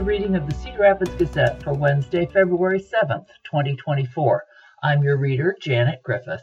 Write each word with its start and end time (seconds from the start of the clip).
the 0.00 0.06
reading 0.06 0.34
of 0.34 0.48
the 0.48 0.54
Cedar 0.54 0.78
Rapids 0.78 1.14
Gazette 1.16 1.62
for 1.62 1.74
Wednesday, 1.74 2.24
February 2.24 2.80
7th, 2.80 3.26
2024. 3.44 4.42
I'm 4.82 5.02
your 5.02 5.18
reader, 5.18 5.54
Janet 5.60 6.02
Griffith. 6.02 6.40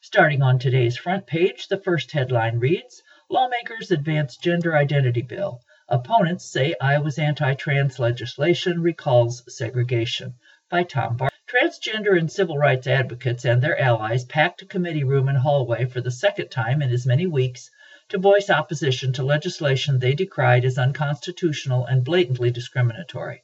Starting 0.00 0.40
on 0.40 0.58
today's 0.58 0.96
front 0.96 1.26
page, 1.26 1.68
the 1.68 1.76
first 1.76 2.12
headline 2.12 2.58
reads 2.58 3.02
Lawmakers 3.28 3.90
Advance 3.90 4.38
Gender 4.38 4.74
Identity 4.74 5.20
Bill. 5.20 5.60
Opponents 5.86 6.50
say 6.50 6.74
Iowa's 6.80 7.18
anti 7.18 7.52
trans 7.52 7.98
legislation 7.98 8.80
recalls 8.80 9.44
segregation. 9.54 10.36
By 10.70 10.84
Tom 10.84 11.18
Barr. 11.18 11.28
Transgender 11.46 12.18
and 12.18 12.32
civil 12.32 12.56
rights 12.56 12.86
advocates 12.86 13.44
and 13.44 13.60
their 13.60 13.78
allies 13.78 14.24
packed 14.24 14.62
a 14.62 14.66
committee 14.66 15.04
room 15.04 15.28
and 15.28 15.36
hallway 15.36 15.84
for 15.84 16.00
the 16.00 16.10
second 16.10 16.48
time 16.48 16.80
in 16.80 16.90
as 16.90 17.04
many 17.04 17.26
weeks 17.26 17.70
to 18.14 18.20
voice 18.20 18.48
opposition 18.48 19.12
to 19.12 19.24
legislation 19.24 19.98
they 19.98 20.14
decried 20.14 20.64
as 20.64 20.78
unconstitutional 20.78 21.84
and 21.84 22.04
blatantly 22.04 22.48
discriminatory. 22.48 23.42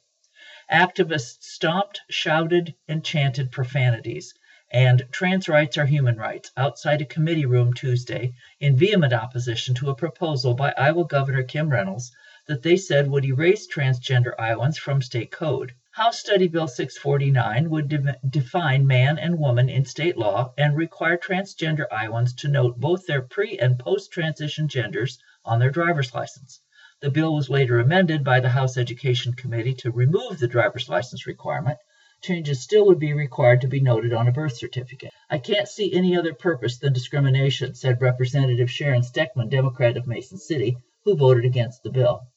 Activists 0.71 1.43
stomped, 1.43 1.99
shouted, 2.09 2.73
and 2.87 3.03
chanted 3.03 3.51
profanities 3.51 4.33
and 4.71 5.05
trans 5.11 5.49
rights 5.49 5.77
are 5.77 5.85
human 5.85 6.15
rights 6.15 6.51
outside 6.55 7.01
a 7.01 7.05
committee 7.05 7.45
room 7.45 7.73
Tuesday 7.73 8.31
in 8.61 8.77
vehement 8.77 9.11
opposition 9.11 9.75
to 9.75 9.89
a 9.89 9.95
proposal 9.95 10.53
by 10.53 10.73
Iowa 10.77 11.05
Governor 11.05 11.43
Kim 11.43 11.69
Reynolds 11.69 12.09
that 12.47 12.63
they 12.63 12.77
said 12.77 13.09
would 13.09 13.25
erase 13.25 13.67
transgender 13.67 14.31
Iowans 14.39 14.77
from 14.77 15.01
state 15.01 15.31
code. 15.31 15.73
House 15.93 16.21
Study 16.21 16.47
Bill 16.47 16.69
649 16.69 17.69
would 17.69 17.89
de- 17.89 18.17
define 18.29 18.87
man 18.87 19.19
and 19.19 19.37
woman 19.37 19.67
in 19.67 19.83
state 19.83 20.17
law 20.17 20.53
and 20.57 20.77
require 20.77 21.17
transgender 21.17 21.85
Iowans 21.91 22.33
to 22.35 22.47
note 22.47 22.79
both 22.79 23.05
their 23.05 23.21
pre 23.21 23.59
and 23.59 23.77
post 23.77 24.09
transition 24.09 24.69
genders 24.69 25.19
on 25.43 25.59
their 25.59 25.69
driver's 25.69 26.13
license. 26.13 26.61
The 27.01 27.11
bill 27.11 27.35
was 27.35 27.49
later 27.49 27.77
amended 27.77 28.23
by 28.23 28.39
the 28.39 28.47
House 28.47 28.77
Education 28.77 29.33
Committee 29.33 29.73
to 29.79 29.91
remove 29.91 30.39
the 30.39 30.47
driver's 30.47 30.87
license 30.87 31.27
requirement. 31.27 31.77
Changes 32.21 32.61
still 32.61 32.85
would 32.85 32.99
be 32.99 33.11
required 33.11 33.59
to 33.59 33.67
be 33.67 33.81
noted 33.81 34.13
on 34.13 34.29
a 34.29 34.31
birth 34.31 34.55
certificate. 34.55 35.11
I 35.29 35.39
can't 35.39 35.67
see 35.67 35.93
any 35.93 36.15
other 36.15 36.33
purpose 36.33 36.77
than 36.77 36.93
discrimination, 36.93 37.75
said 37.75 37.99
Representative 37.99 38.71
Sharon 38.71 39.01
Steckman, 39.01 39.49
Democrat 39.49 39.97
of 39.97 40.07
Mason 40.07 40.37
City, 40.37 40.77
who 41.03 41.17
voted 41.17 41.43
against 41.43 41.83
the 41.83 41.91
bill. 41.91 42.30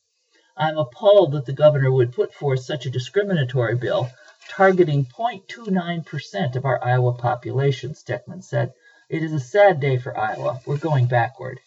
I'm 0.57 0.79
appalled 0.79 1.33
that 1.33 1.47
the 1.47 1.53
governor 1.53 1.91
would 1.91 2.13
put 2.13 2.33
forth 2.33 2.61
such 2.61 2.87
a 2.87 2.91
discriminatory 2.91 3.75
bill 3.75 4.09
targeting 4.49 5.05
0.29% 5.05 6.55
of 6.55 6.65
our 6.65 6.85
Iowa 6.85 7.15
population, 7.15 7.95
Steckman 7.95 8.41
said. 8.45 8.73
It 9.09 9.25
is 9.25 9.33
a 9.33 9.41
sad 9.41 9.81
day 9.81 9.97
for 9.97 10.17
Iowa. 10.17 10.61
We're 10.65 10.77
going 10.77 11.07
backward. 11.07 11.59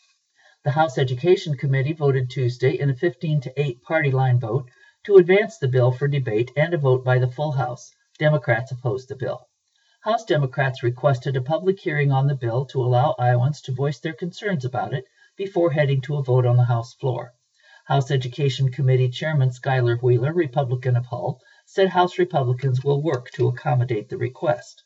The 0.63 0.71
House 0.71 0.97
Education 0.97 1.57
Committee 1.57 1.91
voted 1.91 2.29
Tuesday 2.29 2.79
in 2.79 2.89
a 2.89 2.95
15 2.95 3.41
to 3.41 3.61
8 3.61 3.83
party 3.83 4.09
line 4.09 4.39
vote 4.39 4.69
to 5.03 5.17
advance 5.17 5.57
the 5.57 5.67
bill 5.67 5.91
for 5.91 6.07
debate 6.07 6.53
and 6.55 6.73
a 6.73 6.77
vote 6.77 7.03
by 7.03 7.19
the 7.19 7.27
full 7.27 7.51
House. 7.51 7.91
Democrats 8.19 8.71
opposed 8.71 9.09
the 9.09 9.17
bill. 9.17 9.49
House 10.01 10.23
Democrats 10.23 10.81
requested 10.81 11.35
a 11.35 11.41
public 11.41 11.79
hearing 11.81 12.13
on 12.13 12.27
the 12.27 12.35
bill 12.35 12.65
to 12.67 12.81
allow 12.81 13.15
Iowans 13.19 13.59
to 13.63 13.73
voice 13.73 13.99
their 13.99 14.13
concerns 14.13 14.63
about 14.63 14.93
it 14.93 15.03
before 15.35 15.71
heading 15.71 15.99
to 16.03 16.15
a 16.15 16.23
vote 16.23 16.45
on 16.45 16.55
the 16.55 16.63
House 16.63 16.93
floor. 16.93 17.33
House 17.87 18.11
Education 18.11 18.69
Committee 18.69 19.07
Chairman 19.07 19.49
Skyler 19.49 19.97
Wheeler, 20.03 20.33
Republican 20.33 20.97
of 20.97 21.05
Hull, 21.05 21.39
said 21.65 21.87
House 21.87 22.19
Republicans 22.19 22.83
will 22.83 23.01
work 23.01 23.31
to 23.31 23.47
accommodate 23.47 24.09
the 24.09 24.17
request. 24.17 24.83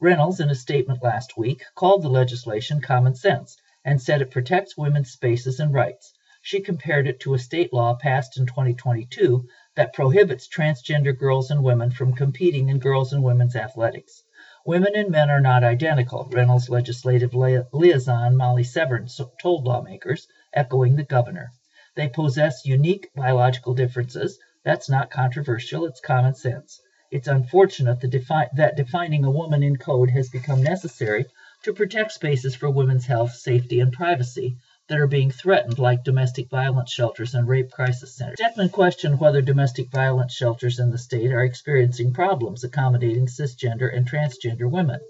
Reynolds, 0.00 0.40
in 0.40 0.48
a 0.48 0.54
statement 0.54 1.02
last 1.02 1.36
week, 1.36 1.62
called 1.74 2.00
the 2.00 2.08
legislation 2.08 2.80
common 2.80 3.14
sense 3.14 3.58
and 3.84 4.00
said 4.00 4.22
it 4.22 4.30
protects 4.30 4.78
women's 4.78 5.10
spaces 5.10 5.60
and 5.60 5.74
rights. 5.74 6.14
She 6.40 6.60
compared 6.60 7.06
it 7.06 7.20
to 7.20 7.34
a 7.34 7.38
state 7.38 7.70
law 7.70 7.94
passed 7.96 8.38
in 8.38 8.46
2022 8.46 9.46
that 9.76 9.92
prohibits 9.92 10.48
transgender 10.48 11.14
girls 11.14 11.50
and 11.50 11.62
women 11.62 11.90
from 11.90 12.14
competing 12.14 12.70
in 12.70 12.78
girls 12.78 13.12
and 13.12 13.22
women's 13.22 13.56
athletics. 13.56 14.22
Women 14.64 14.92
and 14.96 15.10
men 15.10 15.28
are 15.28 15.42
not 15.42 15.64
identical, 15.64 16.26
Reynolds' 16.32 16.70
legislative 16.70 17.34
liaison 17.34 18.38
Molly 18.38 18.64
Severn 18.64 19.06
told 19.38 19.66
lawmakers, 19.66 20.26
echoing 20.54 20.96
the 20.96 21.04
governor. 21.04 21.52
They 21.98 22.08
possess 22.08 22.64
unique 22.64 23.10
biological 23.16 23.74
differences. 23.74 24.38
That's 24.64 24.88
not 24.88 25.10
controversial, 25.10 25.84
it's 25.84 26.00
common 26.00 26.36
sense. 26.36 26.80
It's 27.10 27.26
unfortunate 27.26 28.00
that, 28.00 28.10
defi- 28.10 28.54
that 28.54 28.76
defining 28.76 29.24
a 29.24 29.32
woman 29.32 29.64
in 29.64 29.74
code 29.78 30.10
has 30.10 30.28
become 30.28 30.62
necessary 30.62 31.26
to 31.64 31.72
protect 31.72 32.12
spaces 32.12 32.54
for 32.54 32.70
women's 32.70 33.06
health, 33.06 33.32
safety, 33.32 33.80
and 33.80 33.92
privacy 33.92 34.58
that 34.86 35.00
are 35.00 35.08
being 35.08 35.32
threatened, 35.32 35.80
like 35.80 36.04
domestic 36.04 36.48
violence 36.50 36.92
shelters 36.92 37.34
and 37.34 37.48
rape 37.48 37.72
crisis 37.72 38.14
centers. 38.14 38.38
Steckman 38.38 38.70
questioned 38.70 39.18
whether 39.18 39.42
domestic 39.42 39.90
violence 39.90 40.32
shelters 40.32 40.78
in 40.78 40.90
the 40.90 40.98
state 40.98 41.32
are 41.32 41.42
experiencing 41.42 42.12
problems 42.12 42.62
accommodating 42.62 43.26
cisgender 43.26 43.92
and 43.92 44.08
transgender 44.08 44.70
women. 44.70 45.00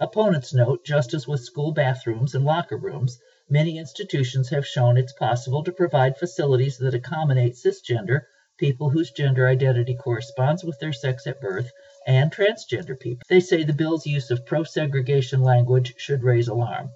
Opponents 0.00 0.52
note, 0.52 0.84
just 0.84 1.14
as 1.14 1.28
with 1.28 1.44
school 1.44 1.70
bathrooms 1.70 2.34
and 2.34 2.44
locker 2.44 2.76
rooms, 2.76 3.20
Many 3.50 3.76
institutions 3.76 4.48
have 4.48 4.66
shown 4.66 4.96
it's 4.96 5.12
possible 5.12 5.62
to 5.64 5.72
provide 5.72 6.16
facilities 6.16 6.78
that 6.78 6.94
accommodate 6.94 7.56
cisgender, 7.56 8.22
people 8.56 8.88
whose 8.88 9.10
gender 9.10 9.46
identity 9.46 9.94
corresponds 9.94 10.64
with 10.64 10.78
their 10.78 10.94
sex 10.94 11.26
at 11.26 11.42
birth, 11.42 11.70
and 12.06 12.32
transgender 12.32 12.98
people. 12.98 13.22
They 13.28 13.40
say 13.40 13.62
the 13.62 13.74
bill's 13.74 14.06
use 14.06 14.30
of 14.30 14.46
pro 14.46 14.64
segregation 14.64 15.42
language 15.42 15.94
should 15.98 16.22
raise 16.22 16.48
alarm. 16.48 16.92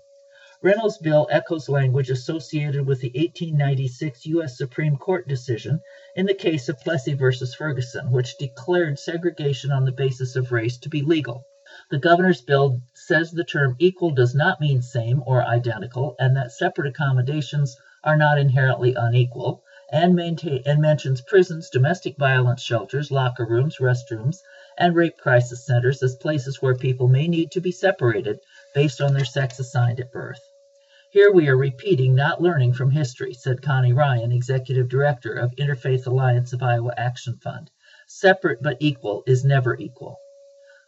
Reynolds' 0.62 0.96
bill 0.96 1.28
echoes 1.30 1.68
language 1.68 2.08
associated 2.08 2.86
with 2.86 3.02
the 3.02 3.08
1896 3.08 4.24
U.S. 4.26 4.56
Supreme 4.56 4.96
Court 4.96 5.28
decision 5.28 5.82
in 6.16 6.24
the 6.24 6.32
case 6.32 6.70
of 6.70 6.80
Plessy 6.80 7.12
v. 7.12 7.30
Ferguson, 7.58 8.10
which 8.10 8.38
declared 8.38 8.98
segregation 8.98 9.70
on 9.70 9.84
the 9.84 9.92
basis 9.92 10.34
of 10.34 10.50
race 10.50 10.78
to 10.78 10.88
be 10.88 11.02
legal. 11.02 11.44
The 11.90 11.98
governor's 11.98 12.42
bill 12.42 12.82
says 12.92 13.30
the 13.30 13.44
term 13.44 13.74
equal 13.78 14.10
does 14.10 14.34
not 14.34 14.60
mean 14.60 14.82
same 14.82 15.22
or 15.24 15.42
identical, 15.42 16.16
and 16.18 16.36
that 16.36 16.52
separate 16.52 16.88
accommodations 16.88 17.78
are 18.04 18.16
not 18.16 18.38
inherently 18.38 18.94
unequal, 18.94 19.62
and, 19.90 20.14
maintain, 20.14 20.62
and 20.66 20.82
mentions 20.82 21.22
prisons, 21.22 21.70
domestic 21.70 22.18
violence 22.18 22.60
shelters, 22.60 23.10
locker 23.10 23.46
rooms, 23.46 23.78
restrooms, 23.78 24.36
and 24.76 24.94
rape 24.94 25.16
crisis 25.16 25.64
centers 25.64 26.02
as 26.02 26.14
places 26.16 26.60
where 26.60 26.74
people 26.74 27.08
may 27.08 27.26
need 27.26 27.50
to 27.52 27.60
be 27.62 27.72
separated 27.72 28.38
based 28.74 29.00
on 29.00 29.14
their 29.14 29.24
sex 29.24 29.58
assigned 29.58 29.98
at 29.98 30.12
birth. 30.12 30.42
Here 31.10 31.32
we 31.32 31.48
are 31.48 31.56
repeating, 31.56 32.14
not 32.14 32.42
learning 32.42 32.74
from 32.74 32.90
history, 32.90 33.32
said 33.32 33.62
Connie 33.62 33.94
Ryan, 33.94 34.30
Executive 34.30 34.90
Director 34.90 35.32
of 35.32 35.56
Interfaith 35.56 36.06
Alliance 36.06 36.52
of 36.52 36.62
Iowa 36.62 36.92
Action 36.98 37.38
Fund. 37.42 37.70
Separate 38.06 38.62
but 38.62 38.76
equal 38.78 39.22
is 39.26 39.42
never 39.42 39.74
equal. 39.78 40.18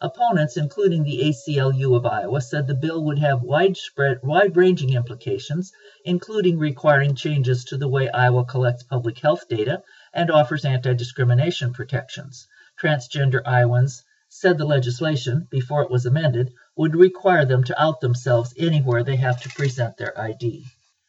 Opponents, 0.03 0.57
including 0.57 1.03
the 1.03 1.25
ACLU 1.25 1.95
of 1.95 2.07
Iowa, 2.07 2.41
said 2.41 2.67
the 2.67 2.75
bill 2.75 3.05
would 3.05 3.19
have 3.19 3.43
widespread, 3.43 4.23
wide-ranging 4.23 4.95
implications, 4.95 5.73
including 6.07 6.59
requiring 6.59 7.15
changes 7.15 7.65
to 7.67 7.77
the 7.77 7.87
way 7.87 8.09
Iowa 8.09 8.47
collects 8.47 8.83
public 8.83 9.19
health 9.19 9.47
data 9.47 9.83
and 10.15 10.31
offers 10.31 10.65
anti-discrimination 10.65 11.75
protections. 11.75 12.49
Transgender 12.81 13.43
Iowans 13.45 14.03
said 14.31 14.57
the 14.57 14.65
legislation, 14.65 15.47
before 15.51 15.83
it 15.83 15.91
was 15.91 16.07
amended, 16.07 16.55
would 16.77 16.97
require 16.97 17.45
them 17.45 17.63
to 17.65 17.79
out 17.83 18.01
themselves 18.01 18.55
anywhere 18.57 19.05
they 19.05 19.17
have 19.17 19.43
to 19.43 19.51
present 19.51 19.99
their 19.99 20.19
ID. 20.19 20.65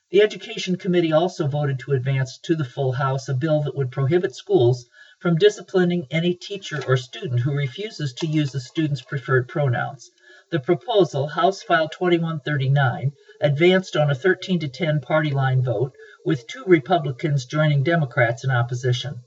The 0.09 0.21
Education 0.21 0.75
Committee 0.75 1.13
also 1.13 1.47
voted 1.47 1.79
to 1.79 1.93
advance 1.93 2.39
to 2.39 2.57
the 2.57 2.65
full 2.65 2.91
House 2.91 3.29
a 3.29 3.33
bill 3.33 3.61
that 3.61 3.77
would 3.77 3.91
prohibit 3.91 4.35
schools 4.35 4.85
from 5.21 5.35
disciplining 5.35 6.07
any 6.09 6.33
teacher 6.33 6.83
or 6.87 6.97
student 6.97 7.39
who 7.41 7.53
refuses 7.53 8.11
to 8.11 8.25
use 8.25 8.51
the 8.51 8.59
student's 8.59 9.03
preferred 9.03 9.47
pronouns. 9.47 10.09
The 10.49 10.59
proposal, 10.59 11.27
House 11.27 11.61
File 11.61 11.89
2139, 11.89 13.13
advanced 13.39 13.95
on 13.95 14.09
a 14.09 14.15
13 14.15 14.61
to 14.61 14.67
10 14.67 14.99
party 14.99 15.29
line 15.29 15.61
vote, 15.61 15.93
with 16.25 16.47
two 16.47 16.63
Republicans 16.65 17.45
joining 17.45 17.83
Democrats 17.83 18.43
in 18.43 18.49
opposition. 18.49 19.21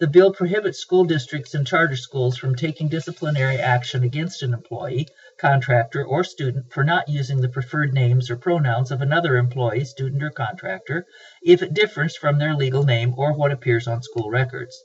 The 0.00 0.06
bill 0.06 0.34
prohibits 0.34 0.80
school 0.80 1.04
districts 1.04 1.54
and 1.54 1.66
charter 1.66 1.96
schools 1.96 2.36
from 2.36 2.54
taking 2.54 2.88
disciplinary 2.88 3.56
action 3.56 4.04
against 4.04 4.42
an 4.42 4.52
employee, 4.52 5.08
contractor, 5.38 6.04
or 6.04 6.24
student 6.24 6.70
for 6.74 6.84
not 6.84 7.08
using 7.08 7.40
the 7.40 7.48
preferred 7.48 7.94
names 7.94 8.28
or 8.30 8.36
pronouns 8.36 8.90
of 8.90 9.00
another 9.00 9.38
employee, 9.38 9.86
student, 9.86 10.22
or 10.22 10.30
contractor 10.30 11.06
if 11.42 11.62
it 11.62 11.72
differs 11.72 12.14
from 12.16 12.38
their 12.38 12.54
legal 12.54 12.84
name 12.84 13.14
or 13.16 13.32
what 13.32 13.50
appears 13.50 13.88
on 13.88 14.02
school 14.02 14.28
records. 14.28 14.84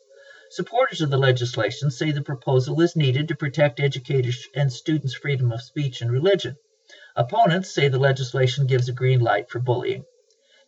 Supporters 0.55 1.01
of 1.01 1.09
the 1.09 1.17
legislation 1.17 1.89
say 1.89 2.11
the 2.11 2.21
proposal 2.21 2.79
is 2.79 2.95
needed 2.95 3.27
to 3.27 3.35
protect 3.35 3.79
educators 3.79 4.47
and 4.53 4.71
students' 4.71 5.15
freedom 5.15 5.51
of 5.51 5.63
speech 5.63 5.99
and 5.99 6.11
religion. 6.11 6.57
Opponents 7.15 7.73
say 7.73 7.87
the 7.87 7.97
legislation 7.97 8.67
gives 8.67 8.87
a 8.87 8.93
green 8.93 9.19
light 9.19 9.49
for 9.49 9.57
bullying. 9.57 10.05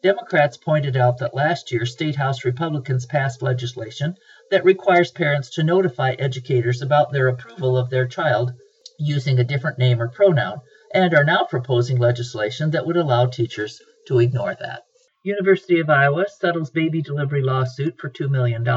Democrats 0.02 0.58
pointed 0.58 0.98
out 0.98 1.20
that 1.20 1.36
last 1.36 1.72
year 1.72 1.86
State 1.86 2.16
House 2.16 2.44
Republicans 2.44 3.06
passed 3.06 3.44
legislation 3.44 4.16
that 4.50 4.66
requires 4.66 5.12
parents 5.12 5.52
to 5.52 5.62
notify 5.62 6.14
educators 6.14 6.82
about 6.82 7.12
their 7.12 7.28
approval 7.28 7.78
of 7.78 7.92
their 7.92 8.08
child 8.08 8.54
using 8.98 9.38
a 9.38 9.44
different 9.44 9.78
name 9.78 10.02
or 10.02 10.10
pronoun, 10.10 10.62
and 10.96 11.14
are 11.14 11.24
now 11.24 11.44
proposing 11.44 12.00
legislation 12.00 12.72
that 12.72 12.88
would 12.88 12.98
allow 12.98 13.28
teachers 13.28 13.80
to 14.08 14.18
ignore 14.18 14.56
that. 14.56 14.82
University 15.22 15.80
of 15.80 15.92
Iowa 15.92 16.26
settles 16.28 16.72
baby 16.72 17.04
delivery 17.04 17.44
lawsuit 17.44 18.00
for 18.00 18.10
$2 18.10 18.32
million. 18.32 18.68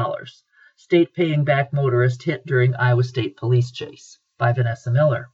State 0.81 1.13
paying 1.13 1.43
back 1.43 1.73
motorist 1.73 2.23
hit 2.23 2.45
during 2.45 2.73
Iowa 2.73 3.03
State 3.03 3.35
police 3.35 3.69
chase 3.69 4.17
by 4.37 4.53
Vanessa 4.53 4.89
Miller. 4.89 5.29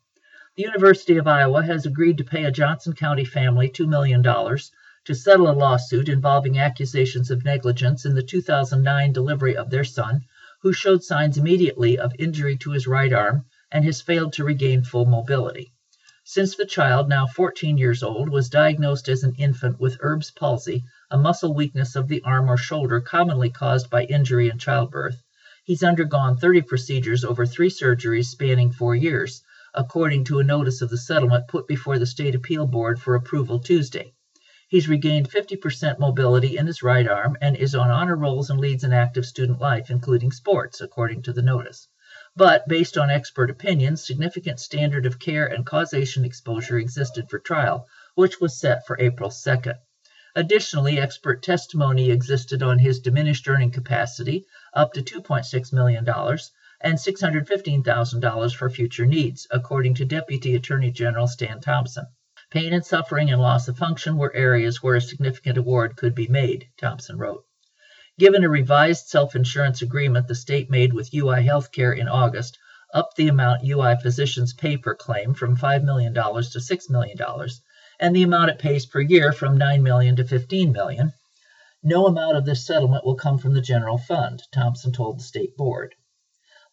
The 0.57 0.63
University 0.63 1.17
of 1.17 1.27
Iowa 1.27 1.63
has 1.63 1.85
agreed 1.85 2.17
to 2.17 2.23
pay 2.23 2.45
a 2.45 2.51
Johnson 2.51 2.93
County 2.93 3.23
family 3.23 3.69
$2 3.69 3.87
million 3.87 4.23
to 4.23 5.15
settle 5.15 5.49
a 5.49 5.53
lawsuit 5.53 6.09
involving 6.09 6.57
accusations 6.57 7.29
of 7.29 7.45
negligence 7.45 8.05
in 8.05 8.15
the 8.15 8.23
2009 8.23 9.13
delivery 9.13 9.55
of 9.55 9.69
their 9.69 9.83
son, 9.83 10.25
who 10.61 10.73
showed 10.73 11.03
signs 11.03 11.37
immediately 11.37 11.99
of 11.99 12.11
injury 12.17 12.57
to 12.57 12.71
his 12.71 12.87
right 12.87 13.13
arm 13.13 13.45
and 13.71 13.85
has 13.85 14.01
failed 14.01 14.33
to 14.33 14.43
regain 14.43 14.83
full 14.83 15.05
mobility. 15.05 15.71
Since 16.25 16.55
the 16.55 16.65
child, 16.65 17.07
now 17.07 17.27
14 17.27 17.77
years 17.77 18.01
old, 18.01 18.29
was 18.29 18.49
diagnosed 18.49 19.07
as 19.07 19.23
an 19.23 19.35
infant 19.37 19.79
with 19.79 19.99
Erb's 20.01 20.31
palsy, 20.31 20.83
a 21.11 21.19
muscle 21.19 21.53
weakness 21.53 21.95
of 21.95 22.07
the 22.07 22.23
arm 22.23 22.49
or 22.49 22.57
shoulder 22.57 22.99
commonly 22.99 23.51
caused 23.51 23.91
by 23.91 24.05
injury 24.05 24.49
in 24.49 24.57
childbirth, 24.57 25.21
he's 25.65 25.83
undergone 25.83 26.37
30 26.37 26.61
procedures 26.61 27.25
over 27.25 27.45
three 27.45 27.69
surgeries 27.69 28.25
spanning 28.25 28.71
four 28.71 28.95
years, 28.95 29.41
according 29.73 30.23
to 30.23 30.39
a 30.39 30.43
notice 30.43 30.81
of 30.81 30.89
the 30.89 30.97
settlement 30.97 31.47
put 31.47 31.67
before 31.67 31.97
the 31.97 32.05
State 32.05 32.35
Appeal 32.35 32.67
Board 32.67 33.01
for 33.01 33.15
approval 33.15 33.59
Tuesday. 33.59 34.13
He's 34.67 34.87
regained 34.87 35.29
50% 35.29 35.99
mobility 35.99 36.57
in 36.57 36.67
his 36.67 36.83
right 36.83 37.07
arm 37.07 37.35
and 37.41 37.55
is 37.55 37.73
on 37.73 37.89
honor 37.89 38.15
rolls 38.15 38.49
and 38.49 38.59
leads 38.59 38.83
an 38.83 38.93
active 38.93 39.25
student 39.25 39.59
life, 39.59 39.89
including 39.89 40.31
sports, 40.31 40.81
according 40.81 41.23
to 41.23 41.33
the 41.33 41.41
notice. 41.41 41.87
But 42.35 42.67
based 42.67 42.97
on 42.97 43.09
expert 43.09 43.49
opinions, 43.49 44.05
significant 44.05 44.59
standard 44.59 45.05
of 45.05 45.19
care 45.19 45.47
and 45.47 45.65
causation 45.65 46.25
exposure 46.25 46.77
existed 46.77 47.29
for 47.29 47.39
trial, 47.39 47.87
which 48.13 48.39
was 48.39 48.59
set 48.59 48.85
for 48.85 48.99
April 48.99 49.31
2nd. 49.31 49.79
Additionally, 50.37 50.99
expert 50.99 51.41
testimony 51.41 52.11
existed 52.11 52.61
on 52.61 52.77
his 52.77 52.99
diminished 52.99 53.47
earning 53.47 53.71
capacity, 53.71 54.45
up 54.73 54.91
to 54.91 55.01
$2.6 55.01 55.71
million, 55.71 56.05
and 56.81 56.97
$615,000 56.97 58.55
for 58.55 58.69
future 58.69 59.05
needs, 59.05 59.47
according 59.49 59.93
to 59.93 60.03
Deputy 60.03 60.55
Attorney 60.55 60.91
General 60.91 61.27
Stan 61.27 61.61
Thompson. 61.61 62.05
Pain 62.51 62.73
and 62.73 62.85
suffering 62.85 63.31
and 63.31 63.41
loss 63.41 63.69
of 63.69 63.77
function 63.77 64.17
were 64.17 64.35
areas 64.35 64.83
where 64.83 64.95
a 64.95 65.01
significant 65.01 65.57
award 65.57 65.95
could 65.95 66.13
be 66.13 66.27
made, 66.27 66.67
Thompson 66.77 67.17
wrote. 67.17 67.45
Given 68.19 68.43
a 68.43 68.49
revised 68.49 69.07
self-insurance 69.07 69.81
agreement 69.81 70.27
the 70.27 70.35
state 70.35 70.69
made 70.69 70.93
with 70.93 71.13
UI 71.13 71.43
Healthcare 71.43 71.97
in 71.97 72.09
August, 72.09 72.57
up 72.93 73.15
the 73.15 73.29
amount 73.29 73.67
UI 73.67 73.95
physicians 74.01 74.53
pay 74.53 74.77
per 74.77 74.95
claim 74.95 75.33
from 75.33 75.57
$5 75.57 75.83
million 75.83 76.13
to 76.13 76.19
$6 76.19 76.89
million, 76.89 77.17
and 77.99 78.15
the 78.15 78.23
amount 78.23 78.49
it 78.51 78.59
pays 78.59 78.85
per 78.85 78.99
year 79.01 79.31
from 79.31 79.57
9 79.57 79.81
million 79.81 80.15
to 80.15 80.23
15 80.23 80.71
million. 80.71 81.13
No 81.83 82.07
amount 82.07 82.35
of 82.35 82.45
this 82.45 82.65
settlement 82.65 83.05
will 83.05 83.15
come 83.15 83.37
from 83.37 83.53
the 83.53 83.61
general 83.61 83.97
fund, 83.97 84.41
Thompson 84.51 84.91
told 84.91 85.19
the 85.19 85.23
state 85.23 85.55
board. 85.55 85.93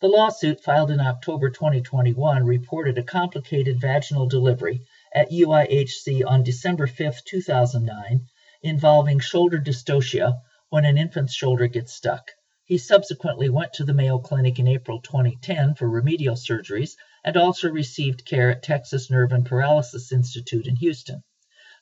The 0.00 0.08
lawsuit 0.08 0.60
filed 0.60 0.90
in 0.90 0.98
October 0.98 1.50
2021 1.50 2.44
reported 2.44 2.98
a 2.98 3.04
complicated 3.04 3.80
vaginal 3.80 4.26
delivery 4.26 4.80
at 5.14 5.30
UIHC 5.30 6.26
on 6.26 6.42
December 6.42 6.86
5, 6.86 7.22
2009, 7.24 8.26
involving 8.62 9.20
shoulder 9.20 9.58
dystocia 9.58 10.40
when 10.70 10.84
an 10.84 10.98
infant's 10.98 11.34
shoulder 11.34 11.68
gets 11.68 11.92
stuck. 11.92 12.32
He 12.64 12.78
subsequently 12.78 13.48
went 13.48 13.74
to 13.74 13.84
the 13.84 13.94
Mayo 13.94 14.18
Clinic 14.18 14.58
in 14.58 14.66
April 14.66 15.00
2010 15.00 15.74
for 15.74 15.88
remedial 15.88 16.34
surgeries 16.34 16.96
and 17.24 17.36
also 17.36 17.70
received 17.70 18.24
care 18.24 18.50
at 18.50 18.62
Texas 18.62 19.10
Nerve 19.10 19.32
and 19.32 19.46
Paralysis 19.46 20.12
Institute 20.12 20.66
in 20.66 20.76
Houston. 20.76 21.22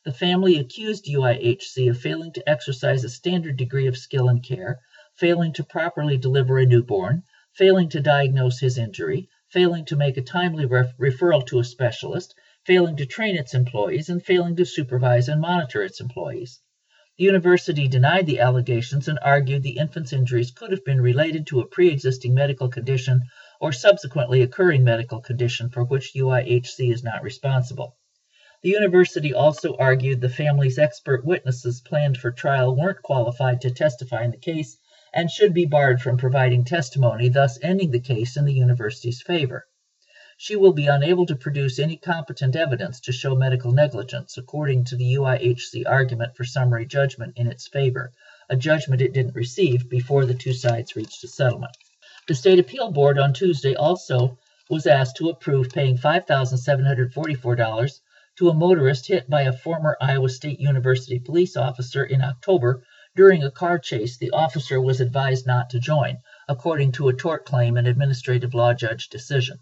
The 0.05 0.13
family 0.13 0.59
accused 0.59 1.05
UIHC 1.07 1.91
of 1.91 2.01
failing 2.01 2.33
to 2.33 2.49
exercise 2.49 3.05
a 3.05 3.09
standard 3.09 3.57
degree 3.57 3.87
of 3.87 3.99
skill 3.99 4.29
and 4.29 4.43
care, 4.43 4.81
failing 5.17 5.53
to 5.55 5.65
properly 5.65 6.17
deliver 6.17 6.59
a 6.59 6.65
newborn, 6.65 7.23
failing 7.53 7.89
to 7.91 8.01
diagnose 8.01 8.61
his 8.61 8.79
injury, 8.79 9.29
failing 9.49 9.85
to 9.85 9.97
make 9.97 10.17
a 10.17 10.23
timely 10.23 10.65
ref- 10.65 10.97
referral 10.97 11.47
to 11.47 11.59
a 11.59 11.65
specialist, 11.65 12.35
failing 12.65 12.97
to 12.97 13.05
train 13.07 13.37
its 13.37 13.53
employees, 13.53 14.09
and 14.09 14.25
failing 14.25 14.57
to 14.57 14.65
supervise 14.65 15.29
and 15.29 15.41
monitor 15.41 15.83
its 15.83 16.01
employees. 16.01 16.61
The 17.19 17.25
university 17.25 17.87
denied 17.87 18.27
the 18.27 18.41
allegations 18.41 19.09
and 19.09 19.19
argued 19.21 19.63
the 19.63 19.77
infant's 19.77 20.15
injuries 20.15 20.51
could 20.51 20.71
have 20.71 20.85
been 20.87 21.03
related 21.03 21.47
to 21.49 21.61
a 21.61 21.67
pre 21.67 21.89
existing 21.89 22.33
medical 22.33 22.71
condition 22.71 23.23
or 23.61 23.73
subsequently 23.73 24.43
occurring 24.43 24.83
medical 24.83 25.21
condition 25.21 25.69
for 25.71 25.85
which 25.85 26.15
UIHC 26.15 26.93
is 26.93 27.05
not 27.05 27.23
responsible. 27.23 27.97
The 28.63 28.71
university 28.71 29.33
also 29.33 29.77
argued 29.77 30.21
the 30.21 30.29
family's 30.29 30.79
expert 30.79 31.25
witnesses 31.25 31.81
planned 31.81 32.17
for 32.17 32.31
trial 32.31 32.75
weren't 32.75 33.03
qualified 33.03 33.61
to 33.61 33.71
testify 33.71 34.25
in 34.25 34.33
the 34.33 34.37
case 34.37 34.77
and 35.15 35.31
should 35.31 35.55
be 35.55 35.67
barred 35.67 36.01
from 36.01 36.17
providing 36.17 36.65
testimony, 36.65 37.29
thus 37.29 37.59
ending 37.63 37.91
the 37.91 38.01
case 38.01 38.37
in 38.37 38.45
the 38.45 38.55
university's 38.55 39.23
favor 39.23 39.67
she 40.43 40.57
will 40.57 40.73
be 40.73 40.87
unable 40.87 41.27
to 41.27 41.37
produce 41.37 41.79
any 41.79 41.99
competent 41.99 42.57
evidence 42.57 42.99
to 42.99 43.13
show 43.13 43.37
medical 43.37 43.73
negligence, 43.73 44.39
according 44.39 44.83
to 44.83 44.97
the 44.97 45.17
UIHC 45.17 45.83
argument 45.87 46.35
for 46.35 46.45
summary 46.45 46.87
judgment 46.87 47.35
in 47.37 47.47
its 47.47 47.69
favor, 47.69 48.11
a 48.49 48.57
judgment 48.57 49.03
it 49.03 49.13
didn't 49.13 49.35
receive 49.35 49.91
before 49.91 50.25
the 50.25 50.33
two 50.33 50.55
sides 50.55 50.97
reached 50.97 51.23
a 51.25 51.29
settlement. 51.29 51.77
The 52.29 52.35
State 52.35 52.59
Appeal 52.59 52.93
Board 52.93 53.19
on 53.19 53.33
Tuesday 53.33 53.75
also 53.75 54.39
was 54.69 54.87
asked 54.87 55.17
to 55.17 55.31
approve 55.31 55.71
paying 55.71 55.97
$5,744 55.97 58.01
to 58.37 58.51
a 58.51 58.55
motorist 58.55 59.07
hit 59.07 59.31
by 59.31 59.43
a 59.43 59.55
former 59.55 59.97
Iowa 60.03 60.29
State 60.29 60.61
University 60.61 61.19
police 61.19 61.57
officer 61.57 62.05
in 62.05 62.21
October 62.21 62.83
during 63.17 63.43
a 63.43 63.51
car 63.51 63.79
chase 63.79 64.19
the 64.19 64.33
officer 64.33 64.79
was 64.81 65.01
advised 65.01 65.47
not 65.47 65.71
to 65.71 65.81
join, 65.81 66.19
according 66.47 66.93
to 66.93 67.09
a 67.09 67.15
tort 67.15 67.47
claim 67.47 67.79
and 67.79 67.89
administrative 67.89 68.53
law 68.53 68.75
judge 68.75 69.09
decision. 69.09 69.59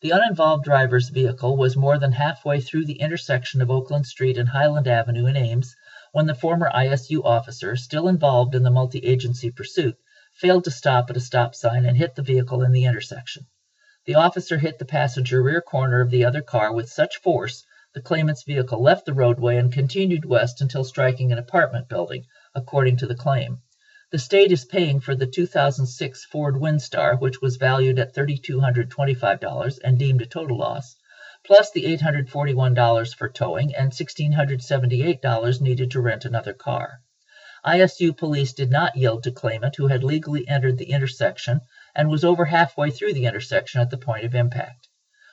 The 0.00 0.10
uninvolved 0.10 0.62
driver's 0.62 1.08
vehicle 1.08 1.56
was 1.56 1.76
more 1.76 1.98
than 1.98 2.12
halfway 2.12 2.60
through 2.60 2.86
the 2.86 3.00
intersection 3.00 3.60
of 3.60 3.70
Oakland 3.70 4.06
Street 4.06 4.38
and 4.38 4.48
Highland 4.48 4.86
Avenue 4.86 5.26
in 5.26 5.36
Ames 5.36 5.74
when 6.12 6.26
the 6.26 6.36
former 6.36 6.70
ISU 6.72 7.24
officer, 7.24 7.74
still 7.74 8.06
involved 8.06 8.54
in 8.54 8.62
the 8.62 8.70
multi 8.70 9.00
agency 9.00 9.50
pursuit, 9.50 9.96
failed 10.36 10.64
to 10.64 10.70
stop 10.70 11.10
at 11.10 11.16
a 11.16 11.20
stop 11.20 11.54
sign 11.54 11.84
and 11.84 11.96
hit 11.96 12.14
the 12.14 12.22
vehicle 12.22 12.62
in 12.62 12.72
the 12.72 12.84
intersection. 12.84 13.46
The 14.04 14.14
officer 14.14 14.58
hit 14.58 14.78
the 14.78 14.84
passenger 14.84 15.42
rear 15.42 15.60
corner 15.60 16.00
of 16.00 16.10
the 16.10 16.24
other 16.24 16.42
car 16.42 16.72
with 16.72 16.88
such 16.88 17.16
force 17.16 17.64
the 17.96 18.02
claimant's 18.02 18.42
vehicle 18.42 18.82
left 18.82 19.06
the 19.06 19.14
roadway 19.14 19.56
and 19.56 19.72
continued 19.72 20.26
west 20.26 20.60
until 20.60 20.84
striking 20.84 21.32
an 21.32 21.38
apartment 21.38 21.88
building, 21.88 22.26
according 22.54 22.98
to 22.98 23.06
the 23.06 23.14
claim. 23.14 23.62
The 24.12 24.18
state 24.18 24.52
is 24.52 24.66
paying 24.66 25.00
for 25.00 25.14
the 25.14 25.26
2006 25.26 26.26
Ford 26.26 26.56
Windstar, 26.56 27.18
which 27.18 27.40
was 27.40 27.56
valued 27.56 27.98
at 27.98 28.14
$3,225 28.14 29.78
and 29.82 29.98
deemed 29.98 30.20
a 30.20 30.26
total 30.26 30.58
loss, 30.58 30.94
plus 31.46 31.70
the 31.70 31.84
$841 31.96 33.14
for 33.14 33.30
towing 33.30 33.74
and 33.74 33.90
$1,678 33.90 35.60
needed 35.62 35.90
to 35.92 36.00
rent 36.02 36.26
another 36.26 36.52
car. 36.52 37.00
ISU 37.66 38.16
police 38.16 38.52
did 38.52 38.70
not 38.70 38.96
yield 38.96 39.24
to 39.24 39.32
claimant 39.32 39.74
who 39.74 39.88
had 39.88 40.04
legally 40.04 40.46
entered 40.46 40.78
the 40.78 40.92
intersection 40.92 41.60
and 41.96 42.08
was 42.08 42.24
over 42.24 42.44
halfway 42.44 42.90
through 42.90 43.12
the 43.12 43.26
intersection 43.26 43.80
at 43.80 43.90
the 43.90 43.98
point 43.98 44.24
of 44.24 44.36
impact. 44.36 44.88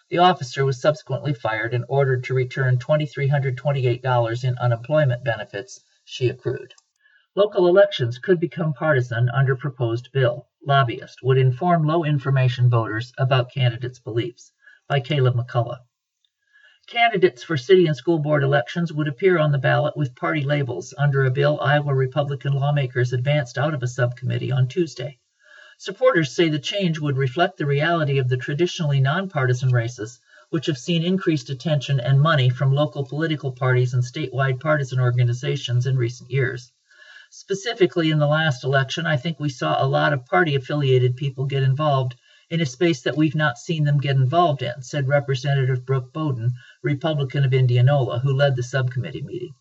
The 0.10 0.18
officer 0.18 0.66
was 0.66 0.82
subsequently 0.82 1.34
fired 1.34 1.74
and 1.74 1.86
ordered 1.88 2.24
to 2.24 2.34
return 2.34 2.80
$2,328 2.80 4.44
in 4.44 4.58
unemployment 4.58 5.24
benefits 5.24 5.80
she 6.06 6.28
accrued. 6.28 6.74
Local 7.36 7.68
elections 7.68 8.18
could 8.18 8.40
become 8.40 8.74
partisan 8.74 9.30
under 9.30 9.56
proposed 9.56 10.12
bill. 10.12 10.48
Lobbyist 10.66 11.20
would 11.24 11.38
inform 11.38 11.86
low 11.86 12.04
information 12.04 12.70
voters 12.70 13.13
about 13.18 13.52
candidates' 13.52 14.00
beliefs. 14.00 14.52
By 14.88 15.00
Caleb 15.00 15.36
McCullough. 15.36 15.80
Candidates 16.88 17.44
for 17.44 17.56
city 17.56 17.88
and 17.88 17.96
school 17.96 18.20
board 18.20 18.44
elections 18.44 18.92
would 18.92 19.08
appear 19.08 19.40
on 19.40 19.52
the 19.52 19.58
ballot 19.58 19.96
with 19.96 20.16
party 20.16 20.42
labels 20.42 20.94
under 20.98 21.24
a 21.24 21.32
bill 21.32 21.58
Iowa 21.62 21.96
Republican 21.96 22.54
lawmakers 22.54 23.13
advanced 23.13 23.58
out 23.58 23.74
of 23.74 23.82
a 23.82 23.88
subcommittee 23.88 24.52
on 24.52 24.68
Tuesday. 24.68 25.18
Supporters 25.78 26.36
say 26.36 26.50
the 26.50 26.60
change 26.60 27.00
would 27.00 27.16
reflect 27.16 27.58
the 27.58 27.66
reality 27.66 28.18
of 28.18 28.28
the 28.28 28.36
traditionally 28.36 29.00
nonpartisan 29.00 29.72
races, 29.72 30.20
which 30.50 30.66
have 30.66 30.78
seen 30.78 31.04
increased 31.04 31.50
attention 31.50 32.02
and 32.02 32.20
money 32.20 32.50
from 32.50 32.74
local 32.74 33.06
political 33.06 33.54
parties 33.54 33.94
and 33.94 34.04
statewide 34.04 34.60
partisan 34.60 35.00
organizations 35.00 35.88
in 35.88 35.96
recent 35.96 36.30
years. 36.32 36.74
Specifically, 37.32 38.12
in 38.12 38.20
the 38.20 38.28
last 38.28 38.63
election, 38.63 39.08
I 39.08 39.16
think 39.18 39.40
we 39.40 39.50
saw 39.50 39.82
a 39.82 39.88
lot 39.88 40.12
of 40.12 40.25
party 40.25 40.54
affiliated 40.54 41.16
people 41.16 41.46
get 41.46 41.63
involved 41.63 42.16
in 42.54 42.62
a 42.62 42.66
space 42.68 43.02
that 43.02 43.18
we've 43.18 43.34
not 43.34 43.58
seen 43.58 43.84
them 43.84 43.98
get 43.98 44.16
involved 44.16 44.62
in, 44.62 44.80
said 44.80 45.08
Representative 45.08 45.88
Brooke 45.88 46.14
Bowden, 46.14 46.54
Republican 46.84 47.44
of 47.44 47.52
Indianola, 47.52 48.20
who 48.20 48.32
led 48.32 48.56
the 48.56 48.62
subcommittee 48.62 49.24
meeting. 49.24 49.56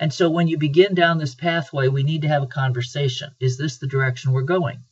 And 0.00 0.10
so 0.10 0.30
when 0.30 0.48
you 0.48 0.56
begin 0.56 0.94
down 0.94 1.18
this 1.18 1.34
pathway, 1.34 1.88
we 1.88 2.02
need 2.02 2.22
to 2.22 2.28
have 2.28 2.42
a 2.42 2.46
conversation. 2.46 3.32
Is 3.38 3.58
this 3.58 3.76
the 3.76 3.86
direction 3.86 4.32
we're 4.32 4.44
going? 4.44 4.82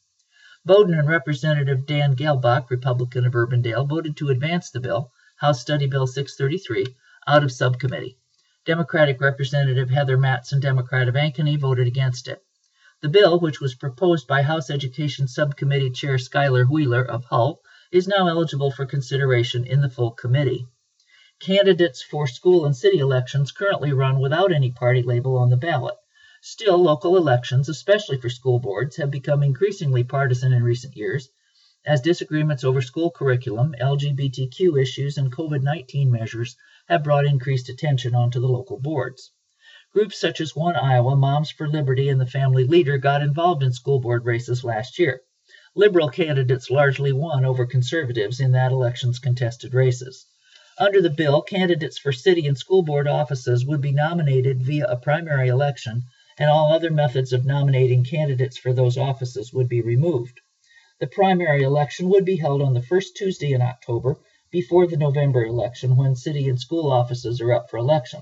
Bowden 0.66 0.98
and 0.98 1.08
Representative 1.08 1.86
Dan 1.86 2.14
Gehlbach, 2.14 2.68
Republican 2.68 3.24
of 3.24 3.32
Urbandale, 3.32 3.88
voted 3.88 4.18
to 4.18 4.28
advance 4.28 4.68
the 4.70 4.80
bill, 4.80 5.10
House 5.36 5.62
Study 5.62 5.86
Bill 5.86 6.06
633, 6.06 6.94
out 7.26 7.42
of 7.42 7.50
subcommittee. 7.50 8.18
Democratic 8.66 9.18
Representative 9.18 9.88
Heather 9.88 10.18
Matson, 10.18 10.60
Democrat 10.60 11.08
of 11.08 11.14
Ankeny, 11.14 11.58
voted 11.58 11.86
against 11.86 12.28
it. 12.28 12.44
The 13.02 13.10
bill, 13.10 13.38
which 13.38 13.60
was 13.60 13.74
proposed 13.74 14.26
by 14.26 14.40
House 14.40 14.70
Education 14.70 15.28
Subcommittee 15.28 15.90
Chair 15.90 16.16
Skyler 16.16 16.66
Wheeler 16.66 17.04
of 17.04 17.26
Hull, 17.26 17.60
is 17.92 18.08
now 18.08 18.26
eligible 18.26 18.70
for 18.70 18.86
consideration 18.86 19.66
in 19.66 19.82
the 19.82 19.90
full 19.90 20.12
committee. 20.12 20.66
Candidates 21.38 22.00
for 22.00 22.26
school 22.26 22.64
and 22.64 22.74
city 22.74 22.96
elections 22.96 23.52
currently 23.52 23.92
run 23.92 24.18
without 24.18 24.50
any 24.50 24.72
party 24.72 25.02
label 25.02 25.36
on 25.36 25.50
the 25.50 25.58
ballot. 25.58 25.94
Still, 26.40 26.82
local 26.82 27.18
elections, 27.18 27.68
especially 27.68 28.16
for 28.16 28.30
school 28.30 28.60
boards, 28.60 28.96
have 28.96 29.10
become 29.10 29.42
increasingly 29.42 30.02
partisan 30.02 30.54
in 30.54 30.62
recent 30.62 30.96
years, 30.96 31.28
as 31.84 32.00
disagreements 32.00 32.64
over 32.64 32.80
school 32.80 33.10
curriculum, 33.10 33.74
LGBTQ 33.78 34.80
issues, 34.80 35.18
and 35.18 35.30
COVID 35.30 35.62
19 35.62 36.10
measures 36.10 36.56
have 36.88 37.04
brought 37.04 37.26
increased 37.26 37.68
attention 37.68 38.14
onto 38.14 38.40
the 38.40 38.48
local 38.48 38.80
boards. 38.80 39.32
Groups 39.96 40.20
such 40.20 40.42
as 40.42 40.54
One 40.54 40.76
Iowa, 40.76 41.16
Moms 41.16 41.50
for 41.50 41.66
Liberty, 41.66 42.10
and 42.10 42.20
the 42.20 42.26
Family 42.26 42.66
Leader 42.66 42.98
got 42.98 43.22
involved 43.22 43.62
in 43.62 43.72
school 43.72 43.98
board 43.98 44.26
races 44.26 44.62
last 44.62 44.98
year. 44.98 45.22
Liberal 45.74 46.10
candidates 46.10 46.70
largely 46.70 47.14
won 47.14 47.46
over 47.46 47.64
conservatives 47.64 48.38
in 48.38 48.52
that 48.52 48.72
election's 48.72 49.18
contested 49.18 49.72
races. 49.72 50.26
Under 50.78 51.00
the 51.00 51.08
bill, 51.08 51.40
candidates 51.40 51.96
for 51.96 52.12
city 52.12 52.46
and 52.46 52.58
school 52.58 52.82
board 52.82 53.08
offices 53.08 53.64
would 53.64 53.80
be 53.80 53.90
nominated 53.90 54.62
via 54.62 54.84
a 54.84 54.98
primary 54.98 55.48
election, 55.48 56.02
and 56.38 56.50
all 56.50 56.70
other 56.70 56.90
methods 56.90 57.32
of 57.32 57.46
nominating 57.46 58.04
candidates 58.04 58.58
for 58.58 58.74
those 58.74 58.98
offices 58.98 59.50
would 59.54 59.70
be 59.70 59.80
removed. 59.80 60.42
The 61.00 61.06
primary 61.06 61.62
election 61.62 62.10
would 62.10 62.26
be 62.26 62.36
held 62.36 62.60
on 62.60 62.74
the 62.74 62.82
first 62.82 63.16
Tuesday 63.16 63.52
in 63.52 63.62
October, 63.62 64.18
before 64.50 64.86
the 64.86 64.98
November 64.98 65.46
election, 65.46 65.96
when 65.96 66.16
city 66.16 66.50
and 66.50 66.60
school 66.60 66.92
offices 66.92 67.40
are 67.40 67.54
up 67.54 67.70
for 67.70 67.78
election. 67.78 68.20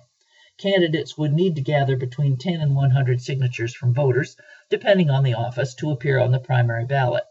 Candidates 0.56 1.18
would 1.18 1.32
need 1.32 1.56
to 1.56 1.62
gather 1.62 1.96
between 1.96 2.37
10 2.37 2.61
and 2.61 2.76
100 2.76 3.20
signatures 3.20 3.75
from 3.75 3.92
voters, 3.92 4.37
depending 4.70 5.11
on 5.11 5.25
the 5.25 5.34
office, 5.34 5.75
to 5.75 5.90
appear 5.90 6.20
on 6.20 6.30
the 6.30 6.38
primary 6.38 6.84
ballot. 6.84 7.25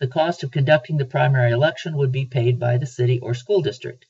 The 0.00 0.06
cost 0.06 0.42
of 0.42 0.50
conducting 0.50 0.96
the 0.96 1.04
primary 1.04 1.50
election 1.50 1.98
would 1.98 2.10
be 2.10 2.24
paid 2.24 2.58
by 2.58 2.78
the 2.78 2.86
city 2.86 3.18
or 3.20 3.34
school 3.34 3.60
district. 3.60 4.06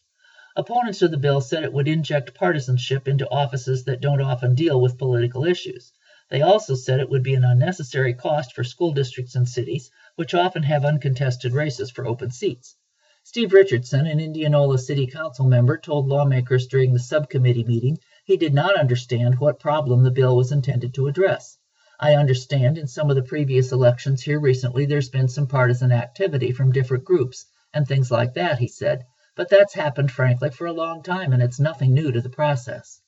Opponents 0.54 1.02
of 1.02 1.10
the 1.10 1.16
bill 1.16 1.40
said 1.40 1.64
it 1.64 1.72
would 1.72 1.88
inject 1.88 2.34
partisanship 2.34 3.08
into 3.08 3.28
offices 3.30 3.84
that 3.84 4.00
don't 4.00 4.22
often 4.22 4.54
deal 4.54 4.80
with 4.80 4.96
political 4.96 5.44
issues. 5.44 5.92
They 6.30 6.42
also 6.42 6.76
said 6.76 7.00
it 7.00 7.10
would 7.10 7.24
be 7.24 7.34
an 7.34 7.44
unnecessary 7.44 8.14
cost 8.14 8.54
for 8.54 8.62
school 8.62 8.92
districts 8.92 9.34
and 9.34 9.48
cities, 9.48 9.90
which 10.14 10.34
often 10.34 10.62
have 10.62 10.84
uncontested 10.84 11.52
races 11.52 11.90
for 11.90 12.06
open 12.06 12.30
seats. 12.30 12.76
Steve 13.24 13.52
Richardson, 13.52 14.06
an 14.06 14.20
Indianola 14.20 14.78
City 14.78 15.08
Council 15.08 15.46
member, 15.46 15.78
told 15.78 16.06
lawmakers 16.06 16.68
during 16.68 16.92
the 16.92 17.00
subcommittee 17.00 17.64
meeting 17.64 17.98
he 18.24 18.36
did 18.36 18.54
not 18.54 18.78
understand 18.78 19.38
what 19.38 19.58
problem 19.58 20.02
the 20.02 20.10
bill 20.10 20.36
was 20.36 20.52
intended 20.52 20.94
to 20.94 21.08
address. 21.08 21.58
I 21.98 22.14
understand 22.14 22.78
in 22.78 22.86
some 22.86 23.10
of 23.10 23.16
the 23.16 23.22
previous 23.22 23.72
elections 23.72 24.22
here 24.22 24.38
recently 24.38 24.86
there's 24.86 25.08
been 25.08 25.28
some 25.28 25.46
partisan 25.46 25.92
activity 25.92 26.52
from 26.52 26.72
different 26.72 27.04
groups 27.04 27.46
and 27.74 27.86
things 27.86 28.10
like 28.10 28.34
that, 28.34 28.58
he 28.58 28.68
said, 28.68 29.04
but 29.34 29.48
that's 29.48 29.74
happened 29.74 30.10
frankly 30.10 30.50
for 30.50 30.66
a 30.66 30.72
long 30.72 31.02
time 31.02 31.32
and 31.32 31.42
it's 31.42 31.58
nothing 31.58 31.94
new 31.94 32.12
to 32.12 32.20
the 32.20 32.28
process. 32.28 33.00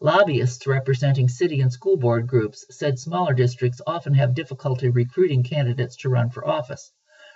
Lobbyists 0.00 0.66
representing 0.66 1.28
city 1.28 1.60
and 1.60 1.72
school 1.72 1.96
board 1.96 2.26
groups 2.26 2.64
said 2.70 2.98
smaller 2.98 3.34
districts 3.34 3.80
often 3.86 4.14
have 4.14 4.34
difficulty 4.34 4.88
recruiting 4.88 5.42
candidates 5.42 5.96
to 5.96 6.08
run 6.08 6.30
for 6.30 6.46
office. 6.46 6.92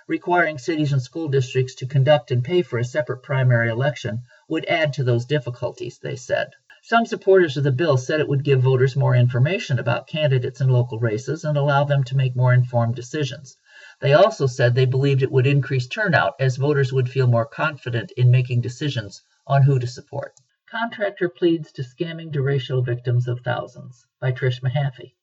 Requiring 0.07 0.57
cities 0.57 0.93
and 0.93 1.01
school 1.01 1.29
districts 1.29 1.75
to 1.75 1.87
conduct 1.87 2.31
and 2.31 2.43
pay 2.43 2.61
for 2.61 2.77
a 2.77 2.85
separate 2.85 3.23
primary 3.23 3.69
election 3.69 4.23
would 4.47 4.65
add 4.65 4.93
to 4.93 5.03
those 5.03 5.25
difficulties, 5.25 5.99
they 5.99 6.15
said. 6.15 6.51
Some 6.85 7.05
supporters 7.05 7.55
of 7.55 7.63
the 7.63 7.71
bill 7.71 7.95
said 7.95 8.19
it 8.19 8.27
would 8.27 8.43
give 8.43 8.61
voters 8.61 8.97
more 8.97 9.15
information 9.15 9.79
about 9.79 10.05
candidates 10.05 10.59
in 10.59 10.67
local 10.67 10.99
races 10.99 11.45
and 11.45 11.57
allow 11.57 11.85
them 11.85 12.03
to 12.03 12.17
make 12.17 12.35
more 12.35 12.53
informed 12.53 12.95
decisions. 12.95 13.55
They 14.01 14.11
also 14.11 14.47
said 14.47 14.75
they 14.75 14.83
believed 14.83 15.23
it 15.23 15.31
would 15.31 15.47
increase 15.47 15.87
turnout 15.87 16.33
as 16.41 16.57
voters 16.57 16.91
would 16.91 17.07
feel 17.07 17.25
more 17.27 17.45
confident 17.45 18.11
in 18.17 18.31
making 18.31 18.59
decisions 18.59 19.21
on 19.47 19.61
who 19.61 19.79
to 19.79 19.87
support. 19.87 20.33
Contractor 20.69 21.29
pleads 21.29 21.71
to 21.71 21.83
scamming 21.83 22.33
derecho 22.33 22.85
victims 22.85 23.29
of 23.29 23.39
thousands 23.39 24.05
by 24.19 24.33
Trish 24.33 24.61
Mahaffey. 24.61 25.13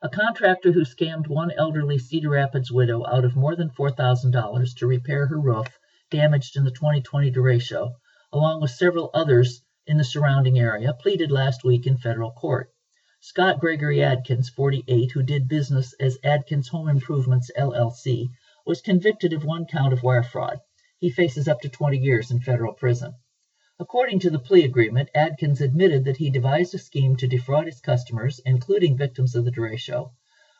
A 0.00 0.08
contractor 0.08 0.72
who 0.72 0.86
scammed 0.86 1.28
one 1.28 1.50
elderly 1.50 1.98
Cedar 1.98 2.30
Rapids 2.30 2.72
widow 2.72 3.06
out 3.06 3.26
of 3.26 3.36
more 3.36 3.56
than 3.56 3.68
$4,000 3.68 4.74
to 4.76 4.86
repair 4.86 5.26
her 5.26 5.38
roof 5.38 5.68
damaged 6.10 6.56
in 6.56 6.64
the 6.64 6.70
2020 6.70 7.30
derecho, 7.30 7.92
along 8.32 8.62
with 8.62 8.70
several 8.70 9.10
others 9.12 9.60
in 9.86 9.98
the 9.98 10.04
surrounding 10.04 10.58
area, 10.58 10.94
pleaded 10.94 11.30
last 11.30 11.64
week 11.64 11.86
in 11.86 11.96
federal 11.96 12.30
court. 12.30 12.72
Scott 13.20 13.58
Gregory 13.58 14.02
Adkins, 14.02 14.48
48, 14.50 15.12
who 15.12 15.22
did 15.22 15.48
business 15.48 15.94
as 16.00 16.18
Adkins 16.22 16.68
Home 16.68 16.88
Improvements 16.88 17.50
LLC, 17.58 18.28
was 18.66 18.80
convicted 18.80 19.32
of 19.32 19.44
one 19.44 19.66
count 19.66 19.92
of 19.92 20.02
wire 20.02 20.22
fraud. 20.22 20.60
He 20.98 21.10
faces 21.10 21.48
up 21.48 21.60
to 21.60 21.68
20 21.68 21.98
years 21.98 22.30
in 22.30 22.40
federal 22.40 22.72
prison. 22.72 23.14
According 23.78 24.20
to 24.20 24.30
the 24.30 24.38
plea 24.38 24.64
agreement, 24.64 25.10
Adkins 25.14 25.60
admitted 25.60 26.04
that 26.04 26.16
he 26.16 26.30
devised 26.30 26.74
a 26.74 26.78
scheme 26.78 27.16
to 27.16 27.26
defraud 27.26 27.66
his 27.66 27.80
customers, 27.80 28.40
including 28.46 28.96
victims 28.96 29.34
of 29.34 29.44
the 29.44 29.50
derecho, 29.50 30.12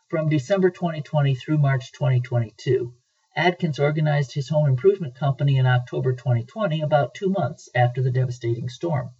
from 0.08 0.28
December 0.28 0.70
2020 0.70 1.34
through 1.34 1.58
March 1.58 1.92
2022. 1.92 2.94
Adkins 3.36 3.80
organized 3.80 4.32
his 4.32 4.48
home 4.48 4.68
improvement 4.68 5.16
company 5.16 5.56
in 5.56 5.66
October 5.66 6.12
2020, 6.12 6.82
about 6.82 7.16
two 7.16 7.28
months 7.28 7.68
after 7.74 8.00
the 8.00 8.12
devastating 8.12 8.68
storm. 8.68 9.10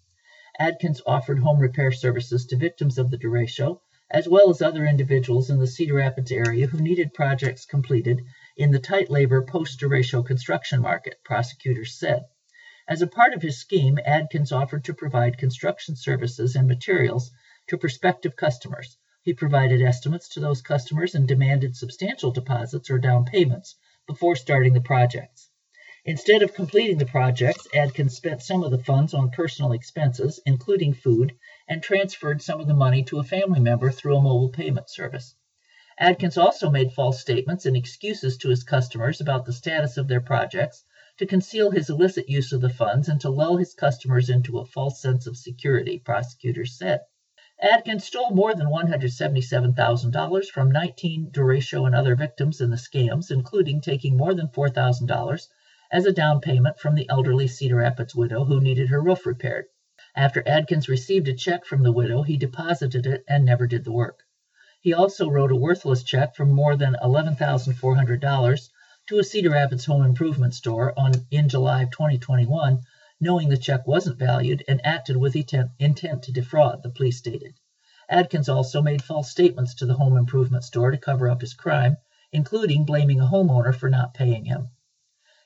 Adkins 0.56 1.02
offered 1.04 1.40
home 1.40 1.58
repair 1.58 1.90
services 1.90 2.46
to 2.46 2.56
victims 2.56 2.96
of 2.96 3.10
the 3.10 3.18
derecho, 3.18 3.80
as 4.08 4.28
well 4.28 4.50
as 4.50 4.62
other 4.62 4.86
individuals 4.86 5.50
in 5.50 5.58
the 5.58 5.66
Cedar 5.66 5.94
Rapids 5.94 6.30
area 6.30 6.68
who 6.68 6.78
needed 6.78 7.12
projects 7.12 7.66
completed 7.66 8.22
in 8.56 8.70
the 8.70 8.78
tight 8.78 9.10
labor 9.10 9.42
post 9.42 9.80
derecho 9.80 10.24
construction 10.24 10.80
market, 10.80 11.16
prosecutors 11.24 11.98
said. 11.98 12.22
As 12.86 13.02
a 13.02 13.08
part 13.08 13.34
of 13.34 13.42
his 13.42 13.58
scheme, 13.58 13.98
Adkins 14.04 14.52
offered 14.52 14.84
to 14.84 14.94
provide 14.94 15.38
construction 15.38 15.96
services 15.96 16.54
and 16.54 16.68
materials 16.68 17.32
to 17.66 17.76
prospective 17.76 18.36
customers. 18.36 18.96
He 19.22 19.34
provided 19.34 19.82
estimates 19.82 20.28
to 20.34 20.40
those 20.40 20.62
customers 20.62 21.16
and 21.16 21.26
demanded 21.26 21.74
substantial 21.74 22.30
deposits 22.30 22.90
or 22.90 23.00
down 23.00 23.24
payments 23.24 23.74
before 24.06 24.36
starting 24.36 24.72
the 24.72 24.80
projects. 24.80 25.50
Instead 26.06 26.42
of 26.42 26.52
completing 26.52 26.98
the 26.98 27.06
projects, 27.06 27.66
Adkins 27.74 28.14
spent 28.14 28.42
some 28.42 28.62
of 28.62 28.70
the 28.70 28.84
funds 28.84 29.14
on 29.14 29.30
personal 29.30 29.72
expenses, 29.72 30.38
including 30.44 30.92
food, 30.92 31.34
and 31.66 31.82
transferred 31.82 32.42
some 32.42 32.60
of 32.60 32.66
the 32.66 32.74
money 32.74 33.02
to 33.02 33.18
a 33.18 33.24
family 33.24 33.60
member 33.60 33.90
through 33.90 34.16
a 34.16 34.20
mobile 34.20 34.50
payment 34.50 34.90
service. 34.90 35.34
Adkins 35.98 36.36
also 36.36 36.68
made 36.68 36.92
false 36.92 37.20
statements 37.20 37.64
and 37.64 37.76
excuses 37.76 38.36
to 38.36 38.50
his 38.50 38.64
customers 38.64 39.20
about 39.20 39.46
the 39.46 39.52
status 39.52 39.96
of 39.96 40.08
their 40.08 40.20
projects 40.20 40.84
to 41.18 41.26
conceal 41.26 41.70
his 41.70 41.88
illicit 41.88 42.28
use 42.28 42.52
of 42.52 42.60
the 42.60 42.68
funds 42.68 43.08
and 43.08 43.20
to 43.20 43.30
lull 43.30 43.56
his 43.56 43.74
customers 43.74 44.28
into 44.28 44.58
a 44.58 44.66
false 44.66 45.00
sense 45.00 45.26
of 45.26 45.36
security, 45.36 45.98
prosecutors 45.98 46.76
said. 46.76 47.00
Adkins 47.66 48.04
stole 48.04 48.28
more 48.30 48.54
than 48.54 48.66
$177,000 48.66 50.44
from 50.50 50.70
19 50.70 51.30
derecho 51.30 51.86
and 51.86 51.94
other 51.94 52.14
victims 52.14 52.60
in 52.60 52.68
the 52.68 52.76
scams, 52.76 53.30
including 53.30 53.80
taking 53.80 54.18
more 54.18 54.34
than 54.34 54.48
$4,000 54.48 55.48
as 55.90 56.04
a 56.04 56.12
down 56.12 56.42
payment 56.42 56.78
from 56.78 56.94
the 56.94 57.08
elderly 57.08 57.46
Cedar 57.46 57.76
Rapids 57.76 58.14
widow 58.14 58.44
who 58.44 58.60
needed 58.60 58.90
her 58.90 59.00
roof 59.00 59.24
repaired. 59.24 59.64
After 60.14 60.46
Adkins 60.46 60.90
received 60.90 61.26
a 61.26 61.32
check 61.32 61.64
from 61.64 61.82
the 61.82 61.92
widow, 61.92 62.20
he 62.22 62.36
deposited 62.36 63.06
it 63.06 63.24
and 63.26 63.46
never 63.46 63.66
did 63.66 63.84
the 63.84 63.92
work. 63.92 64.24
He 64.82 64.92
also 64.92 65.30
wrote 65.30 65.50
a 65.50 65.56
worthless 65.56 66.02
check 66.02 66.34
for 66.34 66.44
more 66.44 66.76
than 66.76 66.96
$11,400 67.02 68.68
to 69.08 69.18
a 69.18 69.24
Cedar 69.24 69.50
Rapids 69.52 69.86
home 69.86 70.04
improvement 70.04 70.52
store 70.52 70.92
on, 70.98 71.12
in 71.30 71.48
July 71.48 71.84
2021 71.86 72.80
knowing 73.24 73.48
the 73.48 73.56
check 73.56 73.86
wasn't 73.86 74.18
valued, 74.18 74.62
and 74.68 74.84
acted 74.84 75.16
with 75.16 75.34
intent 75.34 76.22
to 76.22 76.30
defraud, 76.30 76.82
the 76.82 76.90
police 76.90 77.16
stated. 77.16 77.54
Adkins 78.06 78.50
also 78.50 78.82
made 78.82 79.02
false 79.02 79.30
statements 79.30 79.74
to 79.74 79.86
the 79.86 79.94
home 79.94 80.18
improvement 80.18 80.62
store 80.62 80.90
to 80.90 80.98
cover 80.98 81.30
up 81.30 81.40
his 81.40 81.54
crime, 81.54 81.96
including 82.32 82.84
blaming 82.84 83.20
a 83.20 83.26
homeowner 83.26 83.74
for 83.74 83.88
not 83.88 84.12
paying 84.12 84.44
him. 84.44 84.68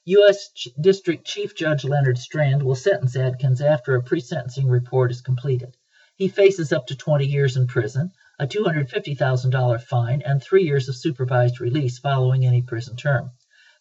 U.S. 0.07 0.51
District 0.81 1.25
Chief 1.25 1.55
Judge 1.55 1.85
Leonard 1.85 2.19
Strand 2.19 2.65
will 2.65 2.75
sentence 2.75 3.15
Adkins 3.15 3.61
after 3.61 3.95
a 3.95 4.03
pre 4.03 4.19
sentencing 4.19 4.67
report 4.67 5.13
is 5.13 5.21
completed. 5.21 5.77
He 6.17 6.27
faces 6.27 6.73
up 6.73 6.89
to 6.89 6.97
20 6.97 7.27
years 7.27 7.57
in 7.57 7.69
prison, 7.69 8.11
a 8.41 8.49
$250,000 8.49 9.83
fine, 9.83 10.23
and 10.23 10.43
three 10.43 10.65
years 10.65 10.89
of 10.89 10.97
supervised 10.97 11.61
release 11.61 12.01
following 12.01 12.45
any 12.45 12.63
prison 12.63 12.97
term. 12.97 13.31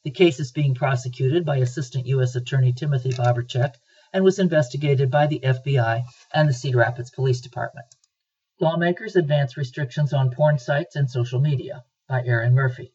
The 0.03 0.11
case 0.11 0.39
is 0.39 0.51
being 0.51 0.75
prosecuted 0.75 1.45
by 1.45 1.57
Assistant 1.57 2.05
U.S. 2.05 2.35
Attorney 2.35 2.73
Timothy 2.73 3.09
Vavricek 3.09 3.73
and 4.13 4.23
was 4.23 4.39
investigated 4.39 5.11
by 5.11 5.27
the 5.27 5.39
FBI 5.39 6.03
and 6.33 6.47
the 6.47 6.53
Cedar 6.53 6.77
Rapids 6.77 7.11
Police 7.11 7.41
Department. 7.41 7.87
Lawmakers 8.59 9.15
advance 9.15 9.57
restrictions 9.57 10.13
on 10.13 10.31
porn 10.31 10.57
sites 10.57 10.95
and 10.95 11.09
social 11.09 11.39
media 11.39 11.83
by 12.07 12.23
Erin 12.23 12.53
Murphy. 12.53 12.93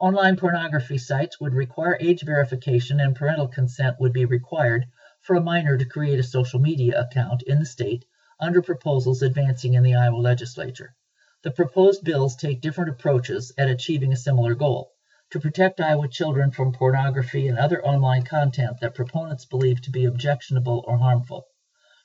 Online 0.00 0.36
pornography 0.36 0.98
sites 0.98 1.40
would 1.40 1.54
require 1.54 1.96
age 2.00 2.22
verification 2.22 3.00
and 3.00 3.14
parental 3.14 3.48
consent 3.48 4.00
would 4.00 4.12
be 4.12 4.24
required 4.24 4.86
for 5.20 5.36
a 5.36 5.40
minor 5.40 5.78
to 5.78 5.84
create 5.84 6.18
a 6.18 6.22
social 6.22 6.60
media 6.60 7.00
account 7.00 7.42
in 7.42 7.58
the 7.58 7.64
state 7.64 8.04
under 8.40 8.60
proposals 8.60 9.22
advancing 9.22 9.74
in 9.74 9.82
the 9.82 9.94
Iowa 9.94 10.16
legislature. 10.16 10.94
The 11.42 11.50
proposed 11.50 12.04
bills 12.04 12.36
take 12.36 12.60
different 12.60 12.90
approaches 12.90 13.52
at 13.56 13.68
achieving 13.68 14.12
a 14.12 14.16
similar 14.16 14.54
goal 14.54 14.93
to 15.34 15.40
protect 15.40 15.80
Iowa 15.80 16.06
children 16.06 16.52
from 16.52 16.70
pornography 16.70 17.48
and 17.48 17.58
other 17.58 17.84
online 17.84 18.22
content 18.22 18.78
that 18.80 18.94
proponents 18.94 19.44
believe 19.44 19.82
to 19.82 19.90
be 19.90 20.04
objectionable 20.04 20.84
or 20.86 20.98
harmful. 20.98 21.48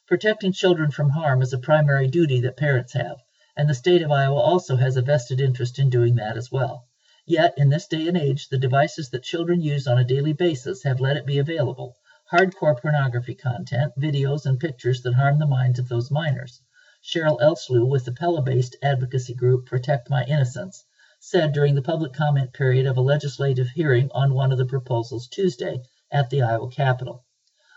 Protecting 0.08 0.52
children 0.52 0.90
from 0.90 1.12
harm 1.12 1.44
is 1.44 1.54
a 1.54 1.60
primary 1.60 2.08
duty 2.08 2.42
that 2.42 2.58
parents 2.58 2.94
have, 2.94 3.18
and 3.56 3.70
the 3.70 3.76
state 3.76 4.02
of 4.02 4.12
Iowa 4.12 4.40
also 4.40 4.78
has 4.78 4.98
a 4.98 5.04
vested 5.04 5.40
interest 5.40 5.78
in 5.78 5.92
doing 5.92 6.16
that 6.16 6.38
as 6.38 6.52
well. 6.52 6.88
Yet, 7.24 7.54
in 7.56 7.70
this 7.70 7.86
day 7.86 8.08
and 8.08 8.18
age, 8.18 8.50
the 8.50 8.58
devices 8.58 9.12
that 9.12 9.22
children 9.22 9.62
use 9.62 9.86
on 9.86 10.00
a 10.00 10.04
daily 10.04 10.34
basis 10.34 10.82
have 10.82 11.00
let 11.00 11.16
it 11.16 11.28
be 11.28 11.38
available 11.38 11.98
hardcore 12.34 12.82
pornography 12.82 13.36
content, 13.36 13.94
videos, 13.96 14.48
and 14.48 14.60
pictures 14.60 15.04
that 15.04 15.14
harm 15.14 15.38
the 15.38 15.46
minds 15.46 15.78
of 15.78 15.88
those 15.88 16.10
minors. 16.10 16.64
Cheryl 17.04 17.40
Elslew 17.40 17.88
with 17.88 18.06
the 18.06 18.12
Pella 18.12 18.42
based 18.42 18.76
advocacy 18.82 19.36
group 19.36 19.68
Protect 19.68 20.10
My 20.10 20.24
Innocence 20.24 20.84
said 21.22 21.52
during 21.52 21.76
the 21.76 21.82
public 21.82 22.14
comment 22.14 22.54
period 22.54 22.86
of 22.86 22.96
a 22.96 23.02
legislative 23.02 23.68
hearing 23.68 24.10
on 24.14 24.34
one 24.34 24.54
of 24.54 24.58
the 24.58 24.66
proposals 24.66 25.28
Tuesday 25.28 25.82
at 26.10 26.30
the 26.30 26.42
Iowa 26.42 26.72
Capitol. 26.72 27.26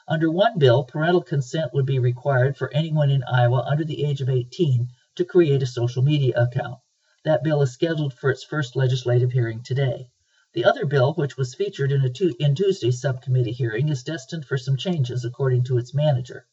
Under 0.06 0.30
one 0.30 0.58
bill, 0.58 0.84
parental 0.84 1.22
consent 1.22 1.75
would 1.75 1.84
be 1.84 1.99
required 1.99 2.56
for 2.56 2.72
anyone 2.72 3.11
in 3.11 3.25
Iowa 3.25 3.64
under 3.66 3.84
the 3.84 4.04
age 4.04 4.20
of 4.20 4.28
18 4.28 4.90
to 5.16 5.25
create 5.25 5.61
a 5.61 5.66
social 5.66 6.02
media 6.02 6.40
account. 6.40 6.78
That 7.25 7.42
bill 7.42 7.62
is 7.62 7.72
scheduled 7.72 8.14
for 8.14 8.30
its 8.30 8.44
first 8.44 8.76
legislative 8.76 9.32
hearing 9.32 9.64
today. 9.64 10.11
The 10.54 10.64
other 10.64 10.87
bill, 10.87 11.14
which 11.14 11.37
was 11.37 11.54
featured 11.54 11.90
in, 11.90 12.12
tu- 12.12 12.37
in 12.38 12.54
Tuesday's 12.54 13.00
subcommittee 13.00 13.52
hearing, 13.52 13.88
is 13.88 14.04
destined 14.04 14.44
for 14.44 14.56
some 14.56 14.76
changes, 14.76 15.25
according 15.25 15.64
to 15.64 15.78
its 15.78 15.92
manager. 15.92 16.46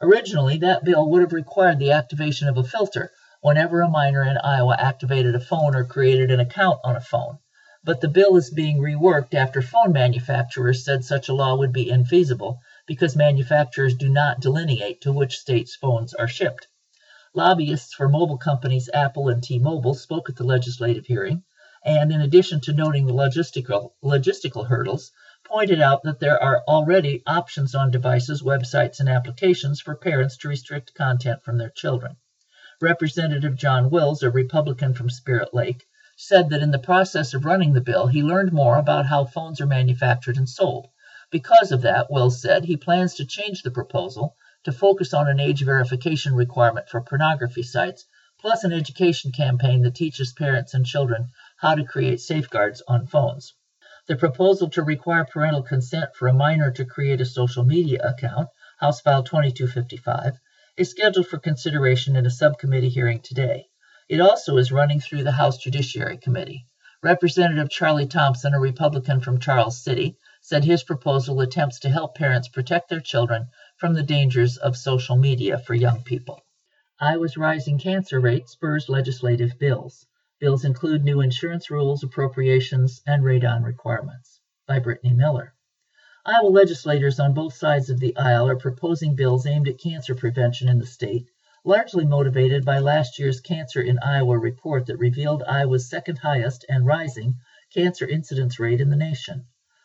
Originally, 0.00 0.58
that 0.58 0.82
bill 0.82 1.08
would 1.10 1.22
have 1.22 1.32
required 1.32 1.78
the 1.78 1.92
activation 1.92 2.48
of 2.48 2.58
a 2.58 2.64
filter 2.64 3.12
whenever 3.44 3.82
a 3.82 3.88
minor 3.90 4.22
in 4.22 4.38
Iowa 4.38 4.74
activated 4.78 5.34
a 5.34 5.38
phone 5.38 5.76
or 5.76 5.84
created 5.84 6.30
an 6.30 6.40
account 6.40 6.80
on 6.82 6.96
a 6.96 7.00
phone. 7.02 7.36
But 7.84 8.00
the 8.00 8.08
bill 8.08 8.38
is 8.38 8.48
being 8.48 8.78
reworked 8.78 9.34
after 9.34 9.60
phone 9.60 9.92
manufacturers 9.92 10.82
said 10.82 11.04
such 11.04 11.28
a 11.28 11.34
law 11.34 11.54
would 11.54 11.70
be 11.70 11.90
infeasible 11.90 12.60
because 12.86 13.14
manufacturers 13.14 13.96
do 13.96 14.08
not 14.08 14.40
delineate 14.40 15.02
to 15.02 15.12
which 15.12 15.36
states 15.36 15.76
phones 15.76 16.14
are 16.14 16.26
shipped. 16.26 16.68
Lobbyists 17.34 17.92
for 17.92 18.08
mobile 18.08 18.38
companies 18.38 18.88
Apple 18.94 19.28
and 19.28 19.42
T 19.42 19.58
Mobile 19.58 19.92
spoke 19.92 20.30
at 20.30 20.36
the 20.36 20.44
legislative 20.44 21.04
hearing, 21.04 21.42
and 21.84 22.12
in 22.12 22.22
addition 22.22 22.62
to 22.62 22.72
noting 22.72 23.06
the 23.06 23.12
logistical, 23.12 23.92
logistical 24.02 24.66
hurdles, 24.66 25.12
pointed 25.46 25.82
out 25.82 26.02
that 26.04 26.18
there 26.18 26.42
are 26.42 26.62
already 26.66 27.22
options 27.26 27.74
on 27.74 27.90
devices, 27.90 28.40
websites, 28.42 29.00
and 29.00 29.08
applications 29.10 29.82
for 29.82 29.94
parents 29.94 30.38
to 30.38 30.48
restrict 30.48 30.94
content 30.94 31.44
from 31.44 31.58
their 31.58 31.68
children. 31.68 32.16
Representative 32.80 33.56
John 33.56 33.88
Wills, 33.88 34.22
a 34.22 34.30
Republican 34.30 34.94
from 34.94 35.08
Spirit 35.08 35.54
Lake, 35.54 35.86
said 36.16 36.50
that 36.50 36.62
in 36.62 36.70
the 36.70 36.78
process 36.78 37.34
of 37.34 37.44
running 37.44 37.72
the 37.72 37.80
bill, 37.80 38.06
he 38.06 38.22
learned 38.22 38.52
more 38.52 38.76
about 38.76 39.06
how 39.06 39.24
phones 39.24 39.60
are 39.60 39.66
manufactured 39.66 40.36
and 40.36 40.48
sold. 40.48 40.88
Because 41.30 41.72
of 41.72 41.82
that, 41.82 42.10
Wills 42.10 42.40
said 42.40 42.64
he 42.64 42.76
plans 42.76 43.14
to 43.14 43.26
change 43.26 43.62
the 43.62 43.70
proposal 43.70 44.36
to 44.64 44.72
focus 44.72 45.14
on 45.14 45.28
an 45.28 45.40
age 45.40 45.64
verification 45.64 46.34
requirement 46.34 46.88
for 46.88 47.00
pornography 47.00 47.62
sites, 47.62 48.06
plus 48.40 48.64
an 48.64 48.72
education 48.72 49.32
campaign 49.32 49.82
that 49.82 49.94
teaches 49.94 50.32
parents 50.32 50.74
and 50.74 50.84
children 50.84 51.30
how 51.56 51.74
to 51.74 51.84
create 51.84 52.20
safeguards 52.20 52.82
on 52.88 53.06
phones. 53.06 53.54
The 54.06 54.16
proposal 54.16 54.68
to 54.70 54.82
require 54.82 55.24
parental 55.24 55.62
consent 55.62 56.14
for 56.14 56.28
a 56.28 56.32
minor 56.34 56.70
to 56.72 56.84
create 56.84 57.20
a 57.20 57.24
social 57.24 57.64
media 57.64 58.00
account, 58.02 58.48
House 58.78 59.00
File 59.00 59.22
2255, 59.22 60.38
is 60.76 60.90
scheduled 60.90 61.28
for 61.28 61.38
consideration 61.38 62.16
in 62.16 62.26
a 62.26 62.30
subcommittee 62.30 62.88
hearing 62.88 63.20
today. 63.20 63.68
It 64.08 64.20
also 64.20 64.56
is 64.56 64.72
running 64.72 65.00
through 65.00 65.22
the 65.22 65.32
House 65.32 65.56
Judiciary 65.56 66.18
Committee. 66.18 66.66
Representative 67.02 67.70
Charlie 67.70 68.08
Thompson, 68.08 68.54
a 68.54 68.60
Republican 68.60 69.20
from 69.20 69.38
Charles 69.38 69.82
City, 69.82 70.18
said 70.40 70.64
his 70.64 70.82
proposal 70.82 71.40
attempts 71.40 71.80
to 71.80 71.90
help 71.90 72.16
parents 72.16 72.48
protect 72.48 72.88
their 72.88 73.00
children 73.00 73.46
from 73.76 73.94
the 73.94 74.02
dangers 74.02 74.56
of 74.56 74.76
social 74.76 75.16
media 75.16 75.58
for 75.58 75.74
young 75.74 76.02
people. 76.02 76.40
Iowa's 77.00 77.36
rising 77.36 77.78
cancer 77.78 78.20
rate 78.20 78.48
spurs 78.48 78.88
legislative 78.88 79.58
bills. 79.58 80.06
Bills 80.40 80.64
include 80.64 81.04
new 81.04 81.20
insurance 81.20 81.70
rules, 81.70 82.02
appropriations, 82.02 83.00
and 83.06 83.22
radon 83.22 83.64
requirements. 83.64 84.40
By 84.66 84.80
Brittany 84.80 85.14
Miller. 85.14 85.53
Iowa 86.26 86.48
legislators 86.48 87.20
on 87.20 87.34
both 87.34 87.52
sides 87.52 87.90
of 87.90 88.00
the 88.00 88.16
aisle 88.16 88.48
are 88.48 88.56
proposing 88.56 89.14
bills 89.14 89.44
aimed 89.44 89.68
at 89.68 89.76
cancer 89.76 90.14
prevention 90.14 90.70
in 90.70 90.78
the 90.78 90.86
state, 90.86 91.28
largely 91.66 92.06
motivated 92.06 92.64
by 92.64 92.78
last 92.78 93.18
year's 93.18 93.42
Cancer 93.42 93.82
in 93.82 93.98
Iowa 93.98 94.38
report 94.38 94.86
that 94.86 94.96
revealed 94.96 95.42
Iowa's 95.42 95.90
second 95.90 96.16
highest 96.16 96.64
and 96.66 96.86
rising 96.86 97.34
cancer 97.74 98.08
incidence 98.08 98.58
rate 98.58 98.80
in 98.80 98.88
the 98.88 98.96
nation. 98.96 99.44